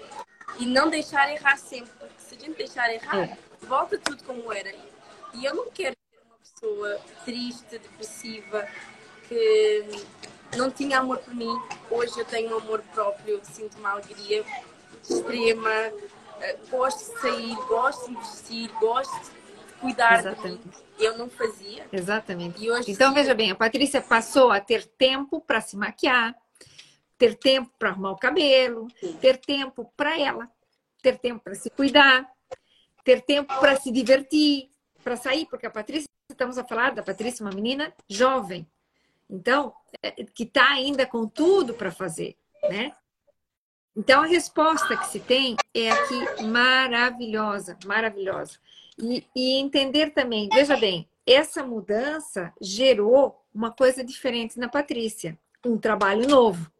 E 0.58 0.65
não 0.65 0.89
deixar 0.89 1.32
errar 1.32 1.58
sempre, 1.58 1.91
porque 2.00 2.13
se 2.17 2.36
a 2.36 2.39
gente 2.39 2.58
deixar 2.58 2.94
errar, 2.94 3.20
é. 3.20 3.38
volta 3.62 3.98
tudo 3.98 4.24
como 4.24 4.52
era. 4.52 4.74
E 5.34 5.46
eu 5.46 5.56
não 5.56 5.70
quero 5.72 5.96
ser 6.10 6.22
uma 6.26 6.38
pessoa 6.38 7.02
triste, 7.26 7.78
depressiva, 7.78 8.67
que 9.28 9.86
não 10.58 10.70
tinha 10.70 11.00
amor 11.00 11.17
por 11.20 11.34
mim. 11.34 11.62
Hoje 11.89 12.17
eu 12.20 12.26
tenho 12.26 12.54
um 12.54 12.58
amor 12.58 12.82
próprio, 12.94 13.39
sinto 13.44 13.78
uma 13.78 13.91
alegria 13.91 14.44
extrema, 15.04 15.72
eh, 16.41 16.58
gosto 16.70 17.13
de 17.13 17.20
sair, 17.20 17.56
gosto 17.67 18.06
de 18.06 18.12
investir, 18.12 18.72
gosto 18.80 19.20
de 19.22 19.32
cuidar 19.80 20.20
Exatamente. 20.20 20.60
de 20.60 20.67
mim. 20.67 20.91
Eu 21.04 21.18
não 21.18 21.30
fazia. 21.30 21.88
Exatamente. 21.92 22.64
Então, 22.88 23.14
veja 23.14 23.34
bem, 23.34 23.52
a 23.52 23.56
Patrícia 23.56 24.02
passou 24.02 24.52
a 24.52 24.60
ter 24.60 24.86
tempo 24.86 25.42
para 25.42 25.60
se 25.62 25.76
maquiar, 25.76 26.36
ter 27.18 27.36
tempo 27.36 27.72
para 27.78 27.90
arrumar 27.90 28.12
o 28.12 28.18
cabelo, 28.18 28.88
Sim. 29.00 29.14
ter 29.14 29.38
tempo 29.38 29.92
para 29.96 30.20
ela, 30.20 30.50
ter 31.02 31.18
tempo 31.18 31.44
para 31.44 31.56
se 31.56 31.70
cuidar, 31.70 32.30
ter 33.04 33.22
tempo 33.22 33.54
para 33.60 33.76
se 33.76 33.92
divertir, 33.92 34.70
para 35.04 35.16
sair, 35.16 35.46
porque 35.48 35.66
a 35.66 35.72
Patrícia, 35.72 36.08
estamos 36.30 36.58
a 36.58 36.64
falar 36.64 36.94
da 36.94 37.04
Patrícia, 37.04 37.46
uma 37.46 37.54
menina 37.54 37.94
jovem, 38.08 38.68
então, 39.32 39.74
é, 40.04 40.12
que 40.12 40.44
está 40.44 40.72
ainda 40.72 41.06
com 41.06 41.26
tudo 41.26 41.74
para 41.74 41.90
fazer, 41.90 42.36
né? 42.70 42.94
Então, 43.96 44.24
a 44.24 44.26
resposta 44.26 44.98
que 44.98 45.08
se 45.08 45.22
tem 45.22 45.56
é 45.74 45.90
aqui 45.90 46.44
maravilhosa, 46.44 47.78
maravilhosa. 47.86 48.60
E, 49.02 49.26
e, 49.36 49.60
entender 49.60 50.12
também, 50.12 50.48
veja 50.54 50.78
bem, 50.78 51.10
essa 51.26 51.64
mudança 51.64 52.54
gerou 52.62 53.44
uma 53.54 53.72
coisa 53.72 54.04
diferente 54.04 54.60
na 54.60 54.70
Patrícia, 54.70 55.38
um 55.66 55.78
trabalho 55.78 56.28
novo. 56.28 56.72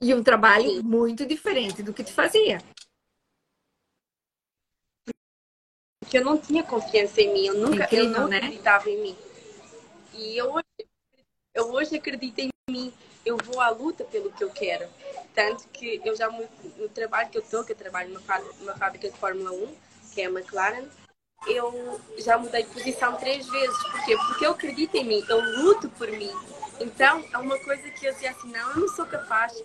E 0.00 0.14
um 0.14 0.22
trabalho 0.22 0.82
muito 0.82 1.26
diferente 1.26 1.82
do 1.82 1.92
que 1.92 2.02
tu 2.02 2.12
fazia. 2.12 2.58
Porque 6.00 6.16
eu 6.16 6.24
não 6.24 6.38
tinha 6.38 6.62
confiança 6.62 7.20
em 7.20 7.32
mim, 7.34 7.46
eu 7.46 7.54
nunca 7.54 7.84
Incrível, 7.84 8.04
eu 8.06 8.20
não 8.20 8.28
né? 8.28 8.38
acreditava 8.38 8.88
em 8.88 9.02
mim. 9.02 9.16
E 10.14 10.38
eu 10.38 10.50
hoje, 10.52 10.88
eu 11.54 11.70
hoje 11.70 11.96
acredito 11.96 12.38
em 12.38 12.50
mim, 12.70 12.92
eu 13.26 13.36
vou 13.36 13.60
à 13.60 13.68
luta 13.68 14.04
pelo 14.04 14.32
que 14.32 14.42
eu 14.42 14.50
quero. 14.50 14.88
Tanto 15.34 15.68
que 15.68 16.00
eu 16.02 16.16
já, 16.16 16.30
no 16.30 16.88
trabalho 16.88 17.28
que 17.28 17.36
eu 17.36 17.42
estou, 17.42 17.62
que 17.62 17.72
eu 17.72 17.76
trabalho 17.76 18.08
numa 18.08 18.20
fábrica, 18.20 18.54
numa 18.58 18.74
fábrica 18.74 19.10
de 19.10 19.18
Fórmula 19.18 19.52
1, 19.52 19.89
que 20.12 20.20
é 20.20 20.26
a 20.26 20.30
McLaren, 20.30 20.86
eu 21.46 22.00
já 22.18 22.36
mudei 22.36 22.64
de 22.64 22.70
posição 22.70 23.16
três 23.16 23.48
vezes. 23.48 23.82
Porquê? 23.90 24.16
Porque 24.16 24.46
eu 24.46 24.50
acredito 24.52 24.94
em 24.96 25.04
mim, 25.04 25.24
eu 25.28 25.40
luto 25.62 25.88
por 25.90 26.10
mim. 26.10 26.30
Então, 26.80 27.24
é 27.32 27.38
uma 27.38 27.58
coisa 27.58 27.90
que 27.90 28.06
eu 28.06 28.12
dizia 28.12 28.30
assim, 28.30 28.50
não, 28.50 28.70
eu 28.70 28.76
não 28.76 28.88
sou 28.88 29.06
capaz, 29.06 29.62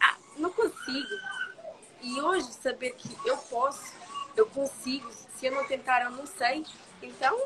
ah, 0.00 0.16
não 0.36 0.50
consigo. 0.50 1.16
E 2.02 2.20
hoje, 2.20 2.52
saber 2.52 2.94
que 2.96 3.16
eu 3.24 3.36
posso, 3.36 3.92
eu 4.36 4.46
consigo, 4.46 5.08
se 5.36 5.46
eu 5.46 5.52
não 5.52 5.64
tentar, 5.66 6.04
eu 6.04 6.10
não 6.10 6.26
sei. 6.26 6.64
Então, 7.02 7.40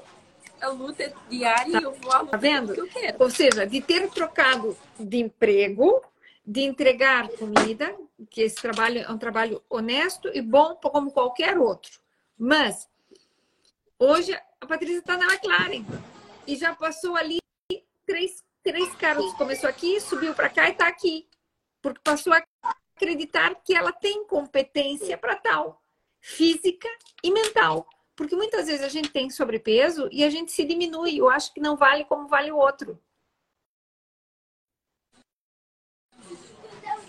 a 0.61 0.69
luta 0.69 1.03
é 1.03 1.13
diária 1.29 1.73
tá, 1.73 1.81
e 1.81 1.83
eu 1.83 1.93
vou 1.93 2.13
à 2.13 2.21
luta 2.21 2.33
tá 2.33 2.37
vendo? 2.39 2.75
que 2.75 2.81
eu 2.81 2.89
quero. 2.89 3.17
Ou 3.21 3.31
seja, 3.31 3.67
de 3.67 3.81
ter 3.81 4.09
trocado 4.11 4.77
de 4.99 5.19
emprego, 5.19 6.03
de 6.45 6.63
entregar 6.63 7.29
comida, 7.29 7.95
que 8.31 8.43
esse 8.43 8.57
trabalho 8.57 9.01
é 9.01 9.11
um 9.11 9.19
trabalho 9.19 9.63
honesto 9.69 10.31
e 10.33 10.41
bom 10.41 10.75
como 10.77 11.11
qualquer 11.11 11.59
outro. 11.59 12.06
Mas 12.39 12.89
hoje 13.99 14.35
a 14.61 14.67
Patrícia 14.67 14.99
está 14.99 15.17
na 15.17 15.27
McLaren 15.27 15.85
e 16.47 16.57
já 16.57 16.75
passou 16.75 17.17
ali 17.17 17.39
três, 18.05 18.45
três 18.63 18.95
caras. 18.97 19.33
Começou 19.35 19.69
aqui, 19.69 20.01
subiu 20.01 20.35
para 20.35 20.51
cá 20.51 20.69
e 20.69 20.73
está 20.73 20.87
aqui. 20.87 21.29
Porque 21.81 22.01
passou 22.03 22.33
a 22.33 22.43
acreditar 22.95 23.55
que 23.57 23.75
ela 23.75 23.93
tem 23.93 24.27
competência 24.27 25.17
para 25.17 25.37
tal, 25.37 25.83
física 26.21 26.89
e 27.23 27.31
mental. 27.31 27.89
Porque 28.15 28.35
muitas 28.35 28.67
vezes 28.67 28.83
a 28.85 28.89
gente 28.89 29.11
tem 29.11 29.29
sobrepeso 29.31 30.09
e 30.11 30.25
a 30.25 30.31
gente 30.31 30.53
se 30.53 30.65
diminui. 30.65 31.19
Eu 31.19 31.29
acho 31.29 31.53
que 31.53 31.61
não 31.61 31.77
vale 31.77 32.05
como 32.05 32.29
vale 32.29 32.51
o 32.51 32.57
outro. 32.57 33.01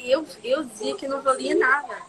eu, 0.10 0.26
eu 0.44 0.64
dizia 0.64 0.96
que 0.96 1.08
não 1.08 1.22
valia 1.22 1.56
nada. 1.56 2.02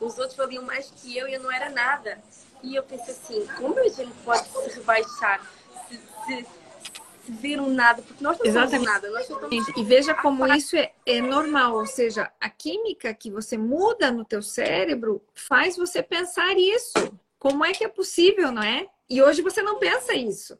Os 0.00 0.18
outros 0.18 0.36
valiam 0.36 0.64
mais 0.64 0.90
que 0.90 1.16
eu 1.16 1.28
e 1.28 1.34
eu 1.34 1.40
não 1.40 1.50
era 1.50 1.70
nada. 1.70 2.22
E 2.64 2.76
eu 2.76 2.82
pensei 2.82 3.12
assim, 3.12 3.46
como 3.58 3.78
a 3.78 3.88
gente 3.88 4.12
pode 4.24 4.48
se 4.48 4.78
rebaixar, 4.78 5.46
se, 5.86 5.98
se, 5.98 6.46
se 7.24 7.32
ver 7.32 7.60
um 7.60 7.68
nada? 7.68 8.00
Porque 8.00 8.24
nós 8.24 8.38
não 8.38 8.46
Exatamente. 8.46 8.70
somos 8.70 8.86
nada. 8.86 9.10
Nós 9.10 9.26
somos... 9.26 9.68
E 9.76 9.84
veja 9.84 10.14
como 10.14 10.46
isso 10.46 10.74
é, 10.74 10.94
é 11.04 11.20
normal. 11.20 11.74
Ou 11.74 11.86
seja, 11.86 12.32
a 12.40 12.48
química 12.48 13.12
que 13.12 13.30
você 13.30 13.58
muda 13.58 14.10
no 14.10 14.24
teu 14.24 14.40
cérebro 14.40 15.22
faz 15.34 15.76
você 15.76 16.02
pensar 16.02 16.56
isso. 16.56 16.94
Como 17.38 17.62
é 17.62 17.72
que 17.72 17.84
é 17.84 17.88
possível, 17.88 18.50
não 18.50 18.62
é? 18.62 18.88
E 19.10 19.22
hoje 19.22 19.42
você 19.42 19.60
não 19.60 19.78
pensa 19.78 20.14
isso. 20.14 20.58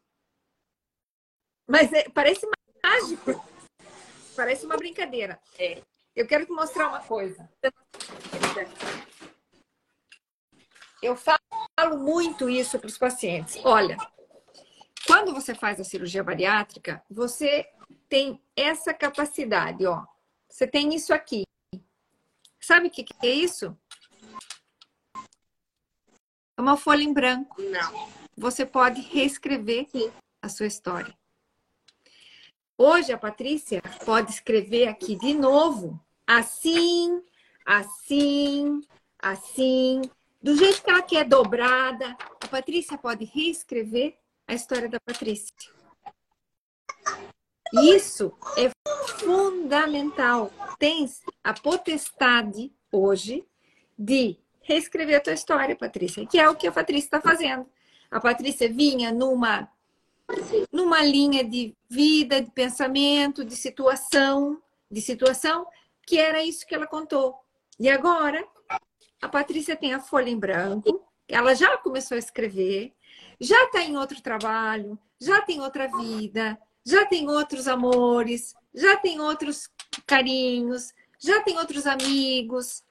Mas 1.67 1.91
é, 1.91 2.07
parece 2.11 2.47
mágico. 2.83 3.43
Parece 4.37 4.67
uma 4.67 4.77
brincadeira. 4.77 5.41
É. 5.59 5.81
Eu 6.15 6.27
quero 6.27 6.45
te 6.45 6.53
mostrar 6.53 6.89
uma 6.89 7.01
coisa. 7.01 7.49
Eu 11.03 11.17
falo 11.17 11.39
muito 11.99 12.49
isso 12.49 12.79
para 12.79 12.87
os 12.87 12.97
pacientes. 12.97 13.61
Olha, 13.65 13.97
quando 15.07 15.35
você 15.35 15.55
faz 15.55 15.81
a 15.81 15.85
cirurgia 15.85 16.23
bariátrica, 16.23 17.03
você 17.11 17.69
tem 18.09 18.41
essa 18.57 18.95
capacidade, 18.95 19.85
ó. 19.87 20.05
Você 20.49 20.67
tem 20.67 20.95
isso 20.95 21.13
aqui. 21.13 21.43
Sabe 22.61 22.89
o 22.89 22.91
que 22.91 23.05
é 23.23 23.29
isso? 23.29 23.77
É 26.57 26.61
uma 26.61 26.77
folha 26.77 27.03
em 27.03 27.13
branco. 27.13 27.61
Não. 27.61 28.09
Você 28.37 28.65
pode 28.65 29.01
reescrever 29.01 29.89
Sim. 29.91 30.13
a 30.41 30.49
sua 30.49 30.67
história. 30.67 31.15
Hoje 32.79 33.13
a 33.13 33.19
Patrícia 33.19 33.83
pode 34.05 34.33
escrever 34.33 34.89
aqui 34.89 35.17
de 35.17 35.35
novo, 35.35 36.01
assim, 36.27 37.23
assim, 37.65 38.81
assim, 39.19 40.03
do 40.45 40.55
jeito 40.55 40.83
que 40.83 40.91
ela 40.91 41.01
quer, 41.01 41.25
dobrada. 41.25 42.15
A 42.39 42.47
Patrícia 42.47 42.99
pode 42.99 43.25
reescrever 43.25 44.15
a 44.47 44.53
história 44.53 44.91
da 44.91 45.01
Patrícia. 45.01 45.55
Isso 47.73 48.31
é 48.59 48.71
fundamental. 49.21 50.53
Tens 50.79 51.23
a 51.43 51.55
potestade 51.55 52.71
hoje 52.93 53.43
de 53.99 54.37
reescrever 54.61 55.17
a 55.17 55.21
tua 55.21 55.33
história, 55.33 55.75
Patrícia, 55.75 56.27
que 56.27 56.39
é 56.39 56.47
o 56.47 56.55
que 56.55 56.67
a 56.67 56.73
Patrícia 56.73 57.07
está 57.07 57.23
fazendo. 57.23 57.67
A 58.11 58.21
Patrícia 58.21 58.71
vinha 58.71 59.11
numa 59.11 59.67
numa 60.71 61.03
linha 61.03 61.43
de 61.43 61.75
vida, 61.89 62.41
de 62.41 62.51
pensamento, 62.51 63.45
de 63.45 63.57
situação, 63.57 64.61
de 64.91 65.01
situação, 65.01 65.67
que 66.07 66.19
era 66.19 66.43
isso 66.43 66.67
que 66.67 66.75
ela 66.75 66.87
contou. 66.87 67.35
E 67.79 67.91
agora, 67.91 68.47
a 69.25 69.29
Patrícia 69.29 69.75
tem 69.75 69.95
a 69.95 70.01
folha 70.01 70.29
em 70.29 70.39
branco, 70.39 71.03
ela 71.27 71.55
já 71.55 71.79
começou 71.79 72.15
a 72.15 72.19
escrever, 72.19 72.93
já 73.41 73.65
está 73.65 73.81
em 73.81 73.97
outro 73.97 74.21
trabalho, 74.21 74.99
já 75.19 75.41
tem 75.41 75.63
outra 75.63 75.89
vida, 75.89 76.59
já 76.85 77.07
tem 77.07 77.27
outros 77.27 77.67
amores, 77.67 78.55
já 78.75 78.99
tem 78.99 79.19
outros 79.21 79.71
carinhos, 80.07 80.93
já 81.19 81.41
tem 81.41 81.57
outros 81.57 81.87
amigos, 81.87 82.85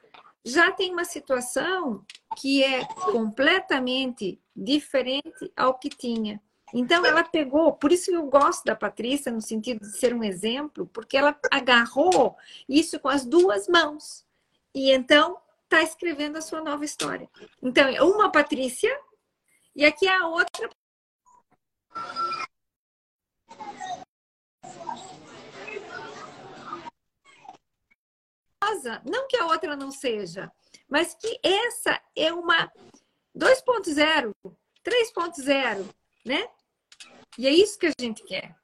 já 0.44 0.72
tem 0.72 0.92
uma 0.92 1.06
situação 1.06 2.04
que 2.36 2.64
é 2.64 2.84
completamente 3.12 4.42
diferente 4.56 5.52
ao 5.56 5.78
que 5.78 5.90
tinha. 5.90 6.42
Então 6.74 7.06
ela 7.06 7.24
pegou, 7.24 7.74
por 7.74 7.92
isso 7.92 8.10
eu 8.10 8.26
gosto 8.26 8.64
da 8.66 8.76
Patrícia 8.76 9.32
no 9.32 9.40
sentido 9.40 9.82
de 9.82 9.96
ser 10.00 10.16
um 10.16 10.24
exemplo, 10.24 10.90
porque 10.92 11.16
ela 11.16 11.38
agarrou 11.52 12.36
isso 12.68 13.00
com 13.00 13.08
as 13.08 13.24
duas 13.24 13.68
mãos. 13.68 14.26
E 14.74 14.90
então 14.90 15.38
está 15.74 15.82
escrevendo 15.82 16.38
a 16.38 16.42
sua 16.42 16.62
nova 16.62 16.86
história. 16.86 17.28
Então, 17.62 17.92
uma 18.08 18.32
Patrícia 18.32 18.96
e 19.76 19.84
aqui 19.84 20.08
a 20.08 20.28
outra 20.28 20.70
não 29.06 29.28
que 29.28 29.38
a 29.38 29.46
outra 29.46 29.76
não 29.76 29.92
seja, 29.92 30.52
mas 30.90 31.14
que 31.16 31.40
essa 31.42 32.02
é 32.16 32.34
uma 32.34 32.72
2.0, 33.36 34.34
3.0, 34.84 35.96
né? 36.26 36.50
E 37.38 37.48
é 37.48 37.52
isso 37.52 37.80
que 37.80 37.88
a 37.88 37.94
gente 37.98 38.24
quer. 38.24 38.56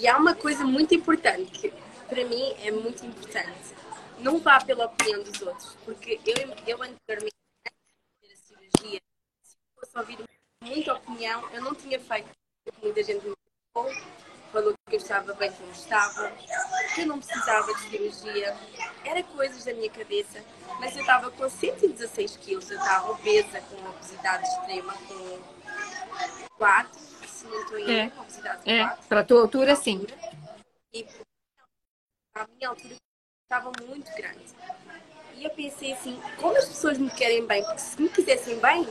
E 0.00 0.08
há 0.08 0.16
uma 0.16 0.34
coisa 0.34 0.64
muito 0.64 0.94
importante, 0.94 1.72
para 2.12 2.26
mim 2.26 2.54
é 2.62 2.70
muito 2.70 3.06
importante. 3.06 3.74
Não 4.18 4.38
vá 4.38 4.60
pela 4.60 4.84
opinião 4.84 5.22
dos 5.22 5.40
outros, 5.40 5.74
porque 5.82 6.20
eu, 6.26 6.48
eu 6.66 6.82
anteriormente, 6.82 7.34
antes 7.66 7.80
de 7.88 8.20
fazer 8.20 8.32
a 8.32 8.36
cirurgia, 8.36 9.00
se 9.42 9.56
fosse 9.74 9.98
ouvir 9.98 10.18
muita 10.62 10.94
opinião, 10.94 11.50
eu 11.52 11.62
não 11.62 11.74
tinha 11.74 11.98
feito 11.98 12.28
muita 12.82 13.02
gente 13.02 13.26
me 13.26 13.34
falou, 13.72 13.92
falou 14.52 14.74
que 14.88 14.94
eu 14.94 14.98
estava 14.98 15.32
bem 15.34 15.50
como 15.52 15.72
estava, 15.72 16.30
que 16.94 17.00
eu 17.00 17.06
não 17.06 17.18
precisava 17.18 17.72
de 17.74 17.80
cirurgia. 17.80 18.56
Era 19.04 19.22
coisas 19.24 19.64
da 19.64 19.72
minha 19.72 19.90
cabeça, 19.90 20.44
mas 20.78 20.94
eu 20.94 21.00
estava 21.00 21.30
com 21.30 21.48
116 21.48 22.36
quilos, 22.36 22.70
eu 22.70 22.78
estava 22.78 23.10
obesa, 23.10 23.60
com 23.62 23.88
obesidade 23.88 24.46
extrema, 24.46 24.92
com 25.08 25.40
4, 26.58 27.00
se 27.26 27.46
não 27.46 27.62
estou 27.62 27.78
em 27.78 28.00
é. 28.00 28.12
obesidade 28.18 28.70
é. 28.70 28.86
Para 29.08 29.20
a 29.20 29.24
tua 29.24 29.40
altura, 29.40 29.74
sim. 29.74 30.06
E 30.92 31.06
a 32.34 32.46
minha 32.56 32.68
altura 32.70 32.96
estava 33.44 33.70
muito 33.86 34.10
grande. 34.16 34.44
E 35.34 35.44
eu 35.44 35.50
pensei 35.50 35.92
assim, 35.92 36.20
como 36.40 36.56
as 36.56 36.66
pessoas 36.66 36.98
me 36.98 37.10
querem 37.10 37.46
bem, 37.46 37.62
porque 37.62 37.78
se 37.78 38.00
me 38.00 38.08
quisessem 38.08 38.58
bem, 38.58 38.88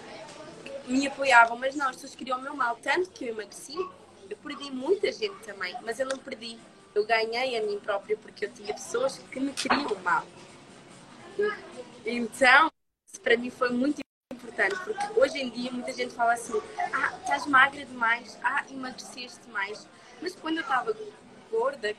me 0.87 1.07
apoiavam, 1.07 1.57
mas 1.57 1.75
não, 1.75 1.87
as 1.87 1.95
pessoas 1.95 2.15
queriam 2.15 2.39
o 2.39 2.41
meu 2.41 2.55
mal, 2.55 2.75
tanto 2.77 3.09
que 3.11 3.25
eu 3.25 3.29
emagreci, 3.29 3.75
eu 4.29 4.37
perdi 4.37 4.71
muita 4.71 5.11
gente 5.11 5.35
também, 5.43 5.75
mas 5.81 5.99
eu 5.99 6.05
não 6.05 6.17
perdi. 6.17 6.59
Eu 6.93 7.05
ganhei 7.05 7.57
a 7.57 7.63
mim 7.63 7.79
própria 7.79 8.17
porque 8.17 8.45
eu 8.45 8.51
tinha 8.51 8.73
pessoas 8.73 9.17
que 9.17 9.39
me 9.39 9.53
queriam 9.53 9.95
mal. 10.03 10.25
Então, 12.05 12.69
isso 13.07 13.21
para 13.21 13.37
mim 13.37 13.49
foi 13.49 13.69
muito 13.69 14.01
importante, 14.31 14.75
porque 14.83 15.19
hoje 15.19 15.37
em 15.37 15.49
dia 15.49 15.71
muita 15.71 15.93
gente 15.93 16.13
fala 16.13 16.33
assim: 16.33 16.61
ah, 16.93 17.17
estás 17.21 17.45
magra 17.45 17.85
demais, 17.85 18.37
ah, 18.43 18.65
emagreceste 18.69 19.49
mais. 19.49 19.87
Mas 20.21 20.35
quando 20.35 20.57
eu 20.57 20.63
estava 20.63 20.93
gorda, 21.49 21.95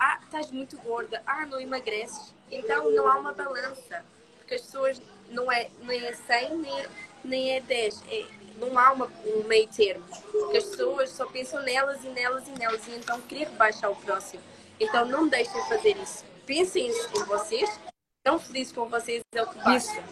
ah, 0.00 0.18
estás 0.22 0.50
muito 0.50 0.78
gorda, 0.78 1.22
ah, 1.26 1.44
não 1.44 1.60
emagreces. 1.60 2.34
Então 2.50 2.90
não 2.90 3.06
há 3.06 3.18
uma 3.18 3.32
balança, 3.32 4.02
porque 4.38 4.54
as 4.54 4.62
pessoas 4.62 5.00
não 5.28 5.52
é 5.52 5.68
nem 5.82 6.04
é 6.04 6.14
100 6.14 6.56
nem, 6.56 6.86
nem 7.22 7.50
é 7.52 7.60
10, 7.60 8.02
é, 8.08 8.26
não 8.56 8.76
há 8.78 8.92
uma, 8.92 9.06
um 9.26 9.44
meio 9.44 9.68
termo, 9.68 10.04
porque 10.32 10.56
as 10.56 10.64
pessoas 10.64 11.10
só 11.10 11.26
pensam 11.26 11.62
nelas 11.62 12.02
e 12.02 12.08
nelas 12.08 12.48
e 12.48 12.50
nelas 12.52 12.86
e 12.88 12.92
então 12.92 13.20
querer 13.22 13.48
rebaixar 13.48 13.90
o 13.90 13.96
próximo. 13.96 14.42
Então 14.80 15.04
não 15.04 15.28
deixem 15.28 15.62
fazer 15.68 15.96
isso. 15.98 16.24
Pensem 16.46 16.88
em 16.88 17.24
vocês, 17.24 17.78
tão 18.24 18.38
felizes 18.38 18.72
com 18.72 18.88
vocês 18.88 19.22
é 19.34 19.42
o 19.42 19.46
que 19.46 19.58
basta. 19.58 19.92
Isso, 19.92 20.02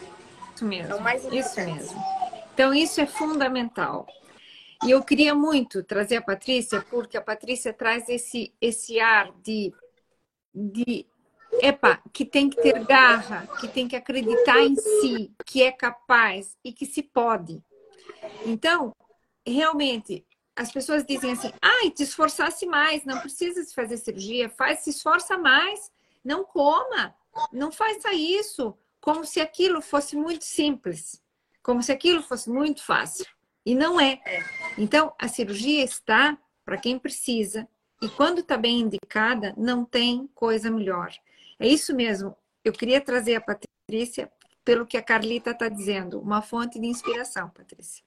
isso 0.55 0.65
mesmo. 0.65 0.93
É 0.93 0.95
o 0.95 1.01
mais 1.01 1.25
importante. 1.25 1.47
Isso 1.47 1.61
mesmo. 1.61 2.05
Então 2.53 2.75
isso 2.75 3.01
é 3.01 3.07
fundamental. 3.07 4.07
E 4.85 4.91
eu 4.91 5.03
queria 5.03 5.35
muito 5.35 5.83
trazer 5.83 6.17
a 6.17 6.23
Patrícia, 6.23 6.81
porque 6.83 7.17
a 7.17 7.23
Patrícia 7.23 7.73
traz 7.73 8.09
esse, 8.09 8.55
esse 8.61 9.01
ar 9.01 9.33
de, 9.43 9.73
de 10.55 11.05
epa, 11.61 12.01
que 12.13 12.25
tem 12.25 12.49
que 12.49 12.61
ter 12.63 12.85
garra, 12.87 13.49
que 13.61 13.67
tem 13.67 13.89
que 13.89 13.97
acreditar 13.97 14.61
em 14.61 14.77
si, 14.77 15.33
que 15.45 15.63
é 15.63 15.73
capaz 15.73 16.57
e 16.65 16.73
que 16.73 16.87
se 16.87 17.03
pode. 17.03 17.63
Então, 18.47 18.95
realmente, 19.45 20.25
as 20.55 20.71
pessoas 20.71 21.05
dizem 21.05 21.33
assim: 21.33 21.53
ai, 21.61 21.91
te 21.91 22.05
esforçasse 22.05 22.67
mais, 22.67 23.05
não 23.05 23.21
precisa 23.21 23.65
de 23.65 23.75
fazer 23.75 23.97
cirurgia, 23.97 24.49
faz, 24.49 24.81
se 24.81 24.91
esforça 24.91 25.37
mais, 25.37 25.91
não 26.25 26.45
coma, 26.45 27.15
não 27.53 27.73
faça 27.73 28.13
isso, 28.13 28.77
como 29.01 29.25
se 29.25 29.41
aquilo 29.41 29.81
fosse 29.81 30.17
muito 30.17 30.45
simples, 30.45 31.23
como 31.63 31.83
se 31.83 31.91
aquilo 31.91 32.23
fosse 32.23 32.49
muito 32.49 32.85
fácil. 32.85 33.27
E 33.69 33.75
não 33.75 34.01
é. 34.01 34.19
Então, 34.79 35.13
a 35.19 35.29
cirurgia 35.29 35.85
está 35.85 36.39
para 36.65 36.79
quem 36.79 36.99
precisa, 36.99 37.69
e 38.01 38.09
quando 38.09 38.39
está 38.39 38.57
bem 38.57 38.81
indicada, 38.81 39.53
não 39.59 39.85
tem 39.85 40.27
coisa 40.35 40.71
melhor. 40.71 41.13
É 41.61 41.69
isso 41.69 41.95
mesmo. 41.95 42.35
Eu 42.65 42.73
queria 42.73 42.99
trazer 42.99 43.35
a 43.35 43.43
Patrícia 43.43 44.33
pelo 44.65 44.87
que 44.87 44.97
a 44.97 45.03
Carlita 45.03 45.51
está 45.51 45.69
dizendo, 45.69 46.19
uma 46.19 46.41
fonte 46.41 46.81
de 46.81 46.87
inspiração, 46.87 47.51
Patrícia. 47.51 48.03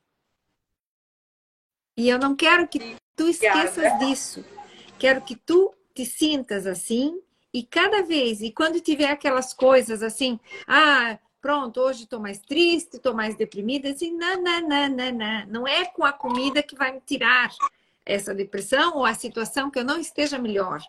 E 1.96 2.10
eu 2.10 2.18
não 2.18 2.36
quero 2.36 2.68
que 2.68 2.96
tu 3.16 3.28
esqueças 3.28 4.00
disso. 4.00 4.44
Quero 4.98 5.22
que 5.22 5.36
tu 5.36 5.76
te 5.94 6.08
sintas 6.08 6.66
assim 6.66 7.22
e 7.54 7.62
cada 7.62 8.02
vez, 8.02 8.42
e 8.42 8.50
quando 8.52 8.82
tiver 8.82 9.12
aquelas 9.12 9.54
coisas 9.54 10.02
assim, 10.02 10.40
ah, 10.66 11.20
pronto, 11.42 11.80
hoje 11.82 12.04
estou 12.04 12.20
mais 12.20 12.40
triste, 12.40 12.98
estou 12.98 13.14
mais 13.14 13.36
deprimida, 13.36 13.90
assim, 13.90 14.16
não, 14.16 14.42
não, 14.42 14.62
não, 14.62 14.90
não, 14.90 15.12
não. 15.12 15.46
Não 15.48 15.68
é 15.68 15.86
com 15.86 16.06
a 16.06 16.14
comida 16.14 16.62
que 16.62 16.76
vai 16.76 16.92
me 16.92 17.02
tirar 17.02 17.52
essa 18.06 18.34
depressão 18.34 18.98
ou 18.98 19.06
a 19.06 19.14
situação 19.14 19.72
que 19.72 19.80
eu 19.80 19.84
não 19.84 20.00
esteja 20.00 20.38
melhor. 20.38 20.82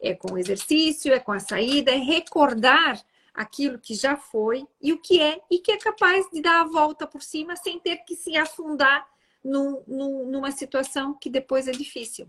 É 0.00 0.14
com 0.14 0.32
o 0.32 0.38
exercício, 0.38 1.12
é 1.12 1.20
com 1.20 1.32
a 1.32 1.38
saída, 1.38 1.92
é 1.92 1.96
recordar 1.96 3.00
aquilo 3.32 3.78
que 3.78 3.94
já 3.94 4.16
foi 4.16 4.66
e 4.82 4.92
o 4.92 4.98
que 4.98 5.20
é 5.20 5.40
e 5.50 5.58
que 5.58 5.72
é 5.72 5.78
capaz 5.78 6.28
de 6.30 6.42
dar 6.42 6.62
a 6.62 6.64
volta 6.64 7.06
por 7.06 7.22
cima 7.22 7.54
sem 7.54 7.78
ter 7.78 7.98
que 7.98 8.16
se 8.16 8.36
afundar 8.36 9.06
num, 9.44 9.82
num, 9.86 10.26
numa 10.26 10.50
situação 10.50 11.14
que 11.14 11.30
depois 11.30 11.68
é 11.68 11.72
difícil. 11.72 12.26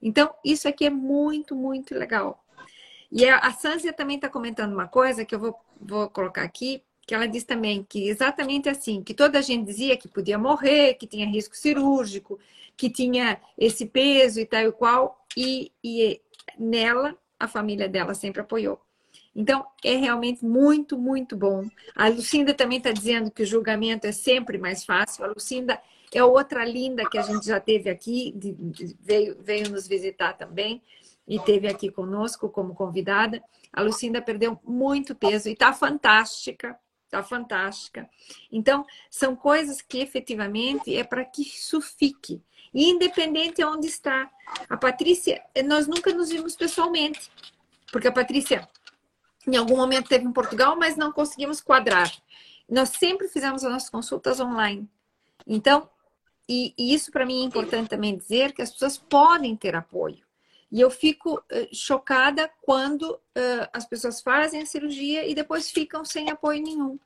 Então, 0.00 0.32
isso 0.44 0.68
aqui 0.68 0.86
é 0.86 0.90
muito, 0.90 1.56
muito 1.56 1.94
legal. 1.94 2.44
E 3.10 3.26
a, 3.28 3.38
a 3.38 3.52
Sanzia 3.52 3.92
também 3.92 4.16
está 4.16 4.28
comentando 4.28 4.72
uma 4.72 4.86
coisa 4.86 5.24
que 5.24 5.34
eu 5.34 5.38
vou, 5.38 5.58
vou 5.80 6.08
colocar 6.10 6.42
aqui, 6.42 6.82
que 7.08 7.14
ela 7.14 7.26
diz 7.26 7.42
também 7.42 7.82
que 7.88 8.06
exatamente 8.06 8.68
assim, 8.68 9.02
que 9.02 9.14
toda 9.14 9.38
a 9.38 9.42
gente 9.42 9.64
dizia 9.64 9.96
que 9.96 10.06
podia 10.06 10.36
morrer, 10.36 10.92
que 10.92 11.06
tinha 11.06 11.26
risco 11.26 11.56
cirúrgico, 11.56 12.38
que 12.76 12.90
tinha 12.90 13.40
esse 13.56 13.86
peso 13.86 14.38
e 14.38 14.44
tal 14.44 14.60
e 14.60 14.72
qual, 14.72 15.24
e, 15.34 15.72
e 15.82 16.20
nela, 16.58 17.16
a 17.40 17.48
família 17.48 17.88
dela 17.88 18.12
sempre 18.12 18.42
apoiou. 18.42 18.78
Então, 19.34 19.64
é 19.82 19.96
realmente 19.96 20.44
muito, 20.44 20.98
muito 20.98 21.34
bom. 21.34 21.64
A 21.96 22.08
Lucinda 22.08 22.52
também 22.52 22.76
está 22.76 22.92
dizendo 22.92 23.30
que 23.30 23.42
o 23.42 23.46
julgamento 23.46 24.06
é 24.06 24.12
sempre 24.12 24.58
mais 24.58 24.84
fácil. 24.84 25.24
A 25.24 25.28
Lucinda 25.28 25.80
é 26.12 26.22
outra 26.22 26.62
linda 26.62 27.08
que 27.08 27.16
a 27.16 27.22
gente 27.22 27.46
já 27.46 27.58
teve 27.58 27.88
aqui, 27.88 28.34
de, 28.36 28.52
de, 28.52 28.96
veio, 29.00 29.34
veio 29.40 29.70
nos 29.70 29.88
visitar 29.88 30.34
também 30.34 30.82
e 31.26 31.38
teve 31.38 31.68
aqui 31.68 31.90
conosco 31.90 32.50
como 32.50 32.74
convidada. 32.74 33.42
A 33.72 33.80
Lucinda 33.80 34.20
perdeu 34.20 34.60
muito 34.62 35.14
peso 35.14 35.48
e 35.48 35.52
está 35.52 35.72
fantástica, 35.72 36.78
está 37.08 37.22
fantástica. 37.22 38.08
Então, 38.52 38.86
são 39.10 39.34
coisas 39.34 39.80
que 39.80 39.98
efetivamente 39.98 40.94
é 40.94 41.02
para 41.02 41.24
que 41.24 41.42
isso 41.42 41.80
fique, 41.80 42.40
independente 42.72 43.56
de 43.56 43.64
onde 43.64 43.86
está. 43.86 44.30
A 44.68 44.76
Patrícia, 44.76 45.42
nós 45.64 45.86
nunca 45.86 46.12
nos 46.12 46.28
vimos 46.28 46.54
pessoalmente, 46.54 47.30
porque 47.90 48.08
a 48.08 48.12
Patrícia 48.12 48.68
em 49.46 49.56
algum 49.56 49.76
momento 49.76 50.04
esteve 50.04 50.26
em 50.26 50.32
Portugal, 50.32 50.76
mas 50.76 50.96
não 50.96 51.10
conseguimos 51.10 51.60
quadrar. 51.60 52.12
Nós 52.68 52.90
sempre 52.90 53.28
fizemos 53.28 53.64
as 53.64 53.72
nossas 53.72 53.90
consultas 53.90 54.38
online. 54.38 54.86
Então, 55.46 55.88
e, 56.46 56.74
e 56.76 56.92
isso 56.92 57.10
para 57.10 57.24
mim 57.24 57.42
é 57.42 57.46
importante 57.46 57.88
também 57.88 58.16
dizer 58.16 58.52
que 58.52 58.60
as 58.60 58.70
pessoas 58.70 58.98
podem 58.98 59.56
ter 59.56 59.74
apoio. 59.74 60.27
E 60.70 60.80
eu 60.80 60.90
fico 60.90 61.36
uh, 61.36 61.74
chocada 61.74 62.50
quando 62.62 63.02
uh, 63.12 63.68
as 63.72 63.86
pessoas 63.86 64.20
fazem 64.20 64.62
a 64.62 64.66
cirurgia 64.66 65.26
e 65.26 65.34
depois 65.34 65.70
ficam 65.70 66.04
sem 66.04 66.30
apoio 66.30 66.62
nenhum. 66.62 66.98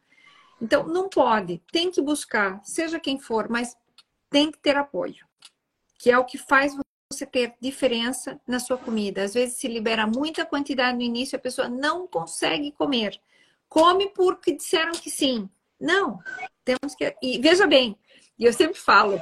Então, 0.61 0.87
não 0.87 1.09
pode, 1.09 1.61
tem 1.73 1.91
que 1.91 2.01
buscar, 2.01 2.61
seja 2.65 3.01
quem 3.01 3.19
for, 3.19 3.49
mas 3.49 3.77
tem 4.31 4.51
que 4.51 4.59
ter 4.59 4.77
apoio, 4.77 5.27
que 5.99 6.11
é 6.11 6.19
o 6.19 6.25
que 6.25 6.39
faz 6.39 6.75
você 7.13 7.27
ter 7.27 7.55
diferença 7.61 8.41
na 8.47 8.59
sua 8.59 8.79
comida. 8.79 9.23
Às 9.23 9.35
vezes 9.35 9.57
se 9.57 9.69
libera 9.69 10.07
muita 10.07 10.47
quantidade 10.47 10.97
no 10.97 11.03
início, 11.03 11.37
a 11.37 11.41
pessoa 11.41 11.69
não 11.69 12.07
consegue 12.07 12.73
comer. 12.73 13.21
Come 13.69 14.09
porque 14.11 14.53
disseram 14.53 14.93
que 14.93 15.11
sim. 15.11 15.49
Não, 15.81 16.21
temos 16.65 16.95
que. 16.97 17.15
E 17.21 17.39
veja 17.39 17.67
bem, 17.67 17.99
eu 18.39 18.53
sempre 18.53 18.79
falo, 18.79 19.21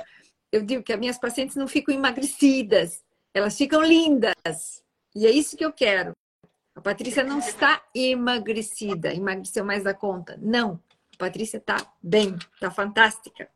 eu 0.52 0.62
digo 0.62 0.82
que 0.82 0.92
as 0.92 0.98
minhas 0.98 1.18
pacientes 1.18 1.56
não 1.56 1.66
ficam 1.66 1.94
emagrecidas, 1.94 3.02
elas 3.34 3.56
ficam 3.56 3.82
lindas. 3.82 4.84
E 5.14 5.26
é 5.26 5.30
isso 5.30 5.56
que 5.56 5.64
eu 5.64 5.72
quero. 5.72 6.12
A 6.74 6.80
Patrícia 6.80 7.24
não 7.24 7.38
está 7.38 7.82
emagrecida, 7.94 9.12
emagreceu 9.12 9.64
mais 9.64 9.84
da 9.84 9.92
conta. 9.92 10.36
Não. 10.40 10.82
A 11.14 11.16
Patrícia 11.18 11.58
está 11.58 11.76
bem, 12.02 12.36
está 12.54 12.70
fantástica. 12.70 13.50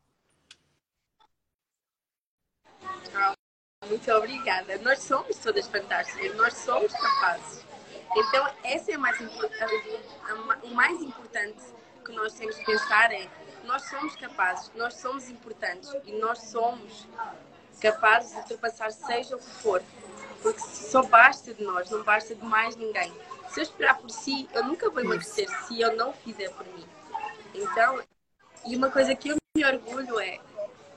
Muito 3.87 4.11
obrigada. 4.11 4.77
Nós 4.79 4.99
somos 4.99 5.37
todas 5.37 5.67
fantásticas, 5.67 6.35
nós 6.35 6.53
somos 6.55 6.91
capazes. 6.91 7.65
Então, 8.15 8.47
essa 8.63 8.91
é 8.91 8.97
mais 8.97 9.19
o 9.19 10.67
mais 10.73 11.01
importante 11.01 11.63
que 12.03 12.11
nós 12.11 12.33
temos 12.33 12.55
que 12.55 12.65
pensar 12.65 13.11
é 13.11 13.27
nós 13.65 13.83
somos 13.89 14.15
capazes, 14.15 14.71
nós 14.75 14.93
somos 14.95 15.29
importantes 15.29 15.89
e 16.05 16.13
nós 16.13 16.39
somos 16.39 17.07
capazes 17.91 18.31
de 18.31 18.37
ultrapassar 18.37 18.91
seja 18.91 19.35
o 19.35 19.39
que 19.39 19.45
for. 19.45 19.83
Porque 20.41 20.59
só 20.59 21.03
basta 21.03 21.53
de 21.53 21.63
nós, 21.63 21.89
não 21.89 22.03
basta 22.03 22.33
de 22.33 22.43
mais 22.43 22.75
ninguém. 22.75 23.13
Se 23.49 23.59
eu 23.59 23.63
esperar 23.63 23.97
por 23.97 24.09
si, 24.09 24.49
eu 24.53 24.63
nunca 24.63 24.89
vou 24.89 25.03
emagrecer 25.03 25.47
se 25.65 25.79
eu 25.79 25.95
não 25.95 26.11
fizer 26.11 26.49
por 26.49 26.65
mim. 26.65 26.85
Então, 27.53 28.01
e 28.65 28.75
uma 28.75 28.89
coisa 28.89 29.15
que 29.15 29.29
eu 29.29 29.35
me 29.55 29.65
orgulho 29.65 30.19
é, 30.19 30.39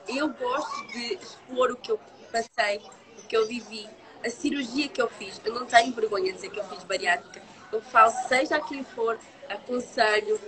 eu 0.07 0.29
gosto 0.29 0.87
de 0.87 1.13
expor 1.13 1.71
o 1.71 1.75
que 1.75 1.91
eu 1.91 1.99
passei, 2.31 2.81
o 3.17 3.27
que 3.27 3.37
eu 3.37 3.47
vivi, 3.47 3.87
a 4.25 4.29
cirurgia 4.29 4.89
que 4.89 5.01
eu 5.01 5.09
fiz. 5.09 5.39
Eu 5.45 5.53
não 5.53 5.65
tenho 5.65 5.93
vergonha 5.93 6.31
de 6.31 6.33
dizer 6.33 6.49
que 6.49 6.59
eu 6.59 6.65
fiz 6.65 6.83
bariátrica. 6.83 7.41
Eu 7.71 7.81
falo, 7.81 8.11
seja 8.27 8.57
a 8.57 8.61
quem 8.61 8.83
for, 8.83 9.19
aconselho, 9.47 10.39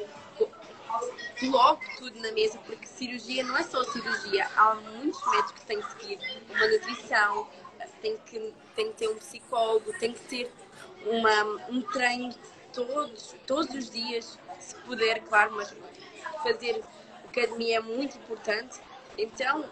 coloco 1.42 1.84
tudo 1.98 2.20
na 2.20 2.32
mesa, 2.32 2.58
porque 2.60 2.86
cirurgia 2.86 3.44
não 3.44 3.58
é 3.58 3.64
só 3.64 3.84
cirurgia, 3.84 4.48
há 4.56 4.76
muitos 4.76 5.20
métodos 5.26 5.52
que 5.52 5.66
têm 5.66 5.82
que 5.82 5.92
seguir, 5.92 6.20
uma 6.50 6.68
nutrição, 6.68 7.48
tem 8.02 8.18
que, 8.26 8.54
tem 8.76 8.92
que 8.92 8.98
ter 8.98 9.08
um 9.10 9.16
psicólogo, 9.16 9.92
tem 10.00 10.14
que 10.14 10.22
ter 10.22 10.52
uma, 11.06 11.44
um 11.70 11.82
treino 11.82 12.34
todos, 12.72 13.36
todos 13.46 13.76
os 13.76 13.90
dias, 13.90 14.38
se 14.60 14.76
puder, 14.76 15.22
claro, 15.24 15.56
mas 15.56 15.74
fazer 16.44 16.84
academia 17.28 17.78
é 17.78 17.82
muito 17.82 18.18
importante. 18.18 18.80
Então, 19.18 19.66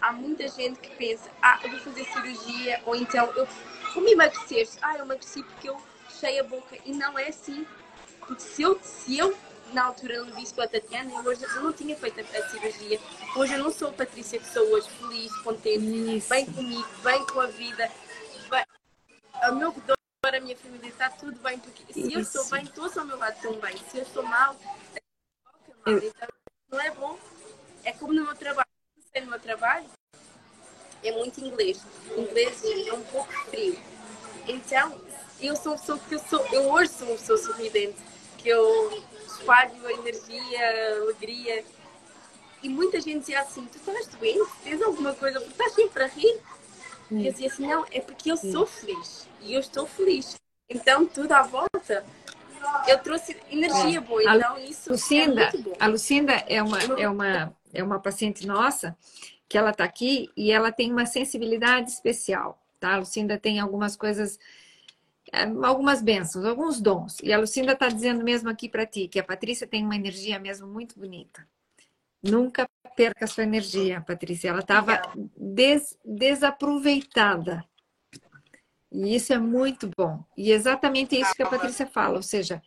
há 0.00 0.12
muita 0.12 0.48
gente 0.48 0.78
que 0.80 0.94
pensa, 0.96 1.30
ah, 1.42 1.58
eu 1.62 1.70
vou 1.70 1.80
fazer 1.80 2.04
cirurgia, 2.04 2.82
ou 2.86 2.96
então, 2.96 3.30
eu, 3.36 3.46
como 3.92 4.08
emagrecer? 4.08 4.68
Ah, 4.82 4.96
eu 4.96 5.04
emagreci 5.04 5.42
porque 5.42 5.68
eu 5.68 5.80
fechei 6.08 6.40
a 6.40 6.44
boca. 6.44 6.76
E 6.84 6.92
não 6.92 7.18
é 7.18 7.28
assim. 7.28 7.66
Porque 8.20 8.42
se 8.42 8.62
eu, 8.62 8.78
se 8.82 9.18
eu 9.18 9.36
na 9.72 9.84
altura 9.86 10.24
não 10.24 10.36
disse 10.36 10.54
para 10.54 10.64
a 10.64 10.68
Tatiana, 10.68 11.12
eu 11.12 11.24
hoje 11.24 11.42
eu 11.42 11.62
não 11.62 11.72
tinha 11.72 11.96
feito 11.96 12.20
a, 12.20 12.48
cirurgia. 12.48 13.00
Hoje 13.36 13.54
eu 13.54 13.58
não 13.58 13.72
sou 13.72 13.88
a 13.88 13.92
Patrícia 13.92 14.38
que 14.38 14.46
sou 14.46 14.62
hoje, 14.72 14.88
feliz, 14.90 15.36
contente, 15.38 16.16
Isso. 16.16 16.28
bem 16.28 16.46
comigo, 16.46 16.88
bem 17.02 17.26
com 17.26 17.40
a 17.40 17.46
vida. 17.46 17.90
Bem... 18.50 18.64
O 19.50 19.54
meu 19.54 19.72
dor, 19.72 20.34
a 20.34 20.40
minha 20.40 20.56
família, 20.56 20.88
está 20.88 21.10
tudo 21.10 21.38
bem. 21.40 21.58
Porque 21.58 21.92
se 21.92 22.00
Isso. 22.00 22.12
eu 22.12 22.20
estou 22.20 22.44
bem, 22.50 22.66
todos 22.66 22.96
ao 22.96 23.04
meu 23.04 23.18
lado 23.18 23.34
estão 23.36 23.54
bem. 23.54 23.76
Se 23.90 23.98
eu 23.98 24.02
estou 24.02 24.22
mal, 24.22 24.56
é 24.96 25.90
então 25.90 26.28
não 26.70 26.80
é 26.80 26.90
bom. 26.92 27.18
É 27.84 27.92
como 27.92 28.12
no 28.12 28.24
meu 28.24 28.34
trabalho. 28.34 28.68
No 29.16 29.30
meu 29.30 29.38
trabalho, 29.38 29.86
é 31.02 31.12
muito 31.12 31.40
inglês. 31.40 31.80
Inglês 32.16 32.62
é 32.64 32.92
um 32.92 33.02
pouco 33.04 33.32
frio. 33.48 33.78
Então, 34.48 35.00
eu 35.40 35.54
sou 35.56 35.72
uma 35.72 35.78
pessoa 35.78 35.98
que 35.98 36.14
eu 36.14 36.18
sou, 36.18 36.46
eu 36.52 36.70
hoje 36.70 36.90
sou 36.90 37.08
uma 37.08 37.16
pessoa 37.16 37.38
sorridente, 37.38 37.96
que 38.38 38.48
eu 38.48 39.04
a 39.48 39.92
energia, 39.92 41.00
alegria. 41.02 41.64
E 42.62 42.68
muita 42.68 43.00
gente 43.00 43.20
dizia 43.20 43.40
assim, 43.40 43.66
tu 43.66 43.76
estás 43.76 44.06
doente? 44.08 44.50
Tens 44.62 44.80
alguma 44.80 45.12
coisa? 45.14 45.38
Porque 45.38 45.52
estás 45.52 45.72
sempre 45.72 46.02
a 46.02 46.06
rir? 46.06 46.40
E 47.10 47.26
eu 47.26 47.32
dizia 47.32 47.48
assim, 47.48 47.66
não, 47.66 47.84
é 47.92 48.00
porque 48.00 48.30
eu 48.32 48.36
sou 48.36 48.66
feliz. 48.66 49.28
E 49.40 49.52
eu 49.52 49.60
estou 49.60 49.86
feliz. 49.86 50.36
Então, 50.68 51.06
tudo 51.06 51.32
à 51.32 51.42
volta 51.42 52.04
eu 52.86 52.98
trouxe 52.98 53.36
energia 53.50 54.00
boa, 54.00 54.22
então 54.22 54.58
isso 54.58 54.90
Lucinda, 54.90 55.42
é 55.42 55.52
muito 55.52 55.62
bom. 55.62 55.76
A 55.78 55.86
Lucinda 55.86 56.32
é 56.32 56.62
uma, 56.62 56.78
é, 56.78 57.08
uma, 57.08 57.56
é 57.72 57.82
uma 57.82 58.00
paciente 58.00 58.46
nossa 58.46 58.96
que 59.48 59.58
ela 59.58 59.70
está 59.70 59.84
aqui 59.84 60.30
e 60.36 60.50
ela 60.50 60.72
tem 60.72 60.90
uma 60.90 61.06
sensibilidade 61.06 61.90
especial, 61.90 62.58
tá? 62.80 62.94
A 62.94 62.98
Lucinda 62.98 63.38
tem 63.38 63.60
algumas 63.60 63.96
coisas, 63.96 64.38
é, 64.38 64.40
algumas 65.62 66.02
bênçãos, 66.02 66.44
alguns 66.44 66.80
dons. 66.80 67.18
E 67.22 67.32
a 67.32 67.38
Lucinda 67.38 67.72
está 67.72 67.88
dizendo 67.88 68.22
mesmo 68.22 68.48
aqui 68.48 68.68
para 68.68 68.86
ti 68.86 69.08
que 69.08 69.18
a 69.18 69.24
Patrícia 69.24 69.66
tem 69.66 69.84
uma 69.84 69.96
energia 69.96 70.38
mesmo 70.38 70.66
muito 70.66 70.98
bonita. 70.98 71.46
Nunca 72.22 72.68
perca 72.96 73.24
a 73.24 73.28
sua 73.28 73.44
energia, 73.44 74.00
Patrícia. 74.00 74.48
Ela 74.48 74.60
estava 74.60 75.00
des, 75.36 75.98
desaproveitada. 76.04 77.64
E 78.90 79.14
isso 79.14 79.32
é 79.32 79.38
muito 79.38 79.90
bom. 79.96 80.24
E 80.36 80.52
exatamente 80.52 81.20
isso 81.20 81.34
que 81.34 81.42
a 81.42 81.48
Patrícia 81.48 81.86
fala, 81.86 82.16
ou 82.16 82.22
seja, 82.22 82.62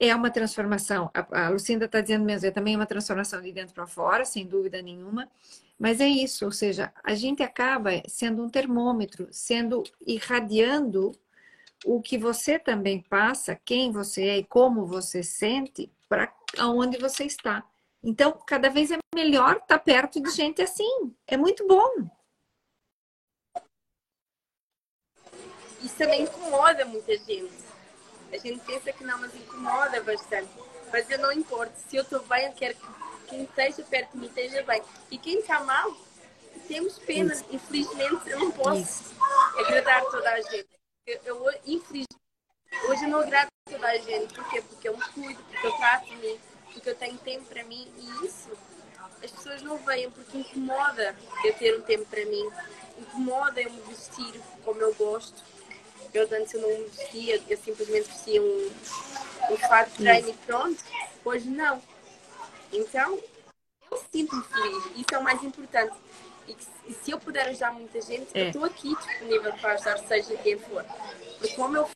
é 0.00 0.14
uma 0.14 0.30
transformação. 0.30 1.10
A, 1.14 1.46
a 1.46 1.48
Lucinda 1.50 1.84
está 1.84 2.00
dizendo 2.00 2.24
mesmo, 2.24 2.48
é 2.48 2.50
também 2.50 2.74
uma 2.74 2.86
transformação 2.86 3.40
de 3.40 3.52
dentro 3.52 3.74
para 3.74 3.86
fora, 3.86 4.24
sem 4.24 4.46
dúvida 4.46 4.82
nenhuma. 4.82 5.28
Mas 5.78 6.00
é 6.00 6.08
isso, 6.08 6.44
ou 6.44 6.52
seja, 6.52 6.92
a 7.02 7.14
gente 7.14 7.42
acaba 7.42 7.90
sendo 8.06 8.42
um 8.42 8.48
termômetro, 8.48 9.28
sendo 9.30 9.82
irradiando 10.06 11.12
o 11.84 12.00
que 12.00 12.18
você 12.18 12.58
também 12.58 13.02
passa, 13.02 13.58
quem 13.64 13.90
você 13.90 14.22
é 14.28 14.38
e 14.38 14.44
como 14.44 14.86
você 14.86 15.22
sente 15.22 15.90
para 16.08 16.32
aonde 16.58 16.98
você 16.98 17.24
está. 17.24 17.64
Então, 18.02 18.32
cada 18.46 18.70
vez 18.70 18.90
é 18.90 18.98
melhor 19.14 19.56
estar 19.56 19.66
tá 19.66 19.78
perto 19.78 20.20
de 20.20 20.30
gente 20.30 20.62
assim. 20.62 21.14
É 21.26 21.36
muito 21.36 21.66
bom. 21.66 22.08
Isso 25.82 25.96
também 25.96 26.22
incomoda 26.22 26.84
muita 26.84 27.16
gente. 27.18 27.70
A 28.32 28.36
gente 28.36 28.60
pensa 28.60 28.92
que 28.92 29.04
não, 29.04 29.18
mas 29.18 29.34
incomoda 29.34 30.02
bastante. 30.02 30.50
Mas 30.92 31.08
eu 31.10 31.18
não 31.18 31.32
importo. 31.32 31.72
Se 31.88 31.96
eu 31.96 32.02
estou 32.02 32.22
bem, 32.24 32.46
eu 32.46 32.52
quero 32.52 32.74
que 32.74 32.86
quem 33.28 33.42
esteja 33.44 33.82
perto 33.82 34.12
de 34.12 34.18
mim 34.18 34.26
esteja 34.26 34.62
bem. 34.62 34.82
E 35.10 35.18
quem 35.18 35.40
está 35.40 35.60
mal, 35.64 35.94
temos 36.68 36.98
pena. 36.98 37.32
Isso. 37.32 37.44
Infelizmente, 37.50 38.30
eu 38.30 38.38
não 38.38 38.50
posso 38.50 38.80
Isso. 38.80 39.14
agradar 39.58 40.02
toda 40.06 40.30
a 40.30 40.40
gente. 40.40 40.79
Eu, 41.06 41.46
infelizmente, 41.66 42.16
hoje 42.88 43.04
eu 43.04 43.08
não 43.08 43.20
agrado 43.20 43.48
toda 43.68 43.86
a 43.86 43.98
gente. 43.98 44.34
Porquê? 44.34 44.62
Porque 44.62 44.88
eu 44.88 44.96
me 44.96 45.04
cuido, 45.04 45.42
porque 45.44 45.66
eu 45.66 45.72
trato 45.72 46.12
mim, 46.14 46.38
porque 46.72 46.90
eu 46.90 46.94
tenho 46.94 47.18
tempo 47.18 47.44
para 47.46 47.64
mim. 47.64 47.92
E 47.96 48.26
isso 48.26 48.50
as 49.22 49.30
pessoas 49.30 49.62
não 49.62 49.76
veem 49.78 50.10
porque 50.10 50.38
incomoda 50.38 51.14
eu 51.44 51.54
ter 51.54 51.78
um 51.78 51.82
tempo 51.82 52.06
para 52.06 52.24
mim. 52.24 52.48
Incomoda 52.98 53.60
eu 53.60 53.70
me 53.70 53.80
vestir 53.82 54.40
como 54.64 54.80
eu 54.80 54.94
gosto. 54.94 55.42
Eu 56.12 56.28
antes 56.32 56.54
eu 56.54 56.60
não 56.60 56.68
me 56.68 56.84
vestia, 56.88 57.40
eu 57.48 57.56
simplesmente 57.56 58.08
vestia 58.08 58.42
um, 58.42 58.72
um 59.50 59.56
fato 59.56 59.90
de 59.90 59.96
treino 59.98 60.30
e 60.30 60.32
pronto. 60.32 60.82
Hoje 61.24 61.48
não. 61.48 61.80
Então, 62.72 63.18
eu 63.90 64.04
sinto-me 64.12 64.42
feliz. 64.44 64.84
Isso 64.96 65.14
é 65.14 65.18
o 65.18 65.22
mais 65.22 65.42
importante. 65.42 65.96
E, 66.48 66.56
e 66.90 66.92
se 66.92 67.12
eu 67.12 67.20
puder 67.20 67.46
ajudar 67.48 67.72
muita 67.72 68.00
gente, 68.00 68.28
é. 68.34 68.42
eu 68.42 68.46
estou 68.48 68.64
aqui 68.64 68.96
disponível 68.96 69.52
para 69.52 69.74
ajudar, 69.74 69.98
seja 69.98 70.36
quem 70.38 70.58
for. 70.58 70.84
Porque 71.38 71.54
como 71.54 71.76
eu 71.76 71.88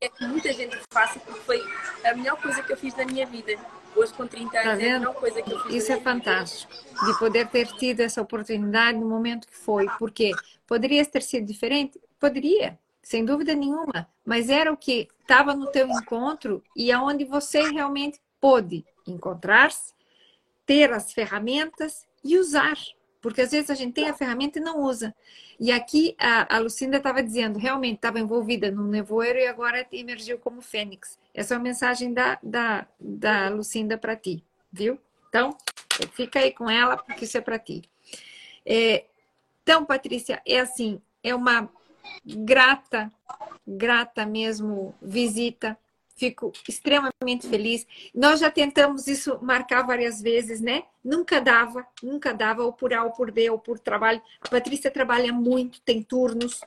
é 0.00 0.08
que 0.08 0.26
muita 0.26 0.52
gente 0.52 0.76
faça, 0.90 1.20
porque 1.20 1.40
foi 1.40 1.62
a 2.04 2.14
melhor 2.14 2.40
coisa 2.40 2.62
que 2.62 2.72
eu 2.72 2.76
fiz 2.76 2.96
na 2.96 3.04
minha 3.04 3.26
vida. 3.26 3.52
Hoje, 3.94 4.12
com 4.14 4.26
30 4.26 4.58
anos, 4.58 4.78
tá 4.78 4.84
é 4.84 4.92
a 4.92 4.98
melhor 4.98 5.14
coisa 5.14 5.42
que 5.42 5.52
eu 5.52 5.60
fiz. 5.60 5.74
Isso 5.74 5.92
é 5.92 6.00
fantástico, 6.00 6.72
vida. 6.72 7.12
de 7.12 7.18
poder 7.18 7.48
ter 7.48 7.66
tido 7.74 8.00
essa 8.00 8.22
oportunidade 8.22 8.98
no 8.98 9.06
momento 9.06 9.46
que 9.46 9.56
foi. 9.56 9.86
Porque 9.98 10.32
poderia 10.66 11.04
ter 11.04 11.22
sido 11.22 11.46
diferente? 11.46 12.00
Poderia, 12.18 12.78
sem 13.02 13.24
dúvida 13.24 13.54
nenhuma. 13.54 14.08
Mas 14.24 14.48
era 14.48 14.72
o 14.72 14.76
que 14.76 15.08
estava 15.20 15.54
no 15.54 15.66
teu 15.66 15.86
encontro 15.88 16.62
e 16.74 16.90
aonde 16.90 17.24
você 17.24 17.62
realmente 17.70 18.20
pôde 18.40 18.84
encontrar-se 19.06 19.92
ter 20.64 20.92
as 20.92 21.12
ferramentas 21.12 22.06
e 22.24 22.38
usar. 22.38 22.76
Porque 23.20 23.42
às 23.42 23.50
vezes 23.50 23.70
a 23.70 23.74
gente 23.74 23.92
tem 23.92 24.08
a 24.08 24.14
ferramenta 24.14 24.58
e 24.58 24.62
não 24.62 24.80
usa. 24.80 25.14
E 25.58 25.70
aqui 25.70 26.16
a, 26.18 26.56
a 26.56 26.58
Lucinda 26.58 26.96
estava 26.96 27.22
dizendo, 27.22 27.58
realmente 27.58 27.96
estava 27.96 28.18
envolvida 28.18 28.70
no 28.70 28.86
nevoeiro 28.86 29.38
e 29.38 29.46
agora 29.46 29.86
emergiu 29.92 30.38
como 30.38 30.62
fênix. 30.62 31.18
Essa 31.34 31.54
é 31.54 31.56
a 31.56 31.60
mensagem 31.60 32.14
da, 32.14 32.38
da, 32.42 32.86
da 32.98 33.48
Lucinda 33.50 33.98
para 33.98 34.16
ti, 34.16 34.42
viu? 34.72 34.98
Então, 35.28 35.56
fica 36.12 36.40
aí 36.40 36.52
com 36.52 36.68
ela, 36.68 36.96
porque 36.96 37.24
isso 37.24 37.36
é 37.36 37.40
para 37.40 37.58
ti. 37.58 37.82
É, 38.64 39.04
então, 39.62 39.84
Patrícia, 39.84 40.40
é 40.46 40.58
assim, 40.58 41.00
é 41.22 41.34
uma 41.34 41.70
grata, 42.24 43.12
grata 43.66 44.26
mesmo 44.26 44.94
visita 45.00 45.78
fico 46.20 46.52
extremamente 46.68 47.48
feliz. 47.48 47.86
Nós 48.14 48.40
já 48.40 48.50
tentamos 48.50 49.06
isso 49.06 49.38
marcar 49.42 49.86
várias 49.86 50.20
vezes, 50.20 50.60
né? 50.60 50.82
Nunca 51.02 51.40
dava, 51.40 51.86
nunca 52.02 52.34
dava, 52.34 52.62
ou 52.62 52.74
por 52.74 52.92
A, 52.92 53.02
ou 53.04 53.10
por 53.10 53.32
B, 53.32 53.48
ou 53.48 53.58
por 53.58 53.78
trabalho. 53.78 54.20
A 54.42 54.48
Patrícia 54.50 54.90
trabalha 54.90 55.32
muito, 55.32 55.80
tem 55.80 56.02
turnos, 56.02 56.60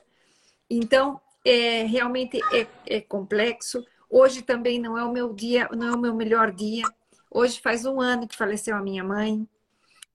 então 0.68 1.20
é, 1.44 1.84
realmente 1.84 2.40
é, 2.52 2.66
é 2.86 3.00
complexo. 3.00 3.86
Hoje 4.10 4.42
também 4.42 4.80
não 4.80 4.98
é 4.98 5.04
o 5.04 5.12
meu 5.12 5.32
dia, 5.32 5.68
não 5.72 5.86
é 5.86 5.92
o 5.92 5.98
meu 5.98 6.14
melhor 6.14 6.50
dia. 6.50 6.84
Hoje 7.30 7.60
faz 7.60 7.86
um 7.86 8.00
ano 8.00 8.26
que 8.26 8.36
faleceu 8.36 8.76
a 8.76 8.82
minha 8.82 9.04
mãe. 9.04 9.48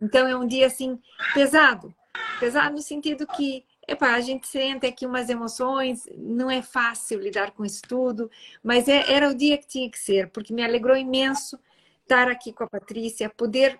Então 0.01 0.27
é 0.27 0.35
um 0.35 0.45
dia 0.45 0.67
assim 0.67 0.99
pesado. 1.33 1.93
Pesado 2.41 2.75
no 2.75 2.81
sentido 2.81 3.25
que 3.25 3.63
Epa, 3.89 4.11
a 4.11 4.21
gente 4.21 4.47
sente 4.47 4.85
aqui 4.85 5.03
umas 5.03 5.29
emoções, 5.29 6.07
não 6.15 6.49
é 6.49 6.61
fácil 6.61 7.19
lidar 7.19 7.49
com 7.51 7.65
isso 7.65 7.81
tudo, 7.87 8.29
mas 8.63 8.87
é, 8.87 9.11
era 9.11 9.27
o 9.27 9.33
dia 9.33 9.57
que 9.57 9.65
tinha 9.65 9.89
que 9.89 9.97
ser, 9.97 10.29
porque 10.29 10.53
me 10.53 10.63
alegrou 10.63 10.95
imenso 10.95 11.59
estar 12.03 12.27
aqui 12.27 12.53
com 12.53 12.63
a 12.63 12.69
Patrícia, 12.69 13.31
poder 13.31 13.79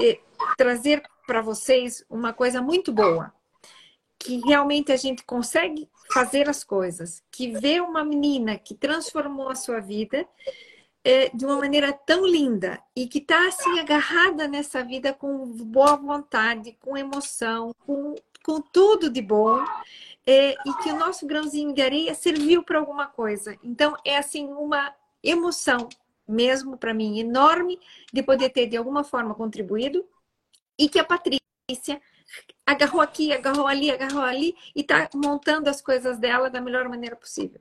eh, 0.00 0.20
trazer 0.56 1.02
para 1.26 1.42
vocês 1.42 2.04
uma 2.08 2.32
coisa 2.32 2.62
muito 2.62 2.92
boa, 2.92 3.34
que 4.16 4.40
realmente 4.46 4.92
a 4.92 4.96
gente 4.96 5.24
consegue 5.24 5.88
fazer 6.12 6.48
as 6.48 6.62
coisas, 6.62 7.20
que 7.28 7.50
vê 7.50 7.80
uma 7.80 8.04
menina 8.04 8.56
que 8.56 8.76
transformou 8.76 9.48
a 9.48 9.56
sua 9.56 9.80
vida 9.80 10.24
eh, 11.04 11.30
de 11.34 11.44
uma 11.44 11.56
maneira 11.56 11.92
tão 11.92 12.24
linda 12.24 12.80
e 12.94 13.08
que 13.08 13.18
está 13.18 13.48
assim 13.48 13.80
agarrada 13.80 14.46
nessa 14.46 14.84
vida 14.84 15.12
com 15.12 15.46
boa 15.46 15.96
vontade, 15.96 16.76
com 16.80 16.96
emoção, 16.96 17.74
com 17.86 18.14
com 18.48 18.62
tudo 18.62 19.10
de 19.10 19.20
bom 19.20 19.62
é, 20.26 20.52
e 20.52 20.74
que 20.82 20.90
o 20.90 20.96
nosso 20.96 21.26
grãozinho 21.26 21.74
de 21.74 21.82
areia 21.82 22.14
serviu 22.14 22.62
para 22.62 22.78
alguma 22.78 23.06
coisa. 23.06 23.54
Então, 23.62 23.94
é 24.02 24.16
assim 24.16 24.46
uma 24.46 24.90
emoção 25.22 25.86
mesmo 26.26 26.78
para 26.78 26.94
mim 26.94 27.18
enorme 27.18 27.78
de 28.10 28.22
poder 28.22 28.48
ter 28.48 28.66
de 28.66 28.74
alguma 28.74 29.04
forma 29.04 29.34
contribuído 29.34 30.02
e 30.78 30.88
que 30.88 30.98
a 30.98 31.04
Patrícia 31.04 32.00
agarrou 32.64 33.02
aqui, 33.02 33.34
agarrou 33.34 33.66
ali, 33.66 33.90
agarrou 33.90 34.22
ali 34.22 34.56
e 34.74 34.80
está 34.80 35.10
montando 35.14 35.68
as 35.68 35.82
coisas 35.82 36.18
dela 36.18 36.48
da 36.48 36.58
melhor 36.58 36.88
maneira 36.88 37.16
possível. 37.16 37.60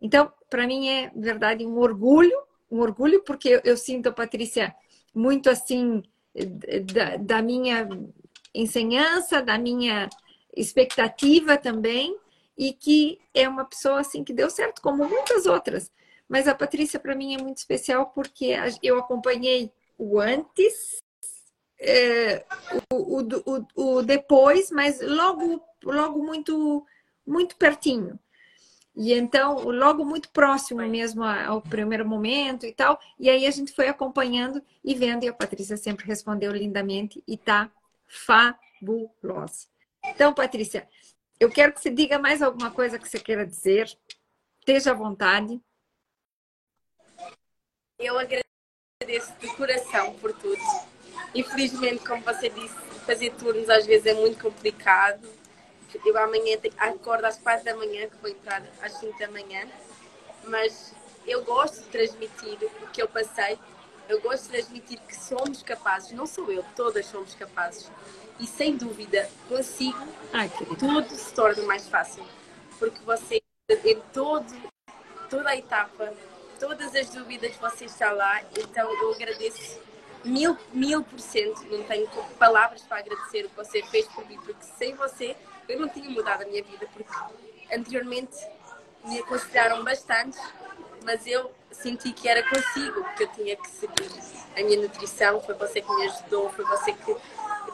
Então, 0.00 0.32
para 0.48 0.64
mim 0.64 0.88
é 0.88 1.10
verdade 1.12 1.66
um 1.66 1.76
orgulho, 1.76 2.40
um 2.70 2.78
orgulho 2.78 3.24
porque 3.24 3.60
eu, 3.64 3.76
sinto 3.76 4.10
a 4.10 4.12
Patrícia 4.12 4.76
muito 5.12 5.50
assim 5.50 6.04
da, 6.94 7.16
da 7.16 7.42
minha 7.42 7.88
ensinança, 8.54 9.42
da 9.42 9.58
minha 9.58 10.08
expectativa 10.56 11.56
também. 11.56 12.16
e 12.58 12.74
que 12.74 13.18
é 13.32 13.48
uma 13.48 13.64
pessoa 13.64 14.00
assim 14.00 14.22
que 14.22 14.34
deu 14.34 14.50
certo, 14.50 14.82
como 14.82 15.08
muitas 15.08 15.46
outras. 15.46 15.90
Mas 16.28 16.46
a 16.46 16.54
Patrícia, 16.54 17.00
para 17.00 17.14
mim, 17.16 17.34
é 17.34 17.42
muito 17.42 17.56
especial 17.56 18.12
porque 18.14 18.54
eu 18.82 18.98
acompanhei 18.98 19.72
o 19.98 20.20
antes, 20.20 20.98
é, 21.80 22.44
o, 22.92 23.18
o, 23.18 23.28
o, 23.46 23.66
o, 23.98 24.02
depois, 24.02 24.70
mas 24.70 25.00
logo, 25.00 25.62
logo 25.82 26.22
muito, 26.22 26.86
muito 27.26 27.56
pertinho. 27.56 28.18
E 28.94 29.12
então, 29.14 29.64
logo 29.70 30.04
muito 30.04 30.28
próximo 30.30 30.82
mesmo 30.86 31.24
ao 31.24 31.62
primeiro 31.62 32.06
momento 32.06 32.66
e 32.66 32.72
tal. 32.72 33.00
E 33.18 33.30
aí 33.30 33.46
a 33.46 33.50
gente 33.50 33.72
foi 33.72 33.88
acompanhando 33.88 34.62
e 34.84 34.94
vendo, 34.94 35.24
e 35.24 35.28
a 35.28 35.32
Patrícia 35.32 35.76
sempre 35.76 36.06
respondeu 36.06 36.52
lindamente 36.52 37.22
e 37.26 37.36
tá 37.36 37.70
fabulosa. 38.10 39.68
Então, 40.04 40.34
Patrícia, 40.34 40.88
eu 41.38 41.50
quero 41.50 41.72
que 41.72 41.80
você 41.80 41.90
diga 41.90 42.18
mais 42.18 42.42
alguma 42.42 42.70
coisa 42.70 42.98
que 42.98 43.08
você 43.08 43.18
queira 43.18 43.46
dizer. 43.46 43.86
Esteja 44.58 44.90
à 44.90 44.94
vontade. 44.94 45.60
Eu 47.98 48.18
agradeço 48.18 49.32
de 49.38 49.56
coração 49.56 50.14
por 50.14 50.32
tudo. 50.34 50.60
Infelizmente, 51.34 52.04
como 52.04 52.22
você 52.22 52.48
disse, 52.48 52.74
fazer 53.06 53.30
turnos 53.34 53.68
às 53.70 53.86
vezes 53.86 54.06
é 54.06 54.14
muito 54.14 54.42
complicado 54.42 55.40
eu 56.04 56.18
amanhã 56.18 56.56
acordo 56.78 57.24
às 57.24 57.38
quatro 57.38 57.64
da 57.64 57.74
manhã, 57.76 58.08
que 58.08 58.16
vou 58.16 58.30
entrar 58.30 58.62
às 58.80 58.92
cinco 58.92 59.18
da 59.18 59.30
manhã, 59.30 59.68
mas 60.44 60.94
eu 61.26 61.44
gosto 61.44 61.82
de 61.82 61.88
transmitir 61.88 62.58
o 62.82 62.86
que 62.88 63.02
eu 63.02 63.08
passei, 63.08 63.58
eu 64.10 64.20
gosto 64.20 64.44
de 64.44 64.48
transmitir 64.50 65.00
que 65.06 65.16
somos 65.16 65.62
capazes, 65.62 66.10
não 66.10 66.26
sou 66.26 66.50
eu, 66.50 66.64
todas 66.74 67.06
somos 67.06 67.34
capazes. 67.34 67.90
E 68.40 68.46
sem 68.46 68.76
dúvida 68.76 69.30
consigo, 69.48 70.06
Ai, 70.32 70.50
tudo 70.78 71.14
se 71.14 71.32
torna 71.32 71.62
mais 71.62 71.88
fácil. 71.88 72.24
Porque 72.78 72.98
você, 73.04 73.40
em 73.68 74.00
todo, 74.12 74.52
toda 75.28 75.50
a 75.50 75.56
etapa, 75.56 76.12
todas 76.58 76.94
as 76.94 77.10
dúvidas, 77.10 77.54
você 77.56 77.84
está 77.84 78.10
lá. 78.10 78.42
Então 78.58 78.90
eu 79.00 79.12
agradeço 79.12 79.78
mil, 80.24 80.58
mil 80.72 81.04
por 81.04 81.20
cento. 81.20 81.62
Não 81.66 81.84
tenho 81.84 82.08
palavras 82.38 82.82
para 82.82 82.98
agradecer 82.98 83.44
o 83.44 83.50
que 83.50 83.56
você 83.56 83.82
fez 83.84 84.06
por 84.08 84.26
mim, 84.26 84.38
porque 84.38 84.64
sem 84.78 84.94
você 84.94 85.36
eu 85.68 85.78
não 85.78 85.88
tinha 85.88 86.10
mudado 86.10 86.42
a 86.42 86.46
minha 86.46 86.64
vida, 86.64 86.88
porque 86.92 87.14
anteriormente 87.72 88.36
me 89.04 89.22
consideraram 89.22 89.84
bastante, 89.84 90.38
mas 91.04 91.26
eu 91.26 91.52
senti 91.82 92.12
que 92.12 92.28
era 92.28 92.42
consigo 92.48 93.04
que 93.14 93.24
eu 93.24 93.28
tinha 93.28 93.56
que 93.56 93.68
seguir 93.68 94.10
a 94.56 94.62
minha 94.62 94.80
nutrição. 94.82 95.40
Foi 95.40 95.54
você 95.54 95.80
que 95.80 95.94
me 95.94 96.04
ajudou, 96.06 96.50
foi 96.50 96.64
você 96.64 96.92
que 96.92 97.16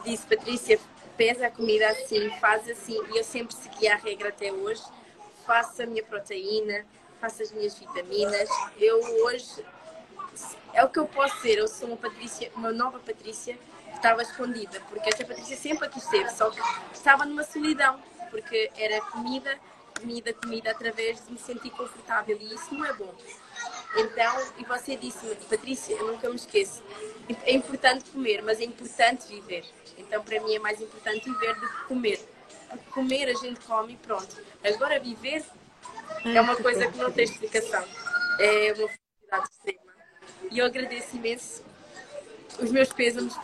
disse, 0.03 0.25
Patrícia, 0.25 0.79
pesa 1.15 1.47
a 1.47 1.51
comida 1.51 1.87
assim, 1.89 2.29
faz 2.39 2.69
assim. 2.69 2.99
E 3.13 3.17
eu 3.17 3.23
sempre 3.23 3.55
segui 3.55 3.87
a 3.87 3.95
regra 3.95 4.29
até 4.29 4.51
hoje. 4.51 4.83
Faço 5.45 5.81
a 5.81 5.85
minha 5.85 6.03
proteína, 6.03 6.85
faço 7.21 7.41
as 7.41 7.51
minhas 7.51 7.77
vitaminas. 7.77 8.49
Eu 8.77 8.99
hoje 9.25 9.65
é 10.73 10.83
o 10.83 10.89
que 10.89 10.99
eu 10.99 11.07
posso 11.07 11.39
ser. 11.41 11.57
Eu 11.57 11.67
sou 11.67 11.87
uma 11.87 11.97
Patrícia, 11.97 12.51
uma 12.55 12.71
nova 12.71 12.99
Patrícia 12.99 13.57
estava 13.93 14.21
escondida, 14.21 14.79
porque 14.89 15.09
esta 15.09 15.25
Patrícia 15.25 15.57
sempre 15.57 15.87
aqui 15.87 15.97
esteve, 15.97 16.29
só 16.29 16.51
que 16.51 16.61
estava 16.93 17.25
numa 17.25 17.43
solidão, 17.43 17.99
porque 18.29 18.71
era 18.77 19.01
comida, 19.01 19.57
comida, 19.99 20.33
comida, 20.33 20.71
através 20.71 21.25
de 21.25 21.31
me 21.31 21.39
sentir 21.39 21.71
confortável 21.71 22.37
e 22.39 22.53
isso 22.53 22.73
não 22.73 22.85
é 22.85 22.93
bom. 22.93 23.13
Então, 23.95 24.53
e 24.57 24.65
você 24.65 24.95
disse-me, 24.95 25.35
Patrícia, 25.35 25.95
eu 25.95 26.07
nunca 26.07 26.29
me 26.29 26.35
esqueço, 26.35 26.83
é 27.43 27.53
importante 27.53 28.09
comer, 28.11 28.41
mas 28.43 28.59
é 28.59 28.63
importante 28.63 29.27
viver. 29.27 29.65
Então, 29.97 30.23
para 30.23 30.39
mim 30.41 30.55
é 30.55 30.59
mais 30.59 30.81
importante 30.81 31.29
viver 31.29 31.55
do 31.55 31.67
que 31.67 31.83
comer. 31.87 32.19
Porque 32.69 32.89
comer 32.91 33.29
a 33.29 33.33
gente 33.33 33.59
come 33.61 33.93
e 33.93 33.97
pronto. 33.97 34.37
Agora, 34.63 34.99
viver 34.99 35.43
é 36.25 36.41
uma 36.41 36.55
coisa 36.55 36.87
que 36.91 36.97
não 36.97 37.11
tem 37.11 37.23
explicação. 37.23 37.83
É 38.39 38.73
uma 38.73 38.89
felicidade 38.89 39.49
extrema. 39.51 39.93
E 40.51 40.59
eu 40.59 40.65
agradeço 40.65 41.15
imenso 41.15 41.63
os 42.59 42.71
meus 42.71 42.91
pêsames 42.91 43.35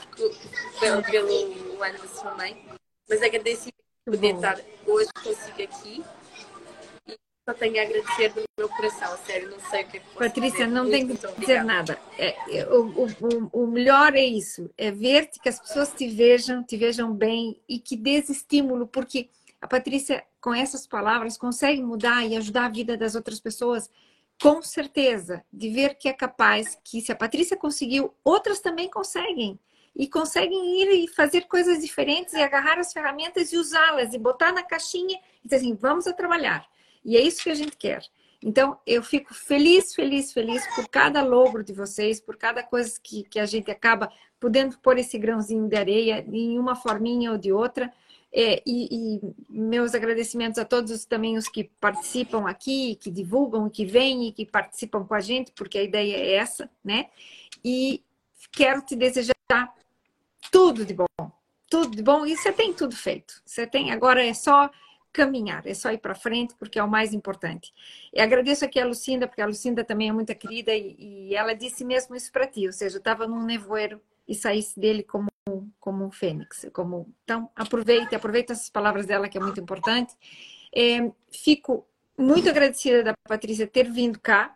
pelo, 0.79 1.03
pelo 1.03 1.83
ano 1.83 1.97
da 1.99 2.07
sua 2.07 2.33
mãe, 2.35 2.65
mas 3.09 3.21
agradeço 3.21 3.69
por 4.05 4.13
poder 4.13 4.35
estar 4.35 4.59
hoje 4.85 5.09
consigo 5.13 5.63
aqui 5.63 6.03
só 7.45 7.53
tenho 7.53 7.77
a 7.77 7.83
agradecer 7.83 8.29
do 8.29 8.43
meu 8.57 8.69
coração, 8.69 9.17
sério, 9.25 9.49
não 9.49 9.59
sei 9.59 9.83
o 9.83 9.87
que 9.87 9.97
é 9.97 9.99
que 9.99 10.15
Patrícia, 10.15 10.65
não 10.65 10.89
tenho 10.89 11.09
que 11.09 11.39
dizer 11.39 11.63
nada. 11.63 11.99
É, 12.17 12.57
é, 12.57 12.67
o, 12.67 12.85
o, 12.87 13.63
o 13.63 13.67
melhor 13.67 14.15
é 14.15 14.23
isso, 14.23 14.69
é 14.77 14.91
ver-te 14.91 15.39
que 15.41 15.49
as 15.49 15.59
pessoas 15.59 15.91
te 15.91 16.07
vejam, 16.07 16.63
te 16.63 16.77
vejam 16.77 17.13
bem 17.13 17.59
e 17.67 17.79
que 17.79 17.97
dê 17.97 18.19
estímulo, 18.19 18.87
porque 18.87 19.29
a 19.61 19.67
Patrícia, 19.67 20.23
com 20.39 20.53
essas 20.53 20.87
palavras, 20.87 21.37
consegue 21.37 21.81
mudar 21.81 22.25
e 22.25 22.37
ajudar 22.37 22.65
a 22.65 22.69
vida 22.69 22.95
das 22.95 23.13
outras 23.13 23.39
pessoas 23.39 23.89
com 24.41 24.61
certeza, 24.61 25.43
de 25.51 25.69
ver 25.69 25.95
que 25.95 26.09
é 26.09 26.13
capaz, 26.13 26.77
que 26.83 27.01
se 27.01 27.11
a 27.11 27.15
Patrícia 27.15 27.55
conseguiu, 27.55 28.13
outras 28.23 28.59
também 28.59 28.89
conseguem. 28.89 29.59
E 29.95 30.07
conseguem 30.07 30.81
ir 30.81 31.03
e 31.03 31.07
fazer 31.07 31.41
coisas 31.41 31.79
diferentes 31.79 32.33
e 32.33 32.41
agarrar 32.41 32.79
as 32.79 32.91
ferramentas 32.91 33.53
e 33.53 33.57
usá-las 33.57 34.13
e 34.13 34.17
botar 34.17 34.51
na 34.51 34.63
caixinha 34.63 35.19
e 35.43 35.47
dizer 35.47 35.57
assim, 35.57 35.75
vamos 35.75 36.07
a 36.07 36.13
trabalhar. 36.13 36.67
E 37.03 37.17
é 37.17 37.21
isso 37.21 37.43
que 37.43 37.49
a 37.49 37.55
gente 37.55 37.75
quer. 37.77 38.03
Então, 38.41 38.77
eu 38.85 39.01
fico 39.01 39.33
feliz, 39.33 39.95
feliz, 39.95 40.33
feliz 40.33 40.67
por 40.75 40.87
cada 40.89 41.23
logro 41.23 41.63
de 41.63 41.71
vocês, 41.71 42.19
por 42.19 42.35
cada 42.35 42.61
coisa 42.61 42.99
que, 43.01 43.23
que 43.23 43.39
a 43.39 43.45
gente 43.45 43.71
acaba 43.71 44.11
podendo 44.39 44.77
pôr 44.79 44.97
esse 44.97 45.17
grãozinho 45.17 45.69
de 45.69 45.75
areia 45.77 46.25
em 46.29 46.59
uma 46.59 46.75
forminha 46.75 47.31
ou 47.31 47.37
de 47.37 47.53
outra. 47.53 47.91
É, 48.35 48.61
e, 48.65 49.17
e, 49.17 49.21
meus 49.47 49.93
agradecimentos 49.93 50.57
a 50.57 50.65
todos 50.65 51.05
também 51.05 51.37
os 51.37 51.47
que 51.47 51.65
participam 51.79 52.49
aqui, 52.49 52.95
que 52.95 53.11
divulgam, 53.11 53.69
que 53.69 53.85
vêm 53.85 54.27
e 54.27 54.31
que 54.33 54.45
participam 54.45 55.05
com 55.05 55.13
a 55.13 55.21
gente, 55.21 55.51
porque 55.53 55.77
a 55.77 55.83
ideia 55.83 56.17
é 56.17 56.33
essa, 56.33 56.69
né? 56.83 57.05
E 57.63 58.03
quero 58.51 58.81
te 58.81 58.95
desejar 58.95 59.33
tudo 60.51 60.83
de 60.85 60.93
bom, 60.93 61.31
tudo 61.69 61.95
de 61.95 62.03
bom. 62.03 62.25
E 62.25 62.35
você 62.35 62.51
tem 62.51 62.73
tudo 62.73 62.95
feito. 62.95 63.41
Você 63.45 63.65
tem, 63.65 63.91
agora 63.91 64.25
é 64.25 64.33
só 64.33 64.69
caminhar, 65.13 65.65
é 65.67 65.73
só 65.73 65.91
ir 65.91 65.99
para 65.99 66.15
frente, 66.15 66.55
porque 66.55 66.79
é 66.79 66.83
o 66.83 66.89
mais 66.89 67.13
importante. 67.13 67.71
E 68.11 68.19
agradeço 68.19 68.65
aqui 68.65 68.79
a 68.79 68.85
Lucinda, 68.85 69.27
porque 69.27 69.41
a 69.41 69.45
Lucinda 69.45 69.83
também 69.83 70.09
é 70.09 70.11
muito 70.11 70.33
querida 70.35 70.73
e, 70.73 70.95
e 70.97 71.35
ela 71.35 71.53
disse 71.53 71.85
mesmo 71.85 72.15
isso 72.15 72.31
para 72.31 72.47
ti, 72.47 72.65
ou 72.65 72.73
seja, 72.73 72.95
eu 72.95 72.99
estava 72.99 73.27
num 73.27 73.45
nevoeiro 73.45 74.01
e 74.27 74.33
saísse 74.33 74.79
dele 74.79 75.03
como 75.03 75.27
como 75.79 76.05
um 76.05 76.11
fênix. 76.11 76.65
Como... 76.71 77.13
Então, 77.23 77.49
aproveite, 77.55 78.15
aproveite 78.15 78.53
essas 78.53 78.69
palavras 78.69 79.05
dela, 79.05 79.27
que 79.27 79.37
é 79.37 79.41
muito 79.41 79.59
importante. 79.59 80.13
É, 80.73 81.11
fico 81.29 81.85
muito 82.17 82.49
agradecida 82.49 83.03
da 83.03 83.13
Patrícia 83.27 83.67
ter 83.67 83.91
vindo 83.91 84.19
cá, 84.19 84.55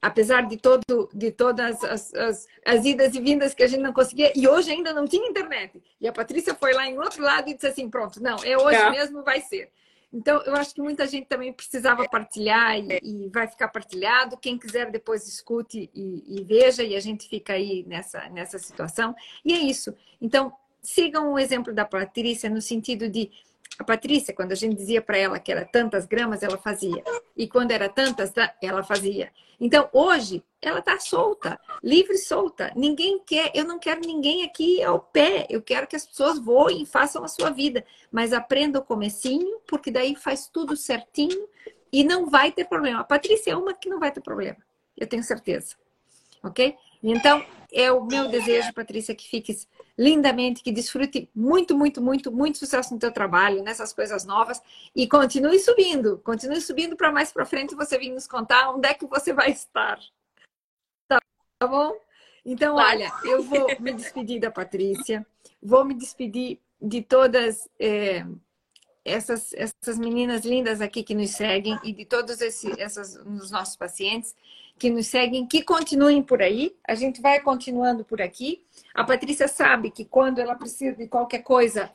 apesar 0.00 0.42
de, 0.42 0.56
todo, 0.56 1.08
de 1.12 1.30
todas 1.30 1.82
as, 1.82 2.14
as, 2.14 2.46
as, 2.64 2.84
idas 2.84 3.14
e 3.14 3.20
vindas 3.20 3.54
que 3.54 3.62
a 3.62 3.66
gente 3.66 3.80
não 3.80 3.92
conseguia, 3.92 4.32
e 4.36 4.46
hoje 4.46 4.70
ainda 4.70 4.92
não 4.92 5.06
tinha 5.06 5.28
internet. 5.28 5.82
E 6.00 6.06
a 6.06 6.12
Patrícia 6.12 6.54
foi 6.54 6.74
lá 6.74 6.86
em 6.86 6.98
outro 6.98 7.22
lado 7.22 7.48
e 7.48 7.54
disse 7.54 7.66
assim: 7.66 7.88
pronto, 7.88 8.22
não, 8.22 8.36
é 8.44 8.56
hoje 8.58 8.78
é. 8.78 8.90
mesmo, 8.90 9.22
vai 9.22 9.40
ser. 9.40 9.70
Então, 10.16 10.40
eu 10.44 10.56
acho 10.56 10.74
que 10.74 10.80
muita 10.80 11.06
gente 11.06 11.26
também 11.26 11.52
precisava 11.52 12.08
partilhar 12.08 12.78
e, 12.78 13.00
e 13.02 13.28
vai 13.28 13.46
ficar 13.46 13.68
partilhado. 13.68 14.38
Quem 14.38 14.56
quiser 14.56 14.90
depois 14.90 15.28
escute 15.28 15.90
e, 15.94 16.38
e, 16.38 16.42
veja, 16.42 16.82
e 16.82 16.96
a 16.96 17.00
gente 17.00 17.28
fica 17.28 17.52
aí 17.52 17.84
nessa, 17.86 18.26
nessa 18.30 18.58
situação. 18.58 19.14
E 19.44 19.52
é 19.52 19.58
isso. 19.58 19.94
Então, 20.18 20.50
sigam 20.80 21.34
o 21.34 21.38
exemplo 21.38 21.70
da 21.70 21.84
Patrícia 21.84 22.48
no 22.48 22.62
sentido 22.62 23.10
de 23.10 23.30
a 23.78 23.84
Patrícia, 23.84 24.34
quando 24.34 24.52
a 24.52 24.54
gente 24.54 24.76
dizia 24.76 25.02
para 25.02 25.18
ela 25.18 25.38
que 25.38 25.52
era 25.52 25.64
tantas 25.64 26.06
gramas, 26.06 26.42
ela 26.42 26.56
fazia. 26.56 27.02
E 27.36 27.46
quando 27.46 27.72
era 27.72 27.88
tantas, 27.88 28.32
ela 28.62 28.82
fazia. 28.82 29.30
Então, 29.60 29.88
hoje, 29.92 30.42
ela 30.62 30.78
está 30.78 30.98
solta, 30.98 31.60
livre 31.82 32.16
solta. 32.16 32.72
Ninguém 32.74 33.18
quer, 33.18 33.50
eu 33.54 33.64
não 33.64 33.78
quero 33.78 34.00
ninguém 34.00 34.44
aqui 34.44 34.82
ao 34.82 35.00
pé. 35.00 35.46
Eu 35.50 35.60
quero 35.60 35.86
que 35.86 35.96
as 35.96 36.06
pessoas 36.06 36.38
voem 36.38 36.82
e 36.82 36.86
façam 36.86 37.22
a 37.24 37.28
sua 37.28 37.50
vida. 37.50 37.84
Mas 38.10 38.32
aprenda 38.32 38.78
o 38.78 38.84
comecinho, 38.84 39.60
porque 39.66 39.90
daí 39.90 40.14
faz 40.14 40.48
tudo 40.48 40.76
certinho 40.76 41.46
e 41.92 42.02
não 42.02 42.28
vai 42.28 42.52
ter 42.52 42.64
problema. 42.64 43.00
A 43.00 43.04
Patrícia 43.04 43.52
é 43.52 43.56
uma 43.56 43.74
que 43.74 43.88
não 43.88 43.98
vai 43.98 44.10
ter 44.10 44.20
problema. 44.20 44.58
Eu 44.96 45.06
tenho 45.06 45.22
certeza. 45.22 45.76
Ok? 46.42 46.76
Então, 47.02 47.44
é 47.76 47.92
o 47.92 48.04
meu 48.04 48.26
desejo, 48.28 48.72
Patrícia, 48.72 49.14
que 49.14 49.28
fiques 49.28 49.68
lindamente, 49.98 50.62
que 50.62 50.72
desfrute 50.72 51.28
muito, 51.34 51.76
muito, 51.76 52.00
muito, 52.00 52.32
muito 52.32 52.56
sucesso 52.56 52.94
no 52.94 52.98
teu 52.98 53.12
trabalho, 53.12 53.62
nessas 53.62 53.92
coisas 53.92 54.24
novas 54.24 54.62
e 54.94 55.06
continue 55.06 55.58
subindo, 55.58 56.18
continue 56.24 56.60
subindo 56.60 56.96
para 56.96 57.12
mais 57.12 57.30
para 57.30 57.44
frente 57.44 57.74
você 57.74 57.98
vir 57.98 58.10
nos 58.10 58.26
contar 58.26 58.70
onde 58.70 58.88
é 58.88 58.94
que 58.94 59.06
você 59.06 59.32
vai 59.32 59.50
estar. 59.50 59.98
Tá, 61.06 61.18
tá 61.58 61.66
bom? 61.66 61.92
Então, 62.44 62.76
olha, 62.76 63.12
eu 63.24 63.42
vou 63.42 63.66
me 63.78 63.92
despedir 63.92 64.40
da 64.40 64.50
Patrícia, 64.50 65.26
vou 65.62 65.84
me 65.84 65.92
despedir 65.92 66.58
de 66.80 67.02
todas 67.02 67.68
é, 67.78 68.24
essas, 69.06 69.52
essas 69.54 69.98
meninas 69.98 70.44
lindas 70.44 70.80
aqui 70.80 71.02
que 71.02 71.14
nos 71.14 71.30
seguem 71.30 71.78
e 71.84 71.92
de 71.92 72.04
todos 72.04 72.40
esses, 72.40 72.76
essas, 72.76 73.16
os 73.16 73.50
nossos 73.50 73.76
pacientes 73.76 74.34
que 74.78 74.90
nos 74.90 75.06
seguem, 75.06 75.46
que 75.46 75.62
continuem 75.62 76.22
por 76.22 76.42
aí. 76.42 76.76
A 76.86 76.94
gente 76.94 77.20
vai 77.20 77.40
continuando 77.40 78.04
por 78.04 78.20
aqui. 78.20 78.66
A 78.92 79.04
Patrícia 79.04 79.46
sabe 79.46 79.90
que 79.90 80.04
quando 80.04 80.40
ela 80.40 80.56
precisa 80.56 80.96
de 80.96 81.06
qualquer 81.06 81.42
coisa, 81.42 81.90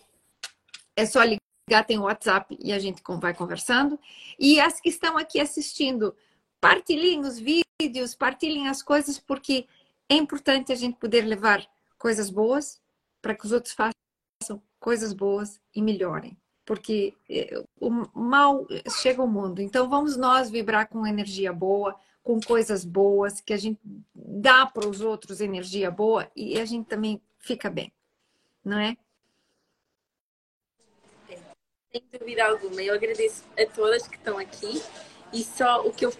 é 0.95 1.05
só 1.05 1.21
ligar 1.21 1.85
tem 1.85 1.99
o 1.99 2.03
WhatsApp 2.03 2.57
e 2.59 2.71
a 2.71 2.79
gente 2.79 3.01
vai 3.19 3.33
conversando. 3.33 3.99
E 4.39 4.59
as 4.59 4.79
que 4.79 4.89
estão 4.89 5.17
aqui 5.17 5.39
assistindo, 5.39 6.15
partilhem 6.59 7.21
os 7.21 7.37
vídeos, 7.37 8.15
partilhem 8.15 8.67
as 8.67 8.81
coisas, 8.81 9.19
porque 9.19 9.67
é 10.09 10.15
importante 10.15 10.71
a 10.71 10.75
gente 10.75 10.97
poder 10.97 11.21
levar 11.21 11.65
coisas 11.97 12.29
boas 12.29 12.81
para 13.21 13.35
que 13.35 13.45
os 13.45 13.51
outros 13.51 13.73
façam 13.73 14.61
coisas 14.79 15.13
boas 15.13 15.61
e 15.75 15.81
melhorem. 15.81 16.37
Porque 16.71 17.13
eh, 17.29 17.61
o 17.81 17.89
mal 18.17 18.65
chega 19.01 19.21
ao 19.21 19.27
mundo. 19.27 19.61
Então 19.61 19.89
vamos 19.89 20.15
nós 20.15 20.49
vibrar 20.49 20.87
com 20.87 21.05
energia 21.05 21.51
boa, 21.51 21.99
com 22.23 22.39
coisas 22.39 22.85
boas, 22.85 23.41
que 23.41 23.51
a 23.51 23.57
gente 23.57 23.81
dá 24.15 24.65
para 24.65 24.87
os 24.87 25.01
outros 25.01 25.41
energia 25.41 25.91
boa 25.91 26.31
e 26.33 26.57
a 26.57 26.63
gente 26.63 26.87
também 26.87 27.21
fica 27.39 27.69
bem, 27.69 27.91
não 28.63 28.79
é? 28.79 28.95
Sem 31.91 32.01
dúvida 32.17 32.45
alguma. 32.45 32.81
Eu 32.81 32.93
agradeço 32.93 33.43
a 33.59 33.65
todas 33.65 34.07
que 34.07 34.15
estão 34.15 34.37
aqui 34.37 34.81
e 35.33 35.43
só 35.43 35.85
o 35.85 35.91
que 35.91 36.05
eu 36.05 36.13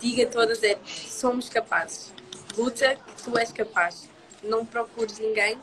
digo 0.00 0.22
a 0.22 0.26
todas 0.26 0.62
é: 0.62 0.80
somos 0.86 1.50
capazes. 1.50 2.14
Luta 2.56 2.96
que 2.96 3.24
tu 3.24 3.36
és 3.36 3.52
capaz. 3.52 4.08
Não 4.42 4.64
procures 4.64 5.18
ninguém, 5.18 5.58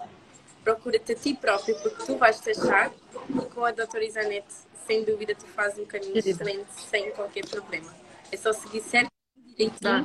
procura-te 0.66 1.12
a 1.12 1.16
ti 1.16 1.36
próprio, 1.36 1.76
porque 1.80 2.04
tu 2.04 2.18
vais 2.18 2.40
te 2.42 2.50
achar 2.50 2.92
e 3.30 3.46
com 3.54 3.64
a 3.64 3.72
doutora 3.72 4.04
Isanete, 4.04 4.52
sem 4.88 5.04
dúvida, 5.04 5.36
tu 5.36 5.46
fazes 5.46 5.78
um 5.78 5.86
caminho 5.86 6.18
excelente, 6.18 6.74
sem 6.90 7.12
qualquer 7.12 7.48
problema. 7.48 7.94
É 8.32 8.36
só 8.36 8.52
seguir 8.52 8.82
certo 8.82 9.12
direitinho, 9.36 9.80
tá. 9.80 10.04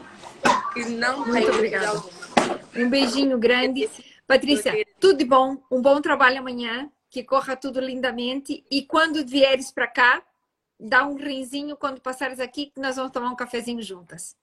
que 0.74 0.84
não 0.84 1.24
Muito 1.26 1.46
tem 1.46 1.54
obrigada. 1.54 2.02
Um 2.76 2.90
beijinho 2.90 3.38
grande. 3.38 3.88
Patrícia, 4.26 4.72
tudo 5.00 5.18
de 5.18 5.24
bom, 5.24 5.56
um 5.70 5.80
bom 5.80 6.00
trabalho 6.00 6.38
amanhã 6.38 6.90
que 7.08 7.24
corra 7.24 7.56
tudo 7.56 7.80
lindamente. 7.80 8.64
E 8.70 8.82
quando 8.84 9.26
vieres 9.26 9.72
para 9.72 9.88
cá, 9.88 10.22
dá 10.78 11.06
um 11.06 11.16
rinzinho 11.16 11.76
quando 11.76 12.00
passares 12.00 12.38
aqui, 12.38 12.66
que 12.66 12.80
nós 12.80 12.96
vamos 12.96 13.10
tomar 13.10 13.30
um 13.30 13.36
cafezinho 13.36 13.82
juntas. 13.82 14.36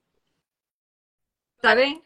Tá 1.62 1.76
bem? 1.76 2.04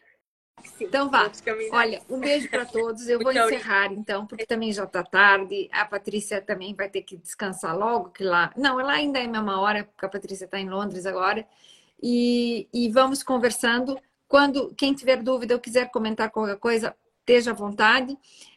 Sim, 0.64 0.84
então 0.84 1.10
vá. 1.10 1.30
Olha, 1.72 2.02
um 2.08 2.18
beijo 2.18 2.48
para 2.48 2.64
todos. 2.64 3.08
Eu 3.08 3.18
vou 3.22 3.32
encerrar 3.32 3.92
então, 3.92 4.26
porque 4.26 4.46
também 4.46 4.72
já 4.72 4.84
está 4.84 5.02
tarde. 5.02 5.68
A 5.72 5.84
Patrícia 5.84 6.40
também 6.40 6.74
vai 6.74 6.88
ter 6.88 7.02
que 7.02 7.16
descansar 7.16 7.76
logo, 7.76 8.10
que 8.10 8.22
lá. 8.22 8.52
Não, 8.56 8.78
ela 8.78 8.92
ainda 8.92 9.18
é 9.18 9.24
a 9.24 9.28
mesma 9.28 9.60
hora, 9.60 9.84
porque 9.84 10.06
a 10.06 10.08
Patrícia 10.08 10.44
está 10.44 10.58
em 10.58 10.68
Londres 10.68 11.06
agora. 11.06 11.46
E, 12.02 12.68
e 12.72 12.90
vamos 12.90 13.22
conversando. 13.22 13.98
Quando 14.28 14.74
quem 14.74 14.94
tiver 14.94 15.22
dúvida 15.22 15.54
ou 15.54 15.60
quiser 15.60 15.90
comentar 15.90 16.30
qualquer 16.30 16.56
coisa, 16.58 16.96
esteja 17.20 17.50
à 17.50 17.54
vontade. 17.54 18.16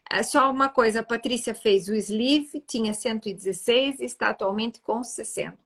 É 0.09 0.21
só 0.23 0.51
uma 0.51 0.69
coisa, 0.69 0.99
a 0.99 1.03
Patrícia 1.03 1.55
fez 1.55 1.87
o 1.89 1.95
sleeve, 1.95 2.61
tinha 2.61 2.93
116 2.93 3.99
e 3.99 4.05
está 4.05 4.29
atualmente 4.29 4.79
com 4.79 5.03
60. 5.03 5.57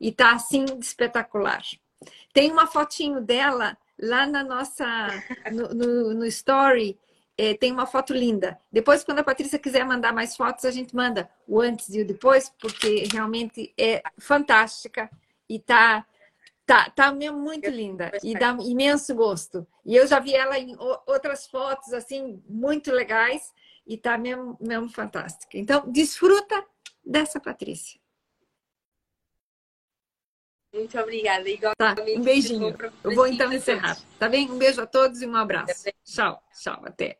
E 0.00 0.08
está 0.08 0.32
assim 0.32 0.64
espetacular. 0.78 1.62
Tem 2.32 2.50
uma 2.50 2.66
fotinho 2.66 3.20
dela 3.20 3.76
lá 4.02 4.26
na 4.26 4.42
nossa 4.42 4.86
no, 5.52 5.68
no, 5.68 6.14
no 6.14 6.26
story. 6.26 6.98
É, 7.38 7.54
tem 7.54 7.72
uma 7.72 7.86
foto 7.86 8.12
linda. 8.12 8.60
Depois, 8.70 9.02
quando 9.02 9.20
a 9.20 9.24
Patrícia 9.24 9.58
quiser 9.58 9.82
mandar 9.82 10.12
mais 10.12 10.36
fotos, 10.36 10.66
a 10.66 10.70
gente 10.70 10.94
manda 10.94 11.30
o 11.48 11.58
antes 11.58 11.88
e 11.88 12.02
o 12.02 12.06
depois, 12.06 12.52
porque 12.60 13.08
realmente 13.10 13.72
é 13.78 14.02
fantástica 14.18 15.10
e 15.48 15.58
tá 15.58 16.04
Tá, 16.70 16.88
tá 16.88 17.10
mesmo 17.10 17.36
muito 17.36 17.68
linda 17.68 18.12
e 18.22 18.32
dá 18.32 18.56
imenso 18.60 19.12
gosto. 19.12 19.66
E 19.84 19.96
eu 19.96 20.06
já 20.06 20.20
vi 20.20 20.36
ela 20.36 20.56
em 20.56 20.76
outras 21.04 21.44
fotos 21.48 21.92
assim 21.92 22.40
muito 22.48 22.92
legais 22.92 23.52
e 23.84 23.96
tá 23.96 24.16
mesmo, 24.16 24.56
mesmo 24.60 24.88
fantástica. 24.88 25.58
Então, 25.58 25.82
desfruta 25.90 26.64
dessa 27.04 27.40
Patrícia. 27.40 27.99
Muito 30.72 30.98
obrigada. 30.98 31.44
Tá, 31.76 31.96
um 32.16 32.22
beijinho. 32.22 32.76
Eu 33.02 33.14
vou 33.14 33.26
então 33.26 33.52
encerrar. 33.52 33.98
Tá 34.18 34.28
bem? 34.28 34.50
Um 34.50 34.58
beijo 34.58 34.80
a 34.80 34.86
todos 34.86 35.20
e 35.20 35.26
um 35.26 35.36
abraço. 35.36 35.90
Tchau, 36.04 36.42
tchau, 36.52 36.80
até. 36.84 37.18